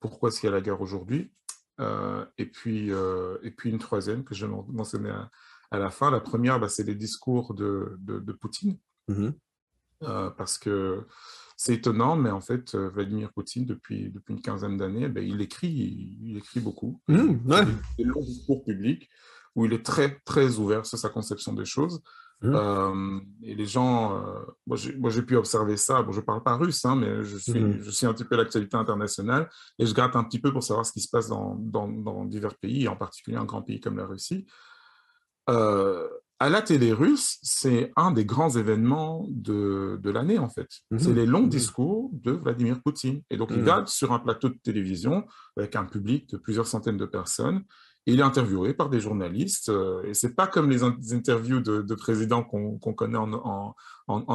pourquoi 0.00 0.28
est-ce 0.28 0.40
qu'il 0.40 0.48
y 0.50 0.52
a 0.52 0.56
la 0.56 0.60
guerre 0.60 0.80
aujourd'hui. 0.80 1.32
Euh, 1.82 2.24
et, 2.38 2.46
puis, 2.46 2.92
euh, 2.92 3.38
et 3.42 3.50
puis 3.50 3.70
une 3.70 3.78
troisième 3.78 4.24
que 4.24 4.34
je 4.34 4.46
mentionnais 4.46 5.10
à, 5.10 5.30
à 5.70 5.78
la 5.78 5.90
fin. 5.90 6.10
La 6.10 6.20
première, 6.20 6.60
bah, 6.60 6.68
c'est 6.68 6.84
les 6.84 6.94
discours 6.94 7.54
de, 7.54 7.96
de, 7.98 8.32
Poutine. 8.32 8.78
Mmh 9.08 9.30
euh, 10.04 10.30
parce 10.30 10.58
que 10.58 11.06
c'est 11.56 11.74
étonnant, 11.74 12.16
mais 12.16 12.30
en 12.30 12.40
fait, 12.40 12.74
Vladimir 12.74 13.32
Poutine, 13.32 13.64
depuis, 13.64 14.10
depuis 14.10 14.34
une 14.34 14.42
quinzaine 14.42 14.76
d'années, 14.76 15.08
ben, 15.08 15.22
il, 15.22 15.40
écrit, 15.40 15.68
il, 15.68 16.36
écrit 16.36 16.58
beaucoup. 16.58 17.00
Mmh, 17.06 17.48
ouais. 17.48 17.64
des, 17.64 17.72
des 17.98 18.04
longs 18.04 18.24
discours 18.24 18.64
publics 18.64 19.08
où 19.54 19.64
il 19.64 19.72
est 19.72 19.84
très, 19.84 20.18
très 20.24 20.56
ouvert 20.58 20.84
sur 20.86 20.98
sa 20.98 21.08
conception 21.08 21.52
des 21.52 21.64
choses. 21.64 22.02
Mmh. 22.42 22.54
Euh, 22.54 23.20
et 23.44 23.54
les 23.54 23.66
gens, 23.66 24.16
euh, 24.16 24.40
moi 24.66 25.10
j'ai 25.10 25.22
pu 25.22 25.36
observer 25.36 25.76
ça, 25.76 26.02
bon 26.02 26.10
je 26.10 26.20
parle 26.20 26.42
pas 26.42 26.56
russe, 26.56 26.84
hein, 26.84 26.96
mais 26.96 27.22
je 27.22 27.36
suis, 27.36 27.60
mmh. 27.60 27.82
je 27.82 27.90
suis 27.90 28.06
un 28.06 28.12
petit 28.12 28.24
peu 28.24 28.36
l'actualité 28.36 28.76
internationale 28.76 29.48
et 29.78 29.86
je 29.86 29.94
gratte 29.94 30.16
un 30.16 30.24
petit 30.24 30.40
peu 30.40 30.52
pour 30.52 30.64
savoir 30.64 30.84
ce 30.84 30.92
qui 30.92 31.00
se 31.00 31.08
passe 31.08 31.28
dans, 31.28 31.54
dans, 31.54 31.86
dans 31.86 32.24
divers 32.24 32.56
pays, 32.56 32.88
en 32.88 32.96
particulier 32.96 33.36
un 33.36 33.44
grand 33.44 33.62
pays 33.62 33.80
comme 33.80 33.96
la 33.96 34.06
Russie. 34.06 34.44
Euh, 35.50 36.08
à 36.40 36.48
la 36.48 36.60
télé 36.60 36.92
russe, 36.92 37.38
c'est 37.42 37.92
un 37.94 38.10
des 38.10 38.24
grands 38.24 38.50
événements 38.50 39.24
de, 39.30 40.00
de 40.02 40.10
l'année 40.10 40.38
en 40.38 40.48
fait. 40.48 40.68
Mmh. 40.90 40.98
C'est 40.98 41.14
les 41.14 41.26
longs 41.26 41.46
discours 41.46 42.10
de 42.12 42.32
Vladimir 42.32 42.82
Poutine. 42.82 43.22
Et 43.30 43.36
donc 43.36 43.50
il 43.52 43.62
garde 43.62 43.86
sur 43.86 44.12
un 44.12 44.18
plateau 44.18 44.48
de 44.48 44.58
télévision 44.64 45.24
avec 45.56 45.76
un 45.76 45.84
public 45.84 46.28
de 46.30 46.38
plusieurs 46.38 46.66
centaines 46.66 46.96
de 46.96 47.06
personnes 47.06 47.62
il 48.06 48.18
est 48.18 48.24
interviewé 48.24 48.74
par 48.74 48.90
des 48.90 48.98
journalistes, 48.98 49.68
euh, 49.68 50.02
et 50.04 50.14
c'est 50.14 50.34
pas 50.34 50.48
comme 50.48 50.68
les, 50.70 50.82
interviews 50.82 51.60
de, 51.60 51.94
présidents 51.94 52.42
qu'on 52.42 52.78
connaît 52.94 53.18
en, 53.18 53.74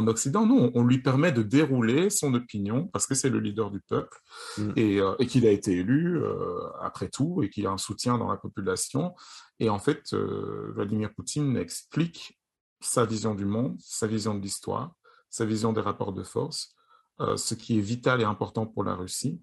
Occident. 0.07 0.45
Non, 0.45 0.71
on, 0.73 0.83
lui 0.83 0.99
permet 0.99 1.33
de 1.33 1.43
dérouler 1.43 2.09
son 2.09 2.33
opinion 2.33 2.87
parce 2.87 3.05
que 3.05 3.13
c'est 3.13 3.29
le 3.29 3.39
leader 3.39 3.69
du 3.69 3.81
peuple 3.81 4.17
mm. 4.57 4.71
euh, 4.77 5.15
et, 5.19 5.27
qu'il 5.27 5.45
a 5.45 5.51
été 5.51 5.73
élu 5.73 6.17
euh, 6.17 6.59
après 6.81 7.09
tout 7.09 7.43
et 7.43 7.49
qu'il 7.49 7.67
a 7.67 7.71
un 7.71 7.77
soutien 7.77 8.17
dans 8.17 8.29
la 8.29 8.37
population. 8.37 9.13
Et 9.59 9.69
en 9.69 9.79
fait, 9.79 10.13
Vladimir 10.13 11.13
Poutine 11.13 11.57
explique 11.57 12.39
sa 12.79 13.05
vision 13.05 13.35
du 13.35 13.45
monde, 13.45 13.75
sa 13.79 14.07
vision 14.07 14.33
de 14.33 14.41
l'histoire, 14.41 14.93
sa 15.29 15.45
vision 15.45 15.73
des 15.73 15.81
rapports 15.81 16.13
de 16.13 16.23
force, 16.23 16.75
ce 17.19 17.55
qui 17.55 17.79
est 17.79 17.81
vital 17.81 18.21
et 18.21 18.23
important 18.23 18.67
pour 18.67 18.83
la 18.83 18.93
Russie. 18.93 19.41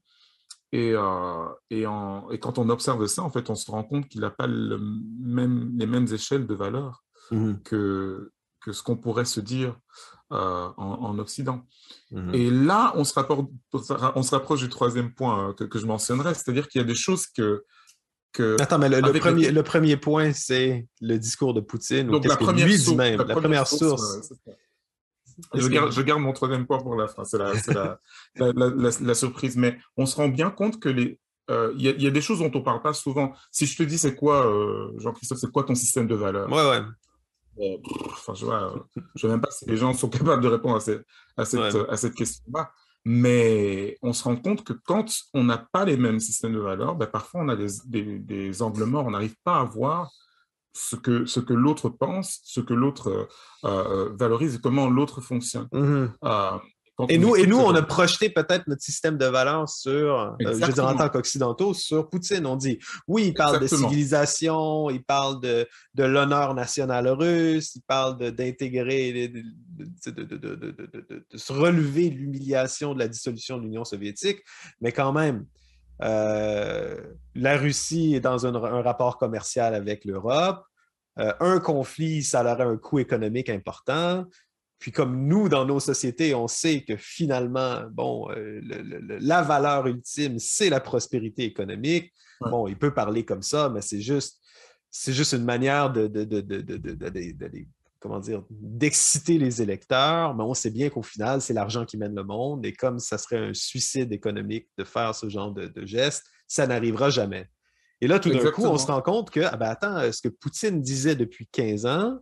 Et, 0.75 0.93
euh, 0.93 1.47
et, 1.71 1.87
en, 1.87 2.29
et, 2.33 2.41
quand 2.41 2.59
on 2.59 2.69
observe 2.69 3.07
ça, 3.07 3.23
en 3.23 3.31
fait, 3.31 3.49
on 3.49 3.55
se 3.55 3.71
rend 3.71 3.85
compte 3.85 4.09
qu'il 4.09 4.23
n'a 4.23 4.31
pas 4.31 4.49
le 4.49 4.77
même, 5.21 5.73
les 5.79 5.87
mêmes 5.87 6.09
échelles 6.13 6.49
de 6.49 6.55
valeur 6.55 7.05
mmh 7.31 7.55
que, 7.63 8.33
que 8.61 8.73
ce 8.73 8.83
qu'on 8.83 8.97
pourrait 8.97 9.25
se 9.25 9.39
dire 9.39 9.79
euh, 10.33 10.69
en, 10.77 11.17
Occident. 11.21 11.65
Mmh 12.11 12.35
et 12.35 12.51
là, 12.51 12.93
on 12.97 13.05
se, 13.05 13.15
rapporte, 13.15 13.49
on 13.73 14.23
se 14.25 14.31
rapproche 14.33 14.63
du 14.63 14.69
troisième 14.69 15.15
point 15.15 15.51
euh, 15.51 15.53
que, 15.53 15.63
que 15.63 15.79
je 15.79 15.87
mentionnerai, 15.87 16.35
c'est-à-dire 16.35 16.67
qu'il 16.67 16.81
y 16.81 16.85
a 16.85 16.87
des 16.89 16.97
choses 16.97 17.29
que, 17.29 17.63
que... 18.33 18.61
Attends, 18.61 18.81
mais 18.81 18.89
le, 18.89 19.13
premier, 19.21 19.53
le 19.53 19.63
premier 19.63 19.97
point, 19.97 20.33
c'est 20.33 20.89
le 21.01 21.19
discours 21.19 21.55
de 21.55 21.61
Poutine. 21.61 22.09
Donc, 22.09 22.25
la 22.25 22.37
première, 22.37 22.69
source, 22.69 22.97
même, 22.97 23.23
la, 23.23 23.37
première, 23.37 23.69
source. 23.69 24.33
Je 25.55 26.03
garde, 26.03 26.21
mon 26.21 26.33
troisième 26.33 26.67
point 26.67 26.79
pour 26.79 26.97
la 26.97 27.09
fin, 27.09 27.25
c'est 27.25 27.39
la, 28.37 29.15
surprise. 29.15 29.57
Mais 29.57 29.79
on 29.97 30.07
se 30.07 30.17
rend 30.17 30.29
bien 30.29 30.51
compte 30.51 30.81
que 30.81 30.89
les, 30.89 31.19
euh, 31.51 31.73
il 31.77 31.83
y, 31.83 32.07
a 32.07 32.11
des 32.11 32.21
choses 32.21 32.39
dont 32.39 32.51
on 32.55 32.63
parle 32.63 32.83
pas 32.83 32.95
souvent. 32.95 33.33
Si 33.51 33.67
je 33.67 33.77
te 33.77 33.83
dis, 33.83 33.99
c'est 33.99 34.15
quoi, 34.15 34.47
euh, 34.47 34.93
Jean-Christophe, 34.99 35.39
c'est 35.39 35.51
quoi 35.51 35.65
ton 35.65 35.75
système 35.75 36.07
de 36.07 36.15
valeurs? 36.15 36.51
Ouais, 36.51 36.69
ouais. 36.71 36.83
Euh, 37.61 37.77
enfin, 38.07 38.35
je 38.35 38.45
vois, 38.45 38.75
je 39.15 39.21
sais 39.21 39.29
même 39.29 39.41
pas 39.41 39.51
si 39.51 39.67
les 39.67 39.77
gens 39.77 39.93
sont 39.95 40.09
capables 40.11 40.43
de 40.43 40.49
répondre 40.49 40.77
à, 40.77 40.81
cette, 40.81 41.05
à 41.37 41.97
cette 41.97 42.15
question-là. 42.15 42.71
Mais 43.07 43.99
on 44.01 44.15
se 44.15 44.25
rend 44.25 44.37
compte 44.37 44.65
que 44.65 44.73
quand 44.73 45.05
on 45.35 45.45
n'a 45.45 45.59
pas 45.59 45.85
les 45.85 45.99
mêmes 45.99 46.21
systèmes 46.21 46.55
de 46.55 46.59
valeurs, 46.59 46.97
ben 46.97 47.07
parfois 47.07 47.43
on 47.43 47.49
a 47.49 47.57
des, 47.57 47.69
des, 47.85 48.19
des 48.19 48.63
angles 48.63 48.85
morts, 48.85 49.05
on 49.05 49.11
n'arrive 49.11 49.37
pas 49.45 49.61
à 49.61 49.65
voir 49.65 50.11
ce 50.75 50.97
que, 50.97 51.25
ce 51.25 51.41
que 51.41 51.55
l'autre 51.55 51.89
pense, 51.89 52.41
ce 52.45 52.61
que 52.61 52.75
l'autre 52.75 53.09
euh, 53.09 53.27
euh, 53.65 54.11
valorise 54.19 54.57
et 54.57 54.59
comment 54.59 54.91
l'autre 54.91 55.21
fonctionne. 55.21 55.69
Mhm. 55.73 56.13
Euh, 56.25 56.59
et 57.09 57.19
nous, 57.19 57.35
et 57.35 57.45
nous, 57.49 57.59
on 57.59 57.75
a 57.75 57.83
projeté 57.83 58.31
peut-être 58.31 58.69
notre 58.69 58.83
système 58.83 59.19
de 59.19 59.27
valeurs 59.27 59.69
sur, 59.69 60.37
je 60.39 60.47
veux 60.47 60.73
dire, 60.73 60.87
en 60.87 60.95
tant 60.95 61.09
qu'occidentaux, 61.09 61.75
sur 61.75 62.09
Poutine. 62.09 62.47
On 62.47 62.55
dit, 62.55 62.79
oui, 63.09 63.25
il 63.29 63.35
parle 63.35 63.59
de 63.59 63.67
civilisation, 63.67 64.89
il 64.91 65.03
parle 65.03 65.41
de, 65.41 65.67
de 65.95 66.05
l'honneur 66.05 66.55
national 66.55 67.09
russe, 67.09 67.75
il 67.75 67.83
parle 67.83 68.31
d'intégrer, 68.31 69.27
de, 69.27 69.43
de, 70.13 71.37
se 71.37 71.53
relever 71.53 72.11
l'humiliation 72.11 72.95
de 72.95 73.01
la 73.01 73.09
dissolution 73.09 73.59
de 73.59 73.65
l'Union 73.65 73.85
soviétique, 73.85 74.39
mais 74.81 74.93
quand 74.93 75.13
même, 75.13 75.47
euh, 76.03 77.01
la 77.35 77.57
Russie 77.57 78.15
est 78.15 78.21
dans 78.21 78.47
un, 78.47 78.83
rapport 78.83 79.19
commercial 79.19 79.75
avec 79.75 80.05
l'Europe. 80.05 80.65
Euh, 81.19 81.33
un 81.41 81.61
conflit, 81.61 82.23
ça 82.23 82.41
aurait 82.43 82.65
un 82.65 82.77
coût 82.77 82.99
économique 82.99 83.49
important. 83.49 84.25
Puis 84.79 84.93
comme 84.93 85.27
nous, 85.27 85.49
dans 85.49 85.65
nos 85.65 85.81
sociétés, 85.81 86.35
on 86.35 86.49
sait 86.49 86.83
que 86.83 86.97
finalement, 86.97 87.83
bon, 87.91 88.31
euh, 88.31 88.61
la 89.21 89.43
valeur 89.43 89.87
ultime, 89.87 90.39
c'est 90.39 90.69
la 90.69 90.81
prospérité 90.81 91.45
économique. 91.45 92.13
Bon, 92.41 92.69
il 92.69 92.77
peut 92.77 92.93
parler 92.93 93.25
comme 93.25 93.43
ça, 93.43 93.71
mais 93.71 93.81
c'est 93.81 94.03
juste, 94.03 94.41
c'est 94.91 95.15
juste 95.15 95.33
une 95.33 95.45
manière 95.45 95.91
de, 95.91 96.09
de, 96.09 96.25
comment 98.05 98.21
dire, 98.21 98.43
d'exciter 98.51 99.39
les 99.39 99.63
électeurs, 99.63 100.35
mais 100.35 100.45
on 100.45 100.53
sait 100.53 100.69
bien 100.69 100.91
qu'au 100.91 101.03
final, 101.03 101.41
c'est 101.41 101.55
l'argent 101.55 101.87
qui 101.87 101.97
mène 101.97 102.15
le 102.15 102.23
monde. 102.23 102.67
Et 102.67 102.75
comme 102.75 102.99
ça 102.99 103.17
serait 103.17 103.39
un 103.39 103.55
suicide 103.55 104.13
économique 104.13 104.69
de 104.77 104.85
faire 104.85 105.15
ce 105.15 105.31
genre 105.31 105.51
de, 105.53 105.73
geste, 105.87 106.23
ça 106.47 106.67
n'arrivera 106.67 107.09
jamais. 107.09 107.49
Et 108.03 108.07
là, 108.07 108.19
tout 108.19 108.29
d'un 108.29 108.51
coup, 108.51 108.67
on 108.67 108.77
se 108.77 108.89
rend 108.89 109.01
compte 109.01 109.31
que, 109.31 109.41
ah 109.41 109.57
ben 109.57 109.71
attends, 109.71 110.13
ce 110.13 110.21
que 110.21 110.29
Poutine 110.29 110.83
disait 110.83 111.17
depuis 111.17 111.49
15 111.51 111.87
ans, 111.87 112.19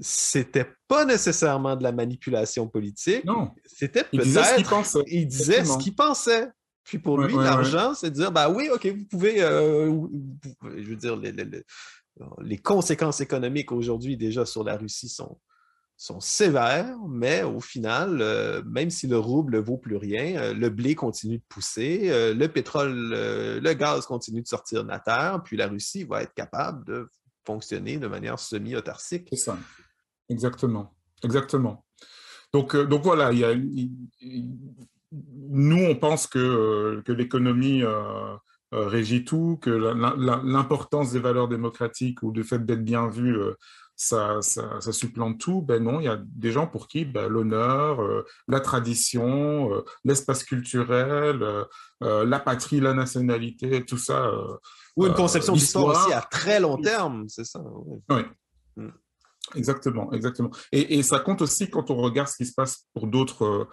c'était 0.00 0.70
pas 0.86 1.04
nécessairement 1.04 1.74
de 1.74 1.82
la 1.82 1.90
manipulation 1.90 2.68
politique. 2.68 3.24
Non. 3.24 3.50
C'était 3.66 4.04
peut-être. 4.04 4.10
Il 4.12 4.20
disait 4.20 4.44
ce 4.44 4.54
qu'il 4.54 4.66
pensait. 4.66 5.04
Il 5.08 5.26
disait 5.26 5.64
ce 5.64 5.78
qu'il 5.78 5.94
pensait. 5.96 6.48
Puis 6.84 7.00
pour 7.00 7.18
lui, 7.18 7.34
l'argent, 7.34 7.94
c'est 7.94 8.10
de 8.10 8.14
dire, 8.14 8.30
bah 8.30 8.48
oui, 8.48 8.70
OK, 8.72 8.86
vous 8.86 9.04
pouvez, 9.06 9.42
euh, 9.42 9.92
je 10.76 10.88
veux 10.88 10.96
dire, 10.96 11.16
les, 11.16 11.34
les 12.42 12.58
conséquences 12.58 13.20
économiques 13.20 13.72
aujourd'hui 13.72 14.16
déjà 14.16 14.44
sur 14.46 14.64
la 14.64 14.76
Russie 14.76 15.08
sont, 15.08 15.38
sévères, 16.20 16.96
mais 17.08 17.42
au 17.42 17.58
final, 17.60 18.18
euh, 18.20 18.62
même 18.64 18.88
si 18.88 19.08
le 19.08 19.18
rouble 19.18 19.54
ne 19.54 19.58
vaut 19.58 19.78
plus 19.78 19.96
rien, 19.96 20.40
euh, 20.40 20.54
le 20.54 20.68
blé 20.70 20.94
continue 20.94 21.38
de 21.38 21.42
pousser, 21.48 22.02
euh, 22.04 22.34
le 22.34 22.46
pétrole, 22.46 23.10
le 23.10 23.72
gaz 23.72 24.06
continue 24.06 24.42
de 24.42 24.46
sortir 24.46 24.84
de 24.84 24.88
la 24.88 25.00
terre, 25.00 25.40
puis 25.44 25.56
la 25.56 25.66
Russie 25.66 26.04
va 26.04 26.22
être 26.22 26.34
capable 26.34 26.84
de 26.86 27.08
fonctionner 27.44 27.98
de 27.98 28.06
manière 28.06 28.38
semi-autarcique. 28.38 29.28
Exactement, 30.28 30.94
exactement. 31.24 31.84
Donc, 32.52 32.76
voilà, 32.76 33.32
il 33.32 33.90
nous, 35.10 35.84
on 35.84 35.96
pense 35.96 36.28
que 36.28 37.02
l'économie 37.08 37.82
régit 38.72 39.24
tout, 39.24 39.58
que 39.60 39.70
l'importance 39.70 41.12
des 41.12 41.20
valeurs 41.20 41.48
démocratiques 41.48 42.22
ou 42.22 42.32
le 42.32 42.42
fait 42.42 42.64
d'être 42.64 42.84
bien 42.84 43.08
vu 43.08 43.36
ça, 43.98 44.38
ça, 44.42 44.80
ça, 44.80 44.92
supplante 44.92 45.40
tout. 45.40 45.60
Ben 45.60 45.82
non, 45.82 45.98
il 45.98 46.04
y 46.04 46.08
a 46.08 46.18
des 46.24 46.52
gens 46.52 46.68
pour 46.68 46.86
qui 46.86 47.04
ben, 47.04 47.26
l'honneur, 47.26 48.00
euh, 48.00 48.24
la 48.46 48.60
tradition, 48.60 49.74
euh, 49.74 49.84
l'espace 50.04 50.44
culturel, 50.44 51.42
euh, 52.02 52.24
la 52.24 52.38
patrie, 52.38 52.78
la 52.78 52.94
nationalité, 52.94 53.84
tout 53.84 53.98
ça. 53.98 54.32
Ou 54.96 55.06
une 55.06 55.14
conception 55.14 55.52
d'histoire 55.52 55.96
aussi 55.96 56.12
à 56.12 56.20
très 56.20 56.60
long 56.60 56.80
terme, 56.80 57.24
c'est 57.28 57.44
ça. 57.44 57.60
Oui. 58.08 58.22
Mm. 58.76 58.90
Exactement, 59.56 60.12
exactement. 60.12 60.50
Et, 60.72 60.98
et, 60.98 61.02
ça 61.02 61.20
compte 61.20 61.40
aussi 61.40 61.70
quand 61.70 61.90
on 61.90 61.96
regarde 61.96 62.28
ce 62.28 62.36
qui 62.36 62.44
se 62.44 62.52
passe 62.52 62.84
pour 62.92 63.06
d'autres 63.06 63.66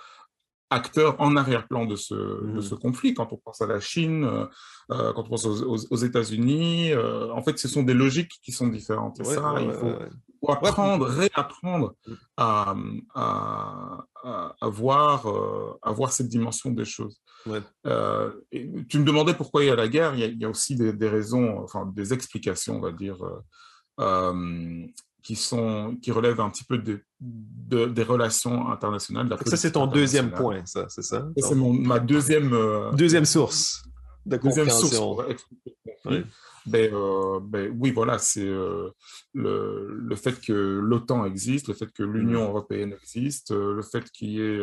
acteurs 0.75 1.15
en 1.19 1.35
arrière-plan 1.35 1.85
de 1.85 1.95
ce, 1.95 2.13
de 2.13 2.61
ce 2.61 2.75
conflit. 2.75 3.13
Quand 3.13 3.31
on 3.31 3.37
pense 3.37 3.61
à 3.61 3.67
la 3.67 3.79
Chine, 3.79 4.25
euh, 4.25 4.45
euh, 4.91 5.13
quand 5.13 5.23
on 5.23 5.29
pense 5.29 5.45
aux, 5.45 5.95
États-Unis, 5.95 6.91
euh, 6.91 7.31
en 7.31 7.41
fait, 7.41 7.57
ce 7.57 7.67
sont 7.67 7.83
des 7.83 7.93
logiques 7.93 8.33
qui 8.43 8.51
sont 8.51 8.67
différentes. 8.67 9.19
Et 9.21 9.23
ça, 9.23 9.55
il 9.59 9.71
faut, 9.71 10.51
apprendre, 10.51 11.07
réapprendre 11.07 11.95
mmh. 12.05 12.13
à, 12.37 12.75
à, 13.15 14.05
à, 14.61 14.69
voir, 14.69 15.25
à 15.81 15.91
voir 15.91 16.11
cette 16.11 16.27
dimension 16.27 16.71
des 16.71 16.85
choses. 16.85 17.21
Et 18.51 18.69
tu 18.89 18.99
me 18.99 19.05
demandais 19.05 19.33
pourquoi 19.33 19.63
il 19.63 19.67
y 19.67 19.71
a 19.71 19.75
la 19.75 19.87
guerre. 19.87 20.13
Il 20.13 20.19
y 20.19 20.23
a, 20.23 20.27
il 20.27 20.39
y 20.39 20.45
a 20.45 20.49
aussi 20.49 20.75
des, 20.75 20.93
des, 20.93 21.09
raisons, 21.09 21.63
enfin 21.63 21.91
des 21.95 22.13
explications, 22.13 22.77
on 22.77 22.81
va 22.81 22.91
dire, 22.91 23.17
qui, 25.25 25.35
sont, 25.35 25.97
qui 26.03 26.11
relèvent 26.11 26.39
un 26.39 26.51
petit 26.51 26.63
peu 26.63 26.77
de, 26.77 27.01
des 27.87 28.03
relations 28.03 28.69
internationales. 28.69 29.27
ça, 29.47 29.57
c'est 29.57 29.71
ton 29.71 29.87
deuxième 29.87 30.31
point, 30.31 30.61
ça, 30.65 30.85
c'est 30.87 31.01
ça? 31.01 31.27
C'est 31.35 31.55
ma 31.55 31.97
deuxième... 31.99 32.53
Euh, 32.53 32.91
deuxième 32.91 33.25
source 33.25 33.83
de 34.25 34.37
deuxième 34.37 34.69
source 34.69 34.99
ben, 36.65 36.93
euh, 36.93 37.39
ben, 37.41 37.75
oui, 37.79 37.91
voilà, 37.91 38.17
c'est 38.17 38.47
euh, 38.47 38.89
le, 39.33 39.93
le, 39.93 40.15
fait 40.15 40.39
que 40.41 40.53
l'OTAN 40.53 41.25
existe, 41.25 41.67
le 41.67 41.73
fait 41.73 41.91
que 41.91 42.03
l'Union 42.03 42.45
mmh. 42.45 42.49
européenne 42.49 42.95
existe, 43.01 43.51
le 43.51 43.81
fait 43.81 44.09
qu'il 44.11 44.29
y 44.29 44.41
ait 44.41 44.61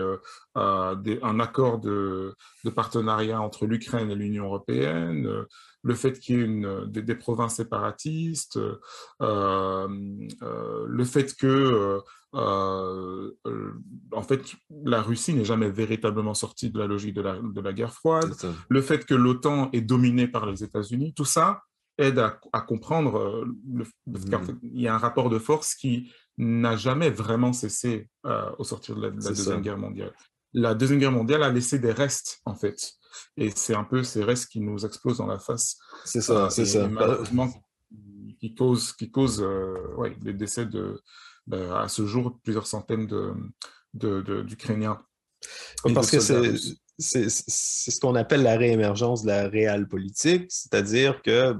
un 0.54 1.40
accord 1.40 1.78
de, 1.78 2.34
de, 2.64 2.70
partenariat 2.70 3.40
entre 3.40 3.66
l'Ukraine 3.66 4.10
et 4.10 4.16
l'Union 4.16 4.44
européenne, 4.46 5.46
le 5.82 5.94
fait 5.94 6.18
qu'il 6.18 6.36
y 6.36 6.40
ait 6.40 6.44
une, 6.44 6.86
des, 6.86 7.14
provinces 7.14 7.56
séparatistes, 7.56 8.56
euh, 8.56 9.88
euh, 10.42 10.86
le 10.86 11.04
fait 11.04 11.34
que 11.36 12.00
euh, 12.34 13.30
en 14.12 14.22
fait, 14.22 14.42
la 14.84 15.02
Russie 15.02 15.34
n'est 15.34 15.44
jamais 15.44 15.70
véritablement 15.70 16.34
sortie 16.34 16.70
de 16.70 16.78
la 16.78 16.86
logique 16.86 17.14
de 17.14 17.20
la, 17.20 17.38
de 17.38 17.60
la 17.60 17.72
guerre 17.72 17.92
froide, 17.92 18.32
le 18.68 18.82
fait 18.82 19.04
que 19.04 19.14
l'OTAN 19.14 19.70
est 19.72 19.82
dominée 19.82 20.28
par 20.28 20.46
les 20.46 20.64
États-Unis, 20.64 21.12
tout 21.14 21.24
ça 21.24 21.62
aide 21.98 22.18
à, 22.18 22.60
comprendre 22.60 23.44
le, 23.70 23.84
mmh. 24.06 24.58
qu'il 24.60 24.80
y 24.80 24.88
a 24.88 24.94
un 24.94 24.98
rapport 24.98 25.30
de 25.30 25.38
force 25.38 25.74
qui 25.74 26.12
n'a 26.38 26.76
jamais 26.76 27.10
vraiment 27.10 27.52
cessé 27.52 28.08
au 28.58 28.64
sortir 28.64 28.96
de 28.96 29.02
la, 29.02 29.10
Deuxième 29.10 29.60
Guerre 29.60 29.78
mondiale. 29.78 30.12
La 30.54 30.74
Deuxième 30.74 30.98
Guerre 30.98 31.12
mondiale 31.12 31.42
a 31.42 31.50
laissé 31.50 31.78
des 31.78 31.92
restes, 31.92 32.40
en 32.44 32.54
fait, 32.54 32.94
et 33.36 33.50
c'est 33.54 33.74
un 33.74 33.84
peu 33.84 34.02
ces 34.02 34.22
restes 34.22 34.50
qui 34.50 34.60
nous 34.60 34.84
explosent 34.84 35.18
dans 35.18 35.26
la 35.26 35.38
face. 35.38 35.78
C'est 36.04 36.20
ça, 36.20 36.46
euh, 36.46 36.50
c'est 36.50 36.66
ça. 36.66 36.88
Malheureusement, 36.88 37.52
qui 38.40 38.54
cause, 38.54 38.92
qui 38.92 39.10
cause 39.10 39.42
euh, 39.42 39.94
ouais, 39.96 40.16
les 40.22 40.34
décès 40.34 40.66
de, 40.66 41.00
à 41.52 41.88
ce 41.88 42.06
jour, 42.06 42.38
plusieurs 42.42 42.66
centaines 42.66 43.06
d'Ukrainiens. 43.94 45.00
De, 45.84 45.94
Parce 45.94 46.10
que 46.10 46.20
c'est 46.20 46.54
c'est 46.98 47.28
ce 47.28 48.00
qu'on 48.00 48.14
appelle 48.14 48.42
la 48.42 48.56
réémergence 48.56 49.22
de 49.22 49.28
la 49.28 49.48
réelle 49.48 49.88
politique, 49.88 50.46
c'est-à-dire 50.48 51.22
que, 51.22 51.56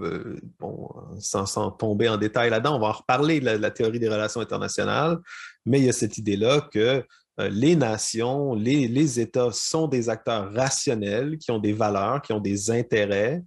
euh, 0.00 0.38
bon, 0.58 0.88
sans, 1.18 1.70
tomber 1.70 2.08
en 2.08 2.16
détail 2.16 2.50
là-dedans, 2.50 2.76
on 2.76 2.80
va 2.80 2.88
en 2.88 2.92
reparler 2.92 3.40
de 3.40 3.46
la, 3.46 3.70
théorie 3.70 3.98
des 3.98 4.08
relations 4.08 4.40
internationales, 4.40 5.18
mais 5.64 5.78
il 5.78 5.86
y 5.86 5.88
a 5.88 5.92
cette 5.92 6.18
idée-là 6.18 6.68
que 6.72 7.04
euh, 7.38 7.48
les 7.50 7.76
nations, 7.76 8.54
les, 8.54 9.20
États 9.20 9.52
sont 9.52 9.88
des 9.88 10.08
acteurs 10.08 10.52
rationnels 10.52 11.38
qui 11.38 11.50
ont 11.50 11.58
des 11.58 11.72
valeurs, 11.72 12.22
qui 12.22 12.32
ont 12.32 12.40
des 12.40 12.70
intérêts. 12.70 13.42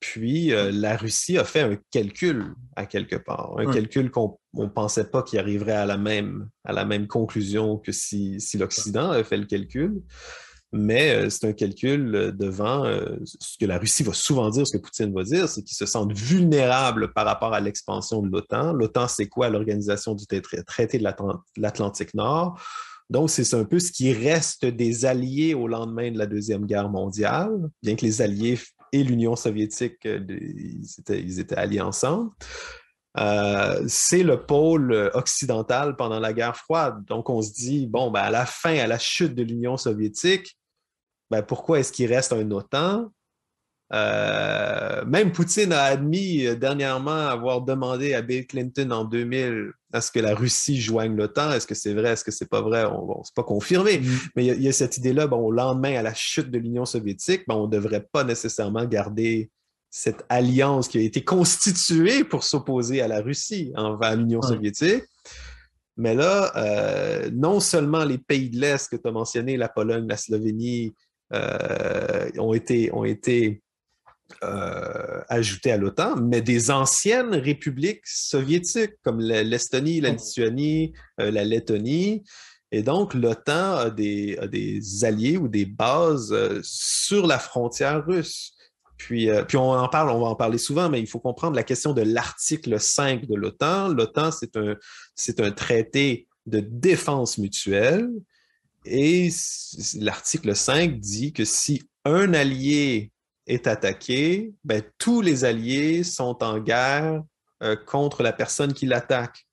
Puis 0.00 0.52
euh, 0.52 0.70
la 0.72 0.96
Russie 0.96 1.38
a 1.38 1.44
fait 1.44 1.62
un 1.62 1.76
calcul 1.90 2.54
à 2.76 2.86
quelque 2.86 3.16
part, 3.16 3.58
un 3.58 3.70
calcul 3.72 4.10
qu'on 4.10 4.38
ne 4.54 4.66
pensait 4.66 5.10
pas 5.10 5.24
qu'il 5.24 5.40
arriverait 5.40 5.72
à 5.72 5.86
la 5.86 5.96
même, 5.96 6.48
à 6.64 6.72
la 6.72 6.84
même 6.84 7.08
conclusion 7.08 7.78
que 7.78 7.90
si, 7.90 8.38
l'Occident 8.54 9.10
avait 9.10 9.24
fait 9.24 9.36
le 9.36 9.46
calcul. 9.46 10.00
Mais 10.72 11.14
euh, 11.14 11.30
c'est 11.30 11.46
un 11.46 11.52
calcul 11.52 12.34
devant 12.36 12.84
ce 13.24 13.56
que 13.58 13.66
la 13.66 13.78
Russie 13.78 14.02
va 14.02 14.12
souvent 14.12 14.50
dire, 14.50 14.66
ce 14.66 14.76
que 14.76 14.82
Poutine 14.82 15.14
va 15.14 15.22
dire, 15.22 15.48
c'est 15.48 15.62
qu'ils 15.62 15.76
se 15.76 15.86
sentent 15.86 16.12
vulnérables 16.12 17.12
par 17.12 17.24
rapport 17.24 17.54
à 17.54 17.60
l'expansion 17.60 18.22
de 18.22 18.30
l'OTAN. 18.30 18.72
L'OTAN, 18.72 19.08
c'est 19.08 19.26
quoi? 19.26 19.48
L'organisation 19.48 20.14
du 20.14 20.26
traité 20.26 20.98
de 20.98 21.04
l'Atlantique 21.56 22.14
Nord? 22.14 22.60
Donc, 23.10 23.30
c'est 23.30 23.54
un 23.54 23.64
peu 23.64 23.78
ce 23.78 23.90
qui 23.90 24.12
reste 24.12 24.66
des 24.66 25.06
alliés 25.06 25.54
au 25.54 25.66
lendemain 25.66 26.10
de 26.10 26.18
la 26.18 26.26
Deuxième 26.26 26.66
Guerre 26.66 26.90
mondiale, 26.90 27.70
bien 27.82 27.96
que 27.96 28.04
les 28.04 28.20
alliés 28.20 28.58
et 28.92 29.02
l'Union 29.02 29.34
soviétique, 29.34 30.04
euh, 30.04 30.20
ils 30.28 31.40
étaient, 31.40 31.56
alliés 31.56 31.80
ensemble. 31.80 32.30
Euh, 33.18 33.82
c'est 33.88 34.22
le 34.22 34.44
pôle 34.44 35.10
occidental 35.14 35.96
pendant 35.96 36.20
la 36.20 36.34
guerre 36.34 36.56
froide. 36.56 37.02
Donc, 37.06 37.30
on 37.30 37.40
se 37.40 37.52
dit, 37.52 37.86
bon, 37.86 38.10
ben, 38.10 38.20
à 38.20 38.30
la 38.30 38.44
fin, 38.44 38.76
à 38.78 38.86
la 38.86 38.98
chute 38.98 39.34
de 39.34 39.42
l'Union 39.42 39.78
soviétique, 39.78 40.57
ben, 41.30 41.42
pourquoi 41.42 41.80
est-ce 41.80 41.92
qu'il 41.92 42.12
reste 42.12 42.32
un 42.32 42.50
OTAN? 42.50 43.10
Euh, 43.94 45.04
même 45.06 45.32
Poutine 45.32 45.72
a 45.72 45.84
admis 45.84 46.46
euh, 46.46 46.54
dernièrement 46.54 47.26
avoir 47.28 47.62
demandé 47.62 48.12
à 48.12 48.20
Bill 48.20 48.46
Clinton 48.46 48.90
en 48.90 49.04
2000 49.06 49.72
à 49.94 50.02
ce 50.02 50.12
que 50.12 50.20
la 50.20 50.34
Russie 50.34 50.78
joigne 50.78 51.16
l'OTAN? 51.16 51.52
Est-ce 51.52 51.66
que 51.66 51.74
c'est 51.74 51.94
vrai? 51.94 52.10
Est-ce 52.10 52.24
que 52.24 52.30
c'est 52.30 52.48
pas 52.48 52.60
vrai? 52.60 52.84
On, 52.84 53.06
bon, 53.06 53.22
c'est 53.24 53.34
pas 53.34 53.44
confirmé. 53.44 54.00
Mm. 54.00 54.18
Mais 54.36 54.46
il 54.46 54.62
y, 54.62 54.68
a 54.68 54.72
cette 54.72 54.98
idée-là, 54.98 55.26
bon, 55.26 55.38
au 55.38 55.50
lendemain, 55.50 55.96
à 55.96 56.02
la 56.02 56.12
chute 56.12 56.50
de 56.50 56.58
l'Union 56.58 56.84
soviétique, 56.84 57.44
ben, 57.48 57.54
on 57.54 57.66
ne 57.66 57.72
devrait 57.72 58.06
pas 58.12 58.24
nécessairement 58.24 58.84
garder 58.84 59.50
cette 59.90 60.24
alliance 60.28 60.88
qui 60.88 60.98
a 60.98 61.00
été 61.00 61.24
constituée 61.24 62.24
pour 62.24 62.44
s'opposer 62.44 63.00
à 63.00 63.08
la 63.08 63.22
Russie 63.22 63.72
envers 63.74 64.16
l'Union 64.16 64.42
soviétique. 64.42 65.04
Mais 65.96 66.14
là, 66.14 66.52
euh, 66.56 67.30
non 67.32 67.58
seulement 67.58 68.04
les 68.04 68.18
pays 68.18 68.50
de 68.50 68.60
l'Est 68.60 68.88
que 68.88 68.96
tu 68.96 69.08
as 69.08 69.10
mentionnés, 69.10 69.56
la 69.56 69.68
Pologne, 69.68 70.06
la 70.06 70.16
Slovénie, 70.16 70.94
ont 71.32 72.54
été, 72.54 72.92
ont 72.92 73.04
été 73.04 73.62
euh, 74.44 75.22
ajouté 75.30 75.72
à 75.72 75.78
l'OTAN, 75.78 76.16
mais 76.16 76.42
des 76.42 76.70
anciennes 76.70 77.34
républiques 77.34 78.06
soviétiques 78.06 78.92
comme 79.02 79.20
l'Estonie, 79.20 80.02
la 80.02 80.10
Lituanie, 80.10 80.92
euh, 81.18 81.30
la 81.30 81.44
Lettonie. 81.44 82.22
Et 82.70 82.82
donc, 82.82 83.14
l'OTAN 83.14 83.76
a 83.76 83.90
des, 83.90 84.38
alliés 85.02 85.38
ou 85.38 85.48
des 85.48 85.64
bases 85.64 86.30
euh, 86.32 86.60
sur 86.62 87.26
la 87.26 87.38
frontière 87.38 88.04
russe. 88.04 88.52
Puis, 88.98 89.30
puis 89.46 89.56
on 89.56 89.70
en 89.70 89.88
parle, 89.88 90.10
on 90.10 90.20
va 90.20 90.26
en 90.26 90.36
parler 90.36 90.58
souvent, 90.58 90.90
mais 90.90 91.00
il 91.00 91.06
faut 91.06 91.20
comprendre 91.20 91.56
la 91.56 91.62
question 91.62 91.94
de 91.94 92.02
l'article 92.02 92.78
5 92.78 93.26
de 93.26 93.34
l'OTAN. 93.34 93.88
L'OTAN, 93.88 94.30
c'est 94.30 94.56
un, 94.56 94.76
c'est 95.14 95.40
un 95.40 95.52
traité 95.52 96.28
de 96.46 96.60
défense 96.60 97.38
mutuelle. 97.38 98.10
Et 98.90 99.28
l'article 99.96 100.56
5 100.56 100.98
dit 100.98 101.32
que 101.32 101.44
si 101.44 101.82
un 102.04 102.32
allié 102.32 103.12
est 103.46 103.66
attaqué, 103.66 104.52
ben, 104.64 104.82
tous 104.98 105.20
les 105.20 105.44
alliés 105.44 106.04
sont 106.04 106.42
en 106.42 106.58
guerre 106.58 107.22
euh, 107.62 107.76
contre 107.76 108.22
la 108.22 108.32
personne 108.32 108.72
qui 108.72 108.86
l'attaque. 108.86 109.46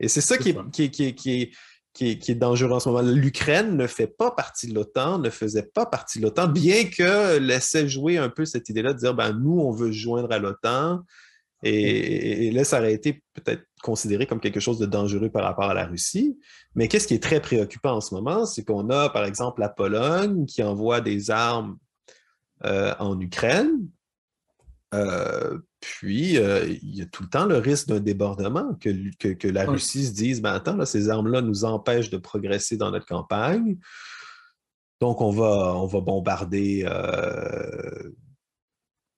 Et 0.00 0.08
c'est 0.08 0.20
ça, 0.20 0.38
qui, 0.38 0.50
est, 0.50 0.70
qui, 0.70 0.90
qui, 0.90 1.14
qui, 1.14 2.18
qui, 2.18 2.32
est 2.32 2.34
dangereux 2.34 2.72
en 2.72 2.80
ce 2.80 2.88
moment. 2.88 3.02
L'Ukraine 3.02 3.76
ne 3.76 3.86
fait 3.86 4.06
pas 4.06 4.30
partie 4.30 4.68
de 4.68 4.74
l'OTAN, 4.74 5.18
ne 5.18 5.30
faisait 5.30 5.70
pas 5.74 5.86
partie 5.86 6.18
de 6.18 6.24
l'OTAN, 6.24 6.48
bien 6.48 6.84
que 6.84 7.38
laissait 7.38 7.88
jouer 7.88 8.16
un 8.18 8.30
peu 8.30 8.44
cette 8.44 8.68
idée-là 8.68 8.94
de 8.94 8.98
dire, 8.98 9.14
ben, 9.14 9.32
nous, 9.32 9.60
on 9.60 9.70
veut 9.70 9.92
joindre 9.92 10.32
à 10.32 10.38
l'OTAN. 10.38 11.02
Et, 11.62 12.48
et, 12.48 12.50
là, 12.50 12.64
ça 12.64 12.78
aurait 12.78 12.92
été 12.92 13.22
peut-être 13.34 13.62
considéré 13.82 14.26
comme 14.26 14.40
quelque 14.40 14.60
chose 14.60 14.78
de 14.78 14.86
dangereux 14.86 15.30
par 15.30 15.44
rapport 15.44 15.70
à 15.70 15.74
la 15.74 15.86
Russie. 15.86 16.38
Mais 16.74 16.88
qu'est-ce 16.88 17.06
qui 17.06 17.14
est 17.14 17.22
très 17.22 17.40
préoccupant 17.40 17.92
en 17.92 18.00
ce 18.00 18.14
moment, 18.14 18.46
c'est 18.46 18.64
qu'on 18.64 18.90
a, 18.90 19.10
par 19.10 19.24
exemple, 19.24 19.60
la 19.60 19.68
Pologne 19.68 20.46
qui 20.46 20.62
envoie 20.62 21.00
des 21.00 21.30
armes 21.30 21.78
euh, 22.64 22.94
en 22.98 23.18
Ukraine. 23.20 23.88
Euh, 24.94 25.58
puis, 25.80 26.36
euh, 26.36 26.66
il 26.82 26.96
y 26.96 27.02
a 27.02 27.06
tout 27.06 27.22
le 27.22 27.28
temps 27.28 27.46
le 27.46 27.58
risque 27.58 27.88
d'un 27.88 28.00
débordement, 28.00 28.74
que, 28.74 29.32
que, 29.32 29.48
la 29.48 29.64
Russie 29.64 30.06
se 30.06 30.12
dise, 30.12 30.42
ben 30.42 30.52
attends, 30.52 30.84
ces 30.84 31.08
armes-là 31.08 31.42
nous 31.42 31.64
empêchent 31.64 32.10
de 32.10 32.18
progresser 32.18 32.76
dans 32.76 32.90
notre 32.90 33.06
campagne. 33.06 33.78
Donc, 35.00 35.20
on 35.20 35.30
va, 35.30 35.74
on 35.76 35.86
va 35.86 36.00
bombarder 36.00 36.84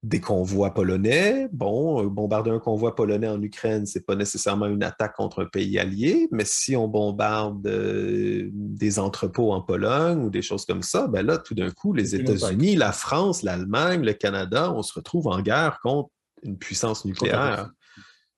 des 0.05 0.21
convois 0.21 0.75
polonais. 0.75 1.49
Bon, 1.51 2.05
bombarder 2.05 2.51
un 2.51 2.59
convoi 2.59 2.95
polonais 2.95 3.27
en 3.27 3.41
Ukraine, 3.41 3.87
c'est 3.87 4.05
pas 4.05 4.15
nécessairement 4.15 4.67
une 4.67 4.83
attaque 4.83 5.15
contre 5.15 5.43
un 5.43 5.47
pays 5.47 5.79
allié, 5.79 6.29
mais 6.31 6.45
si 6.45 6.77
on 6.77 6.89
bombarde 6.89 7.67
euh, 7.67 8.51
des 8.53 8.99
entrepôts 8.99 9.53
en 9.53 9.63
Pologne 9.63 10.23
ou 10.23 10.29
des 10.29 10.43
choses 10.43 10.67
comme 10.67 10.83
ça, 10.83 11.07
ben 11.07 11.25
là, 11.25 11.39
tout 11.39 11.55
d'un 11.55 11.71
coup, 11.71 11.95
les 11.95 12.15
États-Unis, 12.15 12.77
la 12.77 12.93
France, 12.93 13.43
l'Allemagne, 13.43 14.03
le 14.03 14.13
Canada, 14.13 14.71
on 14.73 14.83
se 14.83 14.93
retrouve 14.93 15.27
en 15.27 15.41
guerre 15.41 15.81
contre 15.83 16.11
une 16.43 16.59
puissance 16.59 17.07
nucléaire. 17.07 17.71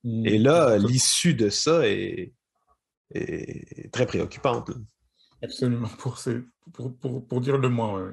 Et 0.05 0.39
là, 0.39 0.79
l'issue 0.79 1.35
de 1.35 1.49
ça 1.49 1.89
est, 1.89 2.33
très 3.91 4.07
préoccupante. 4.07 4.71
Absolument, 5.43 5.89
pour, 5.99 6.17
pour, 7.01 7.27
pour, 7.27 7.41
dire 7.41 7.59
le 7.59 7.69
moins. 7.69 8.09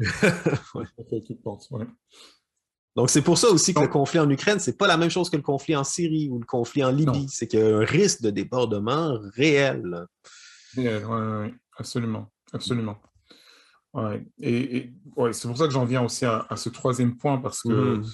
Ouais. 0.75 0.85
Donc, 2.95 3.09
c'est 3.09 3.23
pour 3.23 3.37
ça 3.37 3.49
aussi 3.49 3.73
que 3.73 3.79
le 3.79 3.87
conflit 3.87 4.19
en 4.19 4.29
Ukraine, 4.29 4.59
c'est 4.59 4.77
pas 4.77 4.87
la 4.87 4.97
même 4.97 5.09
chose 5.09 5.29
que 5.29 5.35
le 5.35 5.41
conflit 5.41 5.75
en 5.75 5.83
Syrie 5.83 6.29
ou 6.29 6.39
le 6.39 6.45
conflit 6.45 6.83
en 6.83 6.91
Libye. 6.91 7.27
C'est 7.27 7.47
qu'il 7.47 7.59
y 7.59 7.63
a 7.63 7.77
un 7.77 7.85
risque 7.85 8.21
de 8.21 8.29
débordement 8.29 9.17
réel. 9.35 10.05
Réel, 10.75 11.03
oui, 11.05 11.53
absolument. 11.77 12.31
Absolument. 12.53 12.97
Ouais. 13.93 14.25
Et, 14.39 14.91
ouais, 15.15 15.33
c'est 15.33 15.47
pour 15.47 15.57
ça 15.57 15.65
que 15.67 15.73
j'en 15.73 15.85
viens 15.85 16.03
aussi 16.03 16.25
à, 16.25 16.47
ce 16.55 16.69
troisième 16.69 17.17
point, 17.17 17.37
parce 17.37 17.61
que 17.61 17.97
mm-hmm. 17.97 18.05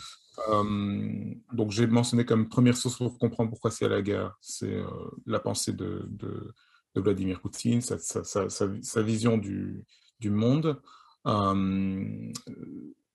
euh, 0.49 1.35
donc 1.53 1.71
j'ai 1.71 1.87
mentionné 1.87 2.25
comme 2.25 2.49
première 2.49 2.75
source 2.75 2.97
pour 2.97 3.17
comprendre 3.17 3.49
pourquoi 3.49 3.71
c'est 3.71 3.87
la 3.87 4.01
guerre, 4.01 4.37
c'est 4.41 4.73
euh, 4.73 4.87
la 5.25 5.39
pensée 5.39 5.73
de, 5.73 6.05
de, 6.09 6.53
Vladimir 6.95 7.39
Poutine, 7.39 7.79
sa, 7.79 7.97
sa, 7.97 8.49
sa, 8.49 9.01
vision 9.01 9.37
du, 9.37 9.85
du 10.19 10.29
monde. 10.31 10.81
Euh, 11.27 12.31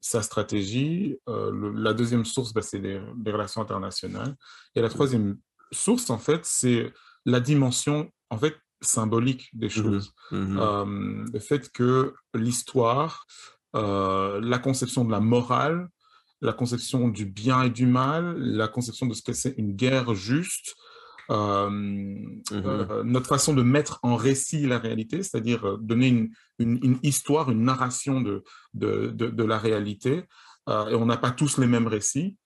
sa 0.05 0.21
stratégie. 0.21 1.17
Euh, 1.31 1.73
la 1.75 1.95
deuxième 1.95 2.27
source, 2.27 2.53
bah, 2.53 2.61
c'est 2.61 2.79
les, 2.79 3.01
relations 3.33 3.63
internationales. 3.63 4.37
Et 4.75 4.83
la 4.83 4.91
troisième 4.91 5.39
source, 5.73 6.11
en 6.11 6.19
fait, 6.19 6.45
c'est 6.45 6.93
la 7.25 7.41
dimension, 7.41 8.11
en 8.29 8.37
fait, 8.37 8.55
symbolique 8.83 9.49
des 9.55 9.69
mmh 9.69 9.71
choses. 9.71 10.13
Mmh 10.31 10.59
euh, 10.59 11.25
le 11.33 11.39
fait 11.39 11.73
que 11.73 12.13
l'histoire, 12.35 13.25
euh, 13.77 14.43
la 14.43 14.59
conception 14.59 15.07
de 15.07 15.11
la 15.11 15.21
morale, 15.21 15.89
la 16.43 16.53
conception 16.53 17.09
du 17.09 17.25
bien 17.25 17.63
et 17.63 17.71
du 17.71 17.87
mal, 17.87 18.37
la 18.37 18.69
conception 18.69 19.07
de 19.07 19.15
ce 19.15 19.23
que 19.23 19.33
c'est 19.33 19.55
une 19.57 19.73
guerre 19.73 20.15
juste, 20.15 20.75
euh, 21.31 21.71
mmh 21.71 22.43
euh, 22.53 23.03
notre 23.05 23.29
façon 23.29 23.55
de 23.55 23.63
mettre 23.63 23.99
en 24.03 24.17
récit 24.17 24.67
la 24.67 24.79
réalité, 24.79 25.23
c'est-à-dire 25.23 25.65
euh, 25.67 25.77
donner 25.79 26.09
une, 26.09 26.31
une, 26.59 26.99
histoire, 27.03 27.51
une 27.51 27.65
narration 27.65 28.21
de, 28.21 28.45
de, 28.75 29.09
de, 29.09 29.45
la 29.45 29.59
réalité, 29.59 30.25
et 30.69 30.95
on 30.95 31.07
n'a 31.07 31.17
pas 31.17 31.31
tous 31.31 31.59
les 31.59 31.67
mêmes 31.67 31.87
récits. 31.87 32.37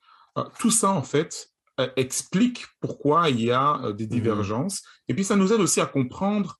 tout 0.58 0.70
ça, 0.70 0.90
en 0.90 1.02
fait, 1.02 1.50
explique 1.96 2.66
pourquoi 2.80 3.30
il 3.30 3.40
y 3.40 3.50
a 3.50 3.92
des 3.92 4.06
mmh 4.06 4.08
divergences, 4.08 4.82
et 5.08 5.14
puis 5.14 5.24
ça 5.24 5.36
nous 5.36 5.52
aide 5.52 5.60
aussi 5.60 5.80
à 5.80 5.86
comprendre 5.86 6.58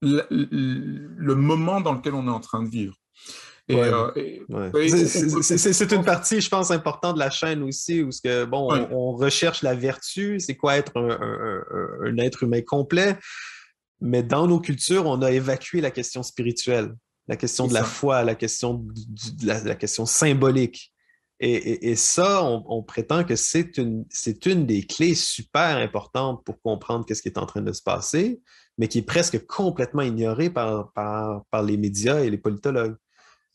le 0.00 1.34
moment 1.34 1.80
dans 1.80 1.94
lequel 1.94 2.14
on 2.14 2.26
est 2.26 2.30
en 2.30 2.40
train 2.40 2.62
de 2.62 2.68
vivre. 2.68 2.94
Euh, 3.70 5.40
c'est 5.42 5.92
une 5.92 6.04
partie, 6.04 6.40
je 6.40 6.48
pense, 6.48 6.70
importante 6.70 7.14
de 7.14 7.20
la 7.20 7.30
chaîne 7.30 7.62
aussi, 7.62 8.02
où 8.02 8.10
que, 8.24 8.44
bon, 8.44 8.68
on, 8.90 9.12
recherche 9.12 9.62
la 9.62 9.74
vertu, 9.74 10.40
c'est 10.40 10.56
quoi 10.56 10.76
être 10.76 10.96
un, 10.96 12.16
être 12.18 12.44
humain 12.44 12.62
complet, 12.62 13.18
mais 14.00 14.22
dans 14.22 14.46
nos 14.46 14.60
cultures, 14.60 15.06
on 15.06 15.20
a 15.22 15.30
évacué 15.30 15.80
la 15.80 15.90
question 15.90 16.22
spirituelle, 16.22 16.94
la 17.26 17.36
question 17.36 17.66
de 17.66 17.74
la 17.74 17.84
foi, 17.84 18.24
la 18.24 18.34
question, 18.34 18.74
de 18.74 19.46
la, 19.46 19.74
question 19.74 20.06
symbolique. 20.06 20.92
Et, 21.40 21.94
ça, 21.94 22.42
on, 22.42 22.82
prétend 22.82 23.22
que 23.22 23.36
c'est 23.36 23.76
une, 23.76 24.04
une 24.46 24.66
des 24.66 24.84
clés 24.84 25.14
super 25.14 25.76
importantes 25.76 26.42
pour 26.44 26.60
comprendre 26.62 27.04
qu'est-ce 27.06 27.22
qui 27.22 27.28
est 27.28 27.38
en 27.38 27.46
train 27.46 27.62
de 27.62 27.72
se 27.72 27.82
passer, 27.82 28.40
mais 28.76 28.88
qui 28.88 28.98
est 28.98 29.02
presque 29.02 29.46
complètement 29.46 30.02
ignorée 30.02 30.50
par, 30.50 30.92
par, 30.92 31.44
par 31.50 31.62
les 31.62 31.76
médias 31.76 32.20
et 32.20 32.30
les 32.30 32.38
politologues. 32.38 32.96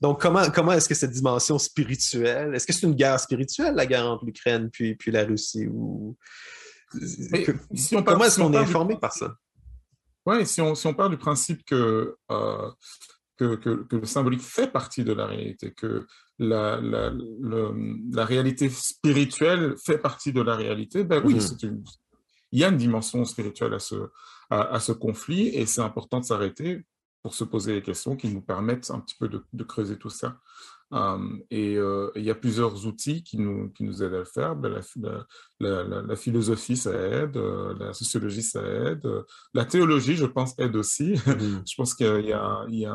Donc, 0.04 0.20
comment, 0.20 0.51
comment 0.51 0.74
est-ce 0.74 0.89
que 0.89 0.95
cette 0.95 1.12
dimension 1.12 1.58
spirituelle, 1.58 2.54
est-ce 2.54 2.68
que 2.68 2.74
c'est 2.74 2.86
une 2.86 2.93
guerre 2.93 3.18
spirituelle, 3.22 3.74
la 3.74 3.86
guerre 3.86 4.06
entre 4.06 4.26
l'Ukraine 4.26 4.70
puis, 4.70 4.95
puis 4.95 5.12
la 5.12 5.24
Russie? 5.24 5.66
Ou... 5.66 6.18
si 7.74 7.95
on 7.95 8.04
comment 8.04 8.26
est-ce 8.26 8.41
qu'on 8.41 8.51
est 8.51 8.58
informé 8.58 8.97
par 8.97 9.14
ça? 9.14 9.34
Oui, 10.26 10.45
si 10.45 10.60
on, 10.60 10.76
si 10.76 10.88
on 10.88 10.93
part 10.93 11.10
du 11.10 11.16
principe 11.16 11.64
que, 11.64 12.18
euh, 12.32 12.72
que, 13.38 13.56
que, 13.56 13.95
le 13.95 14.06
symbolique 14.06 14.41
fait 14.41 14.68
partie 14.68 15.06
de 15.06 15.14
la 15.14 15.26
réalité, 15.26 15.72
que 15.72 16.06
la, 16.38 16.82
la, 16.82 17.14
la 18.12 18.26
réalité 18.26 18.70
spirituelle 18.70 19.76
fait 19.86 19.99
partie 19.99 20.34
de 20.34 20.41
la 20.41 20.58
réalité, 20.58 21.06
ben 21.06 21.22
oui, 21.24 21.36
mhm. 21.36 21.82
il 22.51 22.60
y 22.60 22.66
a 22.66 22.68
une 22.68 22.78
dimension 22.78 23.24
spirituelle 23.24 23.74
à 23.74 23.80
ce, 23.80 23.95
à, 24.49 24.64
à 24.64 24.80
ce 24.82 24.91
conflit 24.91 25.47
et 25.47 25.66
c'est 25.66 25.82
important 25.82 26.20
de 26.20 26.26
s'arrêter 26.26 26.84
pour 27.24 27.34
se 27.34 27.45
poser 27.45 27.74
les 27.74 27.82
questions 27.82 28.15
qui 28.15 28.28
nous 28.28 28.41
permettent 28.41 28.91
un 28.91 28.99
petit 28.99 29.15
peu 29.17 29.30
de, 29.30 29.63
creuser 29.63 29.97
tout 29.97 30.09
ça. 30.09 30.38
Hum, 30.91 31.41
et 31.49 31.76
euh, 31.76 32.11
il 32.15 32.24
y 32.24 32.30
a 32.30 32.36
plusieurs 32.36 32.86
outils 32.86 33.24
qui 33.24 33.39
nous, 33.39 33.69
qui 33.69 33.84
nous 33.84 34.03
aident 34.03 34.13
à 34.13 34.19
le 34.19 34.26
faire. 34.26 34.55
Ben, 34.55 34.80
la, 35.59 35.84
la, 35.84 36.15
philosophie, 36.15 36.78
ça 36.78 36.91
aide, 36.91 37.36
euh, 37.38 37.74
la 37.80 37.93
sociologie, 37.93 38.43
ça 38.43 38.61
aide, 38.61 39.07
la 39.55 39.65
théologie, 39.65 40.15
je 40.15 40.26
pense, 40.26 40.53
aide 40.59 40.76
aussi. 40.76 41.13
Mmh. 41.13 41.63
je 41.67 41.76
pense 41.76 41.95
qu'il 41.95 42.26
y 42.26 42.34
a, 42.34 42.65
il 42.67 42.80
y 42.80 42.86
a 42.86 42.93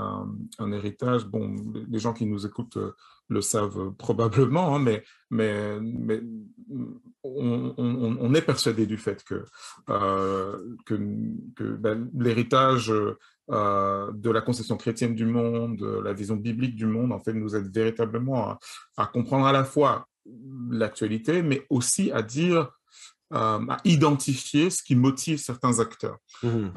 un, 0.59 0.72
héritage. 0.72 1.24
Bon, 1.26 1.57
les 1.89 1.99
gens 1.99 2.12
qui 2.12 2.26
nous 2.26 2.47
écoutent 2.47 2.76
euh, 2.76 2.93
le 3.31 3.41
savent 3.41 3.93
probablement, 3.95 4.76
hein, 4.76 4.79
mais, 4.79 5.03
mais, 5.31 5.81
mais 5.81 6.22
on, 7.24 7.74
on, 7.76 8.35
est 8.35 8.43
persuadé 8.43 8.87
du 8.87 8.97
fait 8.97 9.22
que, 9.24 9.45
que, 10.87 10.95
que 11.57 11.64
ben, 11.76 12.09
l'héritage 12.14 12.93
euh, 13.51 14.11
de 14.13 14.31
la 14.31 14.41
conception 14.41 14.77
chrétienne 14.77 15.15
du 15.15 15.25
monde, 15.25 15.81
la 16.05 16.13
vision 16.13 16.37
biblique 16.37 16.77
du 16.77 16.87
monde, 16.87 17.13
en 17.13 17.19
fait, 17.19 17.33
nous 17.33 17.57
aide 17.57 17.75
véritablement 17.75 18.59
à, 18.97 19.07
comprendre 19.07 19.47
à 19.47 19.53
la 19.53 19.65
fois 19.65 20.07
l'actualité, 20.71 21.43
mais 21.43 21.65
aussi 21.71 22.13
à 22.13 22.21
dire, 22.21 22.71
euh, 23.33 23.67
à 23.69 23.79
identifier 23.85 24.69
ce 24.69 24.83
qui 24.83 24.95
motive 24.95 25.39
certains 25.39 25.81
acteurs. 25.81 26.19
Mmh. 26.43 26.49
Euh, 26.49 26.71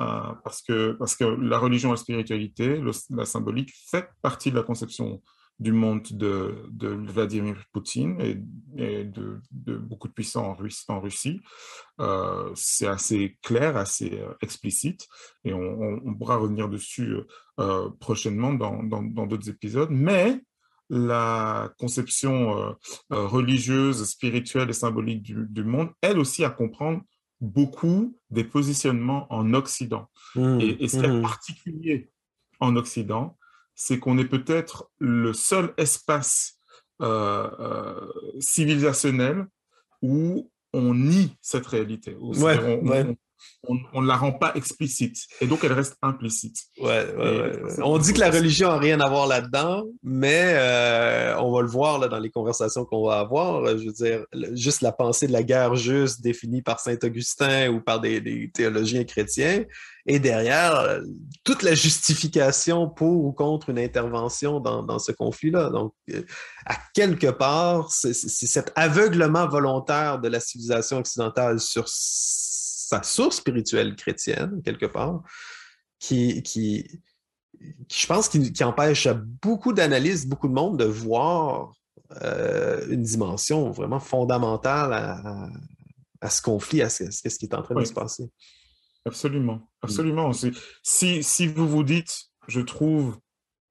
parce, 0.44 0.62
que, 0.62 0.94
parce 0.94 1.16
que 1.16 1.26
la 1.26 1.58
religion 1.58 1.90
et 1.90 1.94
la 1.94 1.98
spiritualité, 1.98 2.82
la 3.10 3.26
symbolique, 3.26 3.74
fait 3.90 4.10
partie 4.22 4.52
de 4.52 4.56
la 4.56 4.64
conception 4.64 5.22
du 5.62 5.72
monde 5.74 6.07
de, 6.12 6.68
Vladimir 7.12 7.55
Poutine 7.72 8.20
et, 8.20 9.03
de, 9.05 9.39
beaucoup 9.78 10.07
de 10.07 10.14
puissants 10.14 10.57
en 10.88 10.99
Russie. 10.99 11.39
Euh, 11.99 12.49
c'est 12.55 12.88
assez 12.88 13.38
clair, 13.43 13.78
assez 13.78 14.20
euh, 14.20 14.34
explicite, 14.41 15.07
et 15.43 15.53
on, 15.53 16.16
pourra 16.16 16.38
revenir 16.38 16.68
dessus 16.68 17.16
euh, 17.59 17.89
prochainement 17.99 18.53
dans 18.53 18.82
d'autres 19.28 19.49
épisodes. 19.49 19.89
Mais 19.91 20.41
la 20.89 21.72
conception 21.78 22.76
religieuse, 23.09 24.03
spirituelle 24.03 24.70
et 24.70 24.74
symbolique 24.74 25.22
du, 25.22 25.64
monde 25.64 25.91
aide 26.01 26.18
aussi 26.18 26.43
à 26.43 26.49
comprendre 26.49 27.01
beaucoup 27.39 28.18
des 28.30 28.43
positionnements 28.43 29.32
en 29.32 29.53
Occident. 29.53 30.09
Mmh, 30.36 30.59
et, 30.59 30.88
ce 30.88 30.97
qui 30.97 31.05
est 31.05 31.07
mmh. 31.07 31.22
particulier 31.22 32.12
en 32.59 32.76
Occident, 32.76 33.38
c'est 33.76 34.00
qu'on 34.00 34.18
est 34.18 34.26
peut-être 34.26 34.90
le 35.00 35.34
seul 35.34 35.74
espace 35.78 36.60
euh, 37.02 37.50
euh, 37.60 38.12
civilisationnel 38.40 39.48
où 40.02 40.52
on 40.74 40.94
nie 40.94 41.36
cette 41.42 41.66
réalité. 41.68 42.16
on, 42.20 43.16
ne 43.70 44.08
la 44.08 44.16
rend 44.16 44.32
pas 44.32 44.54
explicite 44.56 45.18
et 45.39 45.48
donc 45.48 45.64
elle 45.64 45.74
reste 45.74 45.98
implicite. 46.02 46.58
Ouais, 46.80 47.06
on 47.84 47.98
dit 47.98 48.14
que 48.14 48.20
la 48.20 48.32
religion 48.32 48.70
n'a 48.70 48.78
rien 48.78 49.00
à 49.00 49.10
voir 49.10 49.28
là-dedans, 49.28 49.84
mais 50.04 50.54
euh, 50.56 51.38
on 51.39 51.52
va 51.52 51.62
le 51.62 51.68
voir 51.68 52.00
là, 52.00 52.08
dans 52.08 52.20
les 52.20 52.30
conversations 52.30 52.86
qu'on 52.86 53.06
va 53.06 53.20
avoir. 53.20 53.66
Je 53.78 53.86
veux 53.86 53.94
dire, 53.94 54.26
juste 54.54 54.82
la 54.82 54.92
pensée 54.92 55.28
de 55.28 55.34
la 55.34 55.44
guerre 55.44 55.76
juste 55.76 56.22
définie 56.22 56.62
par 56.62 56.80
Saint 56.80 56.98
Augustin 57.04 57.70
ou 57.70 57.82
par 57.82 58.00
des 58.00 58.52
théologiens 58.54 59.04
chrétiens, 59.04 59.64
et 60.06 60.20
derrière 60.20 61.00
toute 61.44 61.64
la 61.64 61.76
justification 61.76 62.89
pour 62.89 63.26
ou 63.26 63.32
contre 63.32 63.70
une 63.70 63.80
intervention 63.80 64.60
dans, 64.60 65.00
ce 65.00 65.12
conflit-là. 65.12 65.70
Donc, 65.70 65.94
euh, 66.12 66.24
à 66.66 66.76
quelque 66.94 67.28
part, 67.28 67.92
c'est 67.92 68.14
cet 68.14 68.72
aveuglement 68.76 69.48
volontaire 69.48 70.20
de 70.20 70.28
la 70.28 70.39
civilisation 70.39 70.98
occidentale 70.98 71.60
sur 71.60 71.88
sa 72.92 73.04
source 73.04 73.38
spirituelle 73.38 73.96
chrétienne, 73.96 74.62
quelque 74.66 74.86
part, 74.86 75.24
qui, 75.98 76.44
qui, 76.44 76.86
je 77.89 78.06
pense, 78.06 78.28
qui, 78.28 78.64
empêche 78.66 79.08
beaucoup 79.42 79.72
d'analystes, 79.72 80.28
beaucoup 80.28 80.50
de 80.50 80.54
monde 80.54 80.78
de 80.78 80.84
voir 80.84 81.74
euh, 82.22 82.86
une 82.89 83.04
dimension 83.04 83.72
vraiment 83.72 84.02
fondamentale 84.02 84.92
à, 86.20 86.30
ce 86.30 86.42
conflit, 86.42 86.82
à 86.82 86.89
ce, 86.89 87.04
qui 87.06 87.46
est 87.46 87.54
en 87.54 87.62
train 87.62 87.76
de 87.76 87.86
se 87.86 87.94
passer. 87.94 88.30
Absolument, 89.06 89.56
mmh. 89.56 89.68
absolument. 89.84 90.32
Si, 90.84 91.24
si 91.24 91.48
vous 91.48 91.68
vous 91.70 91.84
dites, 91.84 92.26
je 92.50 92.60
trouve 92.60 93.18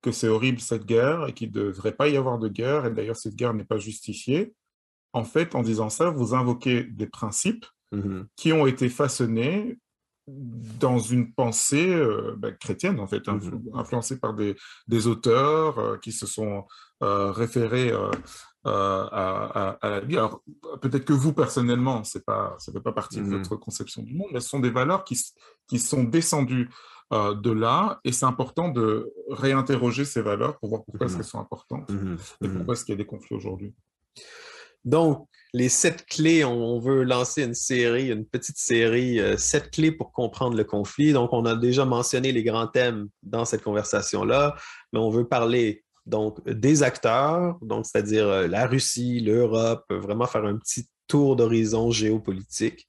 que 0.00 0.12
c'est 0.12 0.28
horrible 0.28 0.60
cette 0.60 0.86
guerre 0.86 1.26
et 1.28 1.34
qu'il 1.34 1.48
ne 1.48 1.52
devrait 1.52 1.94
pas 1.94 2.08
y 2.08 2.16
avoir 2.16 2.38
de 2.38 2.48
guerre, 2.48 2.86
et 2.86 2.90
d'ailleurs 2.90 3.16
cette 3.16 3.34
guerre 3.34 3.52
n'est 3.52 3.64
pas 3.64 3.76
justifiée, 3.76 4.54
en 5.12 5.24
fait, 5.24 5.54
en 5.54 5.62
disant 5.62 5.90
ça, 5.90 6.08
vous 6.08 6.32
invoquez 6.34 6.84
des 6.84 7.06
principes 7.06 7.66
mm-hmm. 7.92 8.26
qui 8.36 8.52
ont 8.52 8.66
été 8.66 8.88
façonnés 8.88 9.78
dans 10.78 10.98
une 10.98 11.32
pensée 11.32 11.92
euh, 11.92 12.34
ben, 12.36 12.54
chrétienne, 12.56 13.00
en 13.00 13.06
fait, 13.06 13.26
mm-hmm. 13.26 13.78
influencée 13.78 14.18
par 14.18 14.34
des, 14.34 15.06
auteurs 15.06 15.78
euh, 15.78 15.96
qui 15.98 16.12
se 16.12 16.26
sont 16.26 16.66
euh, 17.02 17.32
référés 17.32 17.92
à, 18.64 19.78
la 19.82 20.00
Bible. 20.00 20.18
Alors, 20.18 20.42
peut-être 20.80 21.04
que 21.04 21.12
vous, 21.12 21.32
personnellement, 21.32 22.04
c'est 22.04 22.24
pas, 22.24 22.54
ça 22.58 22.70
ne 22.70 22.76
fait 22.76 22.82
pas 22.82 22.92
partie 22.92 23.20
de 23.20 23.24
mm-hmm. 23.24 23.38
votre 23.38 23.56
conception 23.56 24.02
du 24.02 24.14
monde, 24.14 24.28
mais 24.32 24.40
ce 24.40 24.48
sont 24.48 24.60
des 24.60 24.70
valeurs 24.70 25.04
qui, 25.04 25.18
qui 25.66 25.78
sont 25.78 26.04
descendues 26.04 26.70
de 27.12 27.50
là, 27.50 27.98
et 28.04 28.12
c'est 28.12 28.26
important 28.26 28.68
de 28.68 29.12
réinterroger 29.30 30.04
ces 30.04 30.22
valeurs 30.22 30.60
pour 30.60 30.68
voir 30.68 30.84
pourquoi 30.84 31.06
est-ce 31.06 31.16
qu'elles 31.16 31.24
sont 31.24 31.40
importantes 31.40 31.90
et 32.40 32.48
pourquoi 32.48 32.74
est-ce 32.74 32.84
qu'il 32.84 32.92
y 32.92 32.94
a 32.94 32.98
des 32.98 33.06
conflits 33.06 33.34
aujourd'hui. 33.34 33.74
Donc, 34.84 35.26
les 35.52 35.68
sept 35.68 36.06
clés, 36.06 36.44
on, 36.44 36.78
veut 36.78 37.02
lancer 37.02 37.42
une 37.42 37.54
série, 37.54 38.08
une 38.10 38.24
petite 38.24 38.58
série, 38.58 39.18
euh, 39.18 39.36
sept 39.36 39.70
clés 39.70 39.92
pour 39.92 40.12
comprendre 40.12 40.56
le 40.56 40.64
conflit. 40.64 41.12
Donc, 41.12 41.32
on 41.32 41.44
a 41.44 41.56
déjà 41.56 41.84
mentionné 41.84 42.32
les 42.32 42.44
grands 42.44 42.68
thèmes 42.68 43.08
dans 43.22 43.44
cette 43.44 43.62
conversation-là, 43.62 44.54
mais 44.92 45.00
on 45.00 45.10
veut 45.10 45.26
parler 45.26 45.84
donc 46.06 46.46
des 46.48 46.82
acteurs, 46.82 47.58
donc 47.62 47.86
c'est-à-dire 47.86 48.26
euh, 48.26 48.46
la 48.46 48.66
Russie, 48.66 49.20
l'Europe, 49.20 49.84
vraiment 49.90 50.26
faire 50.26 50.44
un 50.44 50.56
petit 50.56 50.88
tour 51.08 51.36
d'horizon 51.36 51.90
géopolitique. 51.90 52.86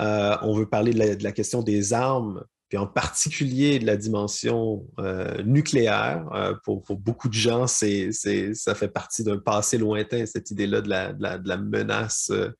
Euh, 0.00 0.36
on 0.42 0.54
veut 0.54 0.68
parler 0.68 0.92
de 0.92 1.22
la, 1.22 1.32
question 1.32 1.62
des 1.62 1.94
armes 1.94 2.44
puis 2.68 2.78
en 2.78 2.86
particulier 2.86 3.78
de 3.78 3.86
la 3.86 3.96
dimension 3.96 4.86
euh, 4.98 5.42
nucléaire. 5.42 6.26
Euh, 6.34 6.54
pour, 6.64 6.82
beaucoup 6.96 7.28
de 7.28 7.34
gens, 7.34 7.66
ça 7.66 8.74
fait 8.74 8.88
partie 8.88 9.22
d'un 9.22 9.38
passé 9.38 9.78
lointain, 9.78 10.26
cette 10.26 10.50
idée-là 10.50 10.80
de 10.80 10.88
la, 10.88 11.56
menace 11.58 12.30
euh, 12.30 12.50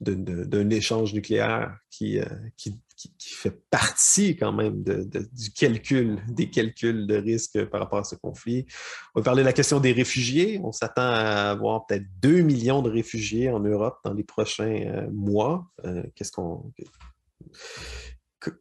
d'un 0.00 0.70
échange 0.70 1.14
nucléaire 1.14 1.76
qui, 1.90 2.20
qui, 2.56 2.78
fait 3.20 3.58
partie 3.70 4.36
quand 4.36 4.52
même 4.52 4.82
du 4.82 5.50
calcul, 5.52 6.18
des 6.28 6.50
calculs 6.50 7.06
de 7.06 7.16
risque 7.16 7.64
par 7.66 7.80
rapport 7.80 8.00
à 8.00 8.04
ce 8.04 8.16
conflit. 8.16 8.66
On 9.14 9.20
va 9.20 9.24
parler 9.24 9.42
de 9.42 9.46
la 9.46 9.52
question 9.52 9.80
des 9.80 9.92
réfugiés. 9.92 10.60
On 10.62 10.72
s'attend 10.72 11.02
à 11.02 11.50
avoir 11.50 11.86
peut-être 11.86 12.04
2 12.20 12.42
millions 12.42 12.82
de 12.82 12.90
réfugiés 12.90 13.50
en 13.50 13.60
Europe 13.60 13.98
dans 14.04 14.14
les 14.14 14.24
prochains 14.24 15.08
mois. 15.12 15.66
Qu'est-ce 16.14 16.32
qu'on 16.32 16.72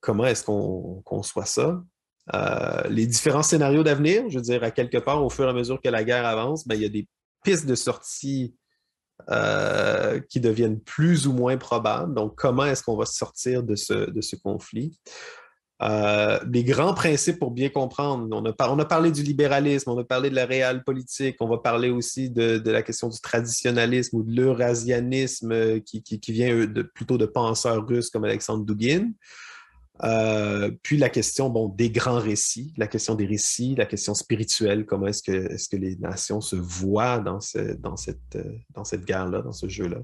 comment 0.02 0.26
est-ce 0.26 0.44
qu'on 0.44 1.02
conçoit 1.06 1.46
ça? 1.46 1.82
Euh, 2.34 2.82
les 2.90 3.08
différents 3.08 3.44
scénarios 3.44 3.84
d'avenir, 3.84 4.30
je 4.30 4.38
veux 4.38 4.44
dire, 4.44 4.64
à 4.64 4.72
quelque 4.72 4.98
part, 4.98 5.24
au 5.24 5.30
fur 5.30 5.46
et 5.46 5.50
à 5.50 5.54
mesure 5.54 5.80
que 5.82 5.90
la 5.90 6.04
guerre 6.04 6.26
avance, 6.26 6.68
ben, 6.68 6.76
il 6.76 6.82
y 6.82 6.86
a 6.86 6.90
des 6.90 7.08
pistes 7.44 7.66
de 7.66 7.76
sortie 7.76 8.56
euh, 9.30 10.20
qui 10.30 10.40
deviennent 10.40 10.80
plus 10.80 11.28
ou 11.28 11.34
moins 11.34 11.58
probables. 11.58 12.14
Donc, 12.14 12.36
comment 12.36 12.66
est-ce 12.66 12.84
qu'on 12.84 12.98
va 12.98 13.06
sortir 13.06 13.64
de 13.64 13.76
ce, 13.76 14.36
conflit? 14.36 15.00
Euh, 15.84 16.40
les 16.52 16.64
grands 16.64 16.96
principes 16.96 17.40
pour 17.40 17.52
bien 17.52 17.70
comprendre, 17.70 18.28
on 18.32 18.46
a, 18.80 18.86
parlé 18.86 19.12
du 19.12 19.22
libéralisme, 19.22 19.92
on 19.92 19.98
a 19.98 20.04
parlé 20.04 20.30
de 20.30 20.36
la 20.36 20.46
réelle 20.46 20.84
politique, 20.84 21.38
on 21.40 21.48
va 21.48 21.60
parler 21.60 21.92
aussi 21.92 22.32
de, 22.32 22.62
la 22.70 22.82
question 22.82 23.10
du 23.10 23.22
traditionnalisme 23.22 24.18
ou 24.18 24.24
de 24.24 24.36
l'eurasianisme 24.36 25.80
qui, 25.82 26.02
qui, 26.02 26.32
vient 26.32 26.66
de, 26.66 26.82
plutôt 26.82 27.18
de 27.18 27.28
penseurs 27.28 27.88
russes 27.88 28.10
comme 28.10 28.26
Alexandre 28.26 28.66
Dugin. 28.66 29.12
Euh, 30.04 30.72
puis 30.84 30.98
la 30.98 31.10
question 31.10 31.50
des 31.70 31.90
grands 31.90 32.20
récits, 32.20 32.74
la 32.78 32.88
question 32.88 33.16
des 33.16 33.26
récits, 33.26 33.76
la 33.76 33.86
question 33.86 34.14
spirituelle, 34.14 34.86
comment 34.86 35.08
est-ce 35.08 35.24
que, 35.24 35.76
les 35.76 35.96
nations 35.98 36.42
se 36.42 36.56
voient 36.56 37.20
dans, 37.20 37.40
dans 37.80 37.98
cette, 37.98 38.36
euh, 38.36 38.56
dans 38.74 38.84
cette 38.84 39.06
guerre-là, 39.06 39.42
dans 39.42 39.52
ce 39.52 39.68
jeu-là. 39.68 39.98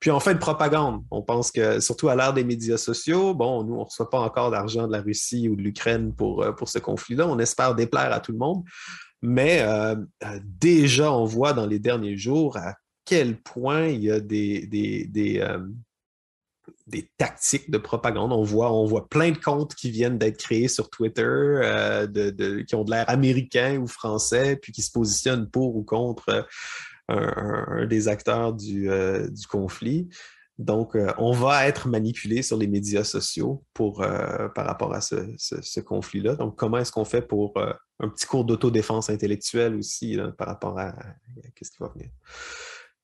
Puis 0.00 0.10
en 0.10 0.20
fait, 0.20 0.38
propagande. 0.38 1.02
On 1.10 1.22
pense 1.22 1.50
que, 1.50 1.80
surtout 1.80 2.08
à 2.08 2.16
l'ère 2.16 2.32
des 2.32 2.44
médias 2.44 2.76
sociaux, 2.76 3.34
bon, 3.34 3.64
nous, 3.64 3.74
on 3.74 3.80
ne 3.80 3.84
reçoit 3.84 4.10
pas 4.10 4.20
encore 4.20 4.50
d'argent 4.50 4.86
de 4.86 4.92
la 4.92 5.02
Russie 5.02 5.48
ou 5.48 5.56
de 5.56 5.62
l'Ukraine 5.62 6.14
pour, 6.14 6.42
euh, 6.42 6.52
ce 6.64 6.78
conflit-là. 6.78 7.26
On 7.28 7.38
espère 7.38 7.74
déplaire 7.74 8.12
à 8.12 8.20
tout 8.20 8.32
le 8.32 8.38
monde. 8.38 8.64
Mais 9.20 9.64
déjà, 10.44 11.10
on 11.10 11.24
voit 11.24 11.54
dans 11.54 11.66
les 11.66 11.78
derniers 11.78 12.16
jours 12.16 12.58
à 12.58 12.74
quel 13.06 13.38
point 13.40 13.86
il 13.86 14.02
y 14.02 14.10
a 14.10 14.20
des 14.20 14.66
des 16.86 17.10
tactiques 17.16 17.70
de 17.70 17.78
propagande. 17.78 18.32
On 18.32 18.42
voit, 18.42 18.72
on 18.72 19.00
plein 19.00 19.30
de 19.30 19.38
comptes 19.38 19.74
qui 19.74 19.90
viennent 19.90 20.18
d'être 20.18 20.36
créés 20.36 20.68
sur 20.68 20.90
Twitter, 20.90 21.22
euh, 21.22 22.06
qui 22.64 22.74
ont 22.74 22.84
de 22.84 22.90
l'air 22.90 23.08
américain 23.08 23.78
ou 23.78 23.86
français, 23.86 24.56
puis 24.56 24.72
qui 24.72 24.82
se 24.82 24.92
positionnent 24.92 25.48
pour 25.48 25.76
ou 25.76 25.82
contre 25.82 26.46
euh, 27.10 27.30
un, 27.36 27.86
des 27.86 28.08
acteurs 28.08 28.52
du, 28.52 28.90
euh, 28.90 29.26
conflit. 29.48 30.08
Donc, 30.58 30.96
on 31.18 31.32
va 31.32 31.66
être 31.66 31.88
manipulé 31.88 32.42
sur 32.42 32.56
les 32.56 32.68
médias 32.68 33.02
sociaux 33.02 33.64
par 33.74 34.66
rapport 34.66 34.94
à 34.94 35.00
ce, 35.00 35.80
conflit-là. 35.80 36.36
Donc, 36.36 36.56
comment 36.56 36.78
est-ce 36.78 36.92
qu'on 36.92 37.04
fait 37.04 37.22
pour 37.22 37.54
un 37.98 38.08
petit 38.08 38.24
cours 38.26 38.44
d'autodéfense 38.44 39.10
intellectuelle 39.10 39.74
aussi 39.74 40.16
par 40.38 40.46
rapport 40.46 40.78
à, 40.78 40.90
à 40.90 40.94
ce 41.60 41.70
qui 41.72 41.76
va 41.80 41.88
venir? 41.88 42.08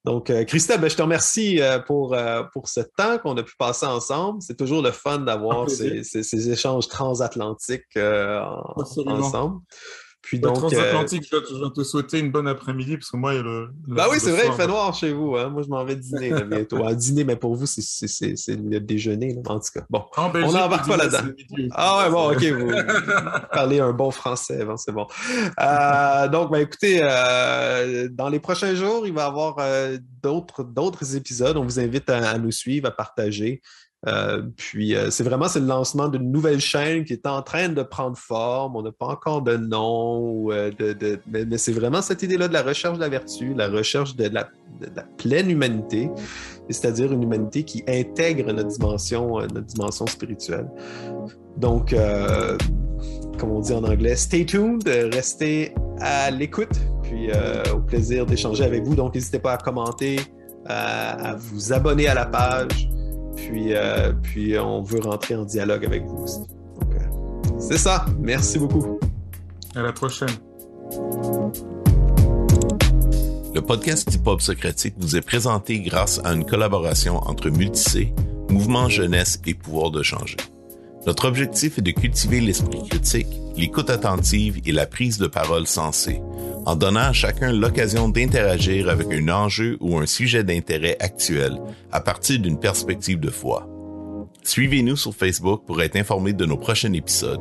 Donc, 0.05 0.31
euh, 0.31 0.45
Christelle, 0.45 0.81
ben, 0.81 0.89
je 0.89 0.97
te 0.97 1.03
remercie 1.03 1.61
euh, 1.61 1.79
pour, 1.79 2.15
euh, 2.15 2.43
pour 2.53 2.69
ce 2.69 2.81
temps 2.81 3.19
qu'on 3.19 3.37
a 3.37 3.43
pu 3.43 3.55
passer 3.57 3.85
ensemble. 3.85 4.41
C'est 4.41 4.57
toujours 4.57 4.83
le 4.83 4.93
fun 4.93 5.19
d'avoir 5.19 5.69
ces, 5.69 6.03
ces, 6.03 6.51
échanges 6.51 6.89
transatlantiques 6.89 7.99
ensemble. 7.99 9.61
Puis 10.23 10.39
donc, 10.39 10.57
transatlantique, 10.57 11.33
euh, 11.33 11.41
je, 11.49 11.65
vais 11.65 11.71
te 11.71 11.83
souhaiter 11.83 12.19
une 12.19 12.31
bonne 12.31 12.47
après-midi 12.47 12.99
parce 12.99 13.11
que 13.11 13.17
moi, 13.17 13.33
il 13.33 13.37
y 13.39 13.41
a 13.41 13.43
le. 13.43 13.71
bah 13.89 14.07
oui, 14.11 14.19
c'est 14.21 14.31
vrai, 14.31 14.49
il 14.49 14.53
fait 14.53 14.67
noir 14.67 14.95
chez 14.95 15.13
vous. 15.13 15.37
Hein. 15.37 15.49
Moi, 15.49 15.63
je 15.63 15.69
m'en 15.69 15.83
vais 15.85 15.97
dîner 15.97 16.33
bientôt. 16.45 16.79
Dîner, 16.95 17.25
mais 17.25 17.37
pour 17.37 17.55
vous, 17.55 17.67
c'est 17.67 18.57
le 18.57 18.79
déjeuner, 18.81 19.35
là, 19.35 19.41
en 19.47 19.59
tout 19.59 19.71
cas. 19.75 19.85
Bon, 19.89 20.05
on 20.17 20.53
n'embarque 20.53 20.87
pas 20.87 20.97
là-dedans. 20.99 21.33
Ah 21.73 22.05
ouais, 22.05 22.11
bon, 22.11 22.33
ok, 22.33 22.45
vous 22.45 22.71
parlez 23.53 23.81
un 23.81 23.93
bon 23.93 24.11
français, 24.11 24.67
c'est 24.77 24.93
bon. 24.93 25.07
Euh, 25.59 26.29
donc, 26.29 26.53
ben, 26.53 26.59
écoutez, 26.59 27.01
euh, 27.03 28.09
dans 28.11 28.29
les 28.29 28.41
prochains 28.41 28.75
jours, 28.75 29.07
il 29.07 29.15
va 29.15 29.25
y 29.25 29.27
avoir 29.27 29.57
d'autres 30.23 31.17
épisodes. 31.17 31.57
On 31.57 31.65
vous 31.65 31.81
invite 31.81 32.11
à, 32.11 32.37
nous 32.37 32.53
suivre, 32.53 32.89
à 32.89 32.91
partager. 32.91 33.63
Euh, 34.07 34.43
puis 34.57 34.95
euh, 34.95 35.11
c'est 35.11 35.25
vraiment 35.25 35.47
c'est 35.47 35.61
le 35.61 35.67
lancement 35.67 36.09
d'une 36.09 36.33
nouvelle 36.33 36.61
chaîne 36.61 37.05
qui 37.05 37.13
est 37.13 37.27
en 37.27 37.43
train 37.43 37.69
de 37.69 37.83
prendre 37.83 38.17
forme. 38.17 38.77
On 38.77 38.83
n'a 38.83 38.93
pas 38.93 39.07
encore 39.07 39.43
de 39.43 39.57
nom, 39.57 40.51
euh, 40.51 40.71
mais, 41.27 41.59
c'est 41.59 41.73
vraiment 41.73 42.01
cette 42.01 42.23
idée-là 42.23 42.49
de 42.49 42.55
la 42.55 42.63
recherche 42.63 42.97
de 42.97 43.03
la 43.03 43.11
vertu, 43.11 43.53
la 43.55 43.69
recherche 43.69 44.17
de 44.17 44.29
la, 44.29 44.49
pleine 45.19 45.51
humanité, 45.51 46.11
c'est-à-dire 46.71 47.13
une 47.13 47.23
humanité 47.23 47.65
qui 47.65 47.85
intègre 47.87 48.51
notre 48.51 48.71
dimension, 48.71 49.41
notre 49.41 49.67
dimension 49.67 50.07
spirituelle. 50.07 50.67
Donc, 51.59 51.95
comme 53.39 53.51
on 53.51 53.61
dit 53.61 53.75
en 53.75 53.85
anglais, 53.85 54.17
stay 54.17 54.47
tuned, 54.47 54.89
restez 55.13 55.75
à 55.99 56.31
l'écoute, 56.31 56.81
puis 57.03 57.29
au 57.75 57.81
plaisir 57.81 58.25
d'échanger 58.25 58.65
avec 58.65 58.85
vous. 58.85 58.95
Donc, 58.95 59.15
n'hésitez 59.15 59.39
pas 59.39 59.53
à 59.53 59.59
commenter, 59.59 60.19
à 60.65 61.37
vous 61.39 61.75
abonner 61.75 62.09
à 62.09 62.15
la 62.15 62.25
page. 62.25 62.89
Puis, 63.37 63.75
euh, 63.75 64.13
puis 64.23 64.59
on 64.59 64.83
veut 64.83 65.01
rentrer 65.01 65.35
en 65.35 65.45
dialogue 65.45 65.85
avec 65.85 66.05
vous 66.05 66.25
aussi. 66.25 66.41
Euh, 66.41 67.59
c'est 67.59 67.79
ça. 67.79 68.07
Merci 68.19 68.59
beaucoup. 68.59 68.99
À 69.75 69.83
la 69.83 69.93
prochaine. 69.93 70.29
Le 73.55 73.61
podcast 73.61 74.13
Hip-Hop 74.15 74.41
Socratique 74.41 74.95
vous 74.99 75.17
est 75.17 75.21
présenté 75.21 75.81
grâce 75.81 76.21
à 76.25 76.33
une 76.33 76.45
collaboration 76.45 77.17
entre 77.19 77.51
Multicé, 77.51 78.15
Mouvement 78.49 78.89
Jeunesse 78.89 79.41
et 79.47 79.55
Pouvoir 79.55 79.91
de 79.91 80.03
changer. 80.03 80.37
Notre 81.07 81.27
objectif 81.27 81.79
est 81.79 81.83
de 81.83 81.91
cultiver 81.93 82.41
l'esprit 82.41 82.87
critique, 82.89 83.29
l'écoute 83.57 83.91
attentive 83.91 84.61
et 84.67 84.73
la 84.73 84.87
prise 84.87 85.19
de 85.19 85.27
parole 85.27 85.67
sensée 85.67 86.21
en 86.67 86.77
donnant 86.77 87.01
à 87.01 87.13
chacun 87.13 87.53
l'occasion 87.53 88.09
d'interagir 88.09 88.89
avec 88.89 89.09
un 89.13 89.29
enjeu 89.29 89.77
ou 89.81 89.99
un 89.99 90.07
sujet 90.07 90.45
d'intérêt 90.45 90.97
actuel 91.01 91.61
à 91.93 92.01
partir 92.01 92.39
d'une 92.39 92.59
perspective 92.59 93.21
de 93.21 93.31
foi. 93.31 93.69
Suivez-nous 94.43 94.97
sur 94.97 95.15
Facebook 95.15 95.63
pour 95.67 95.83
être 95.83 95.97
informé 95.97 96.33
de 96.33 96.47
nos 96.47 96.57
prochains 96.57 96.93
épisodes 96.93 97.41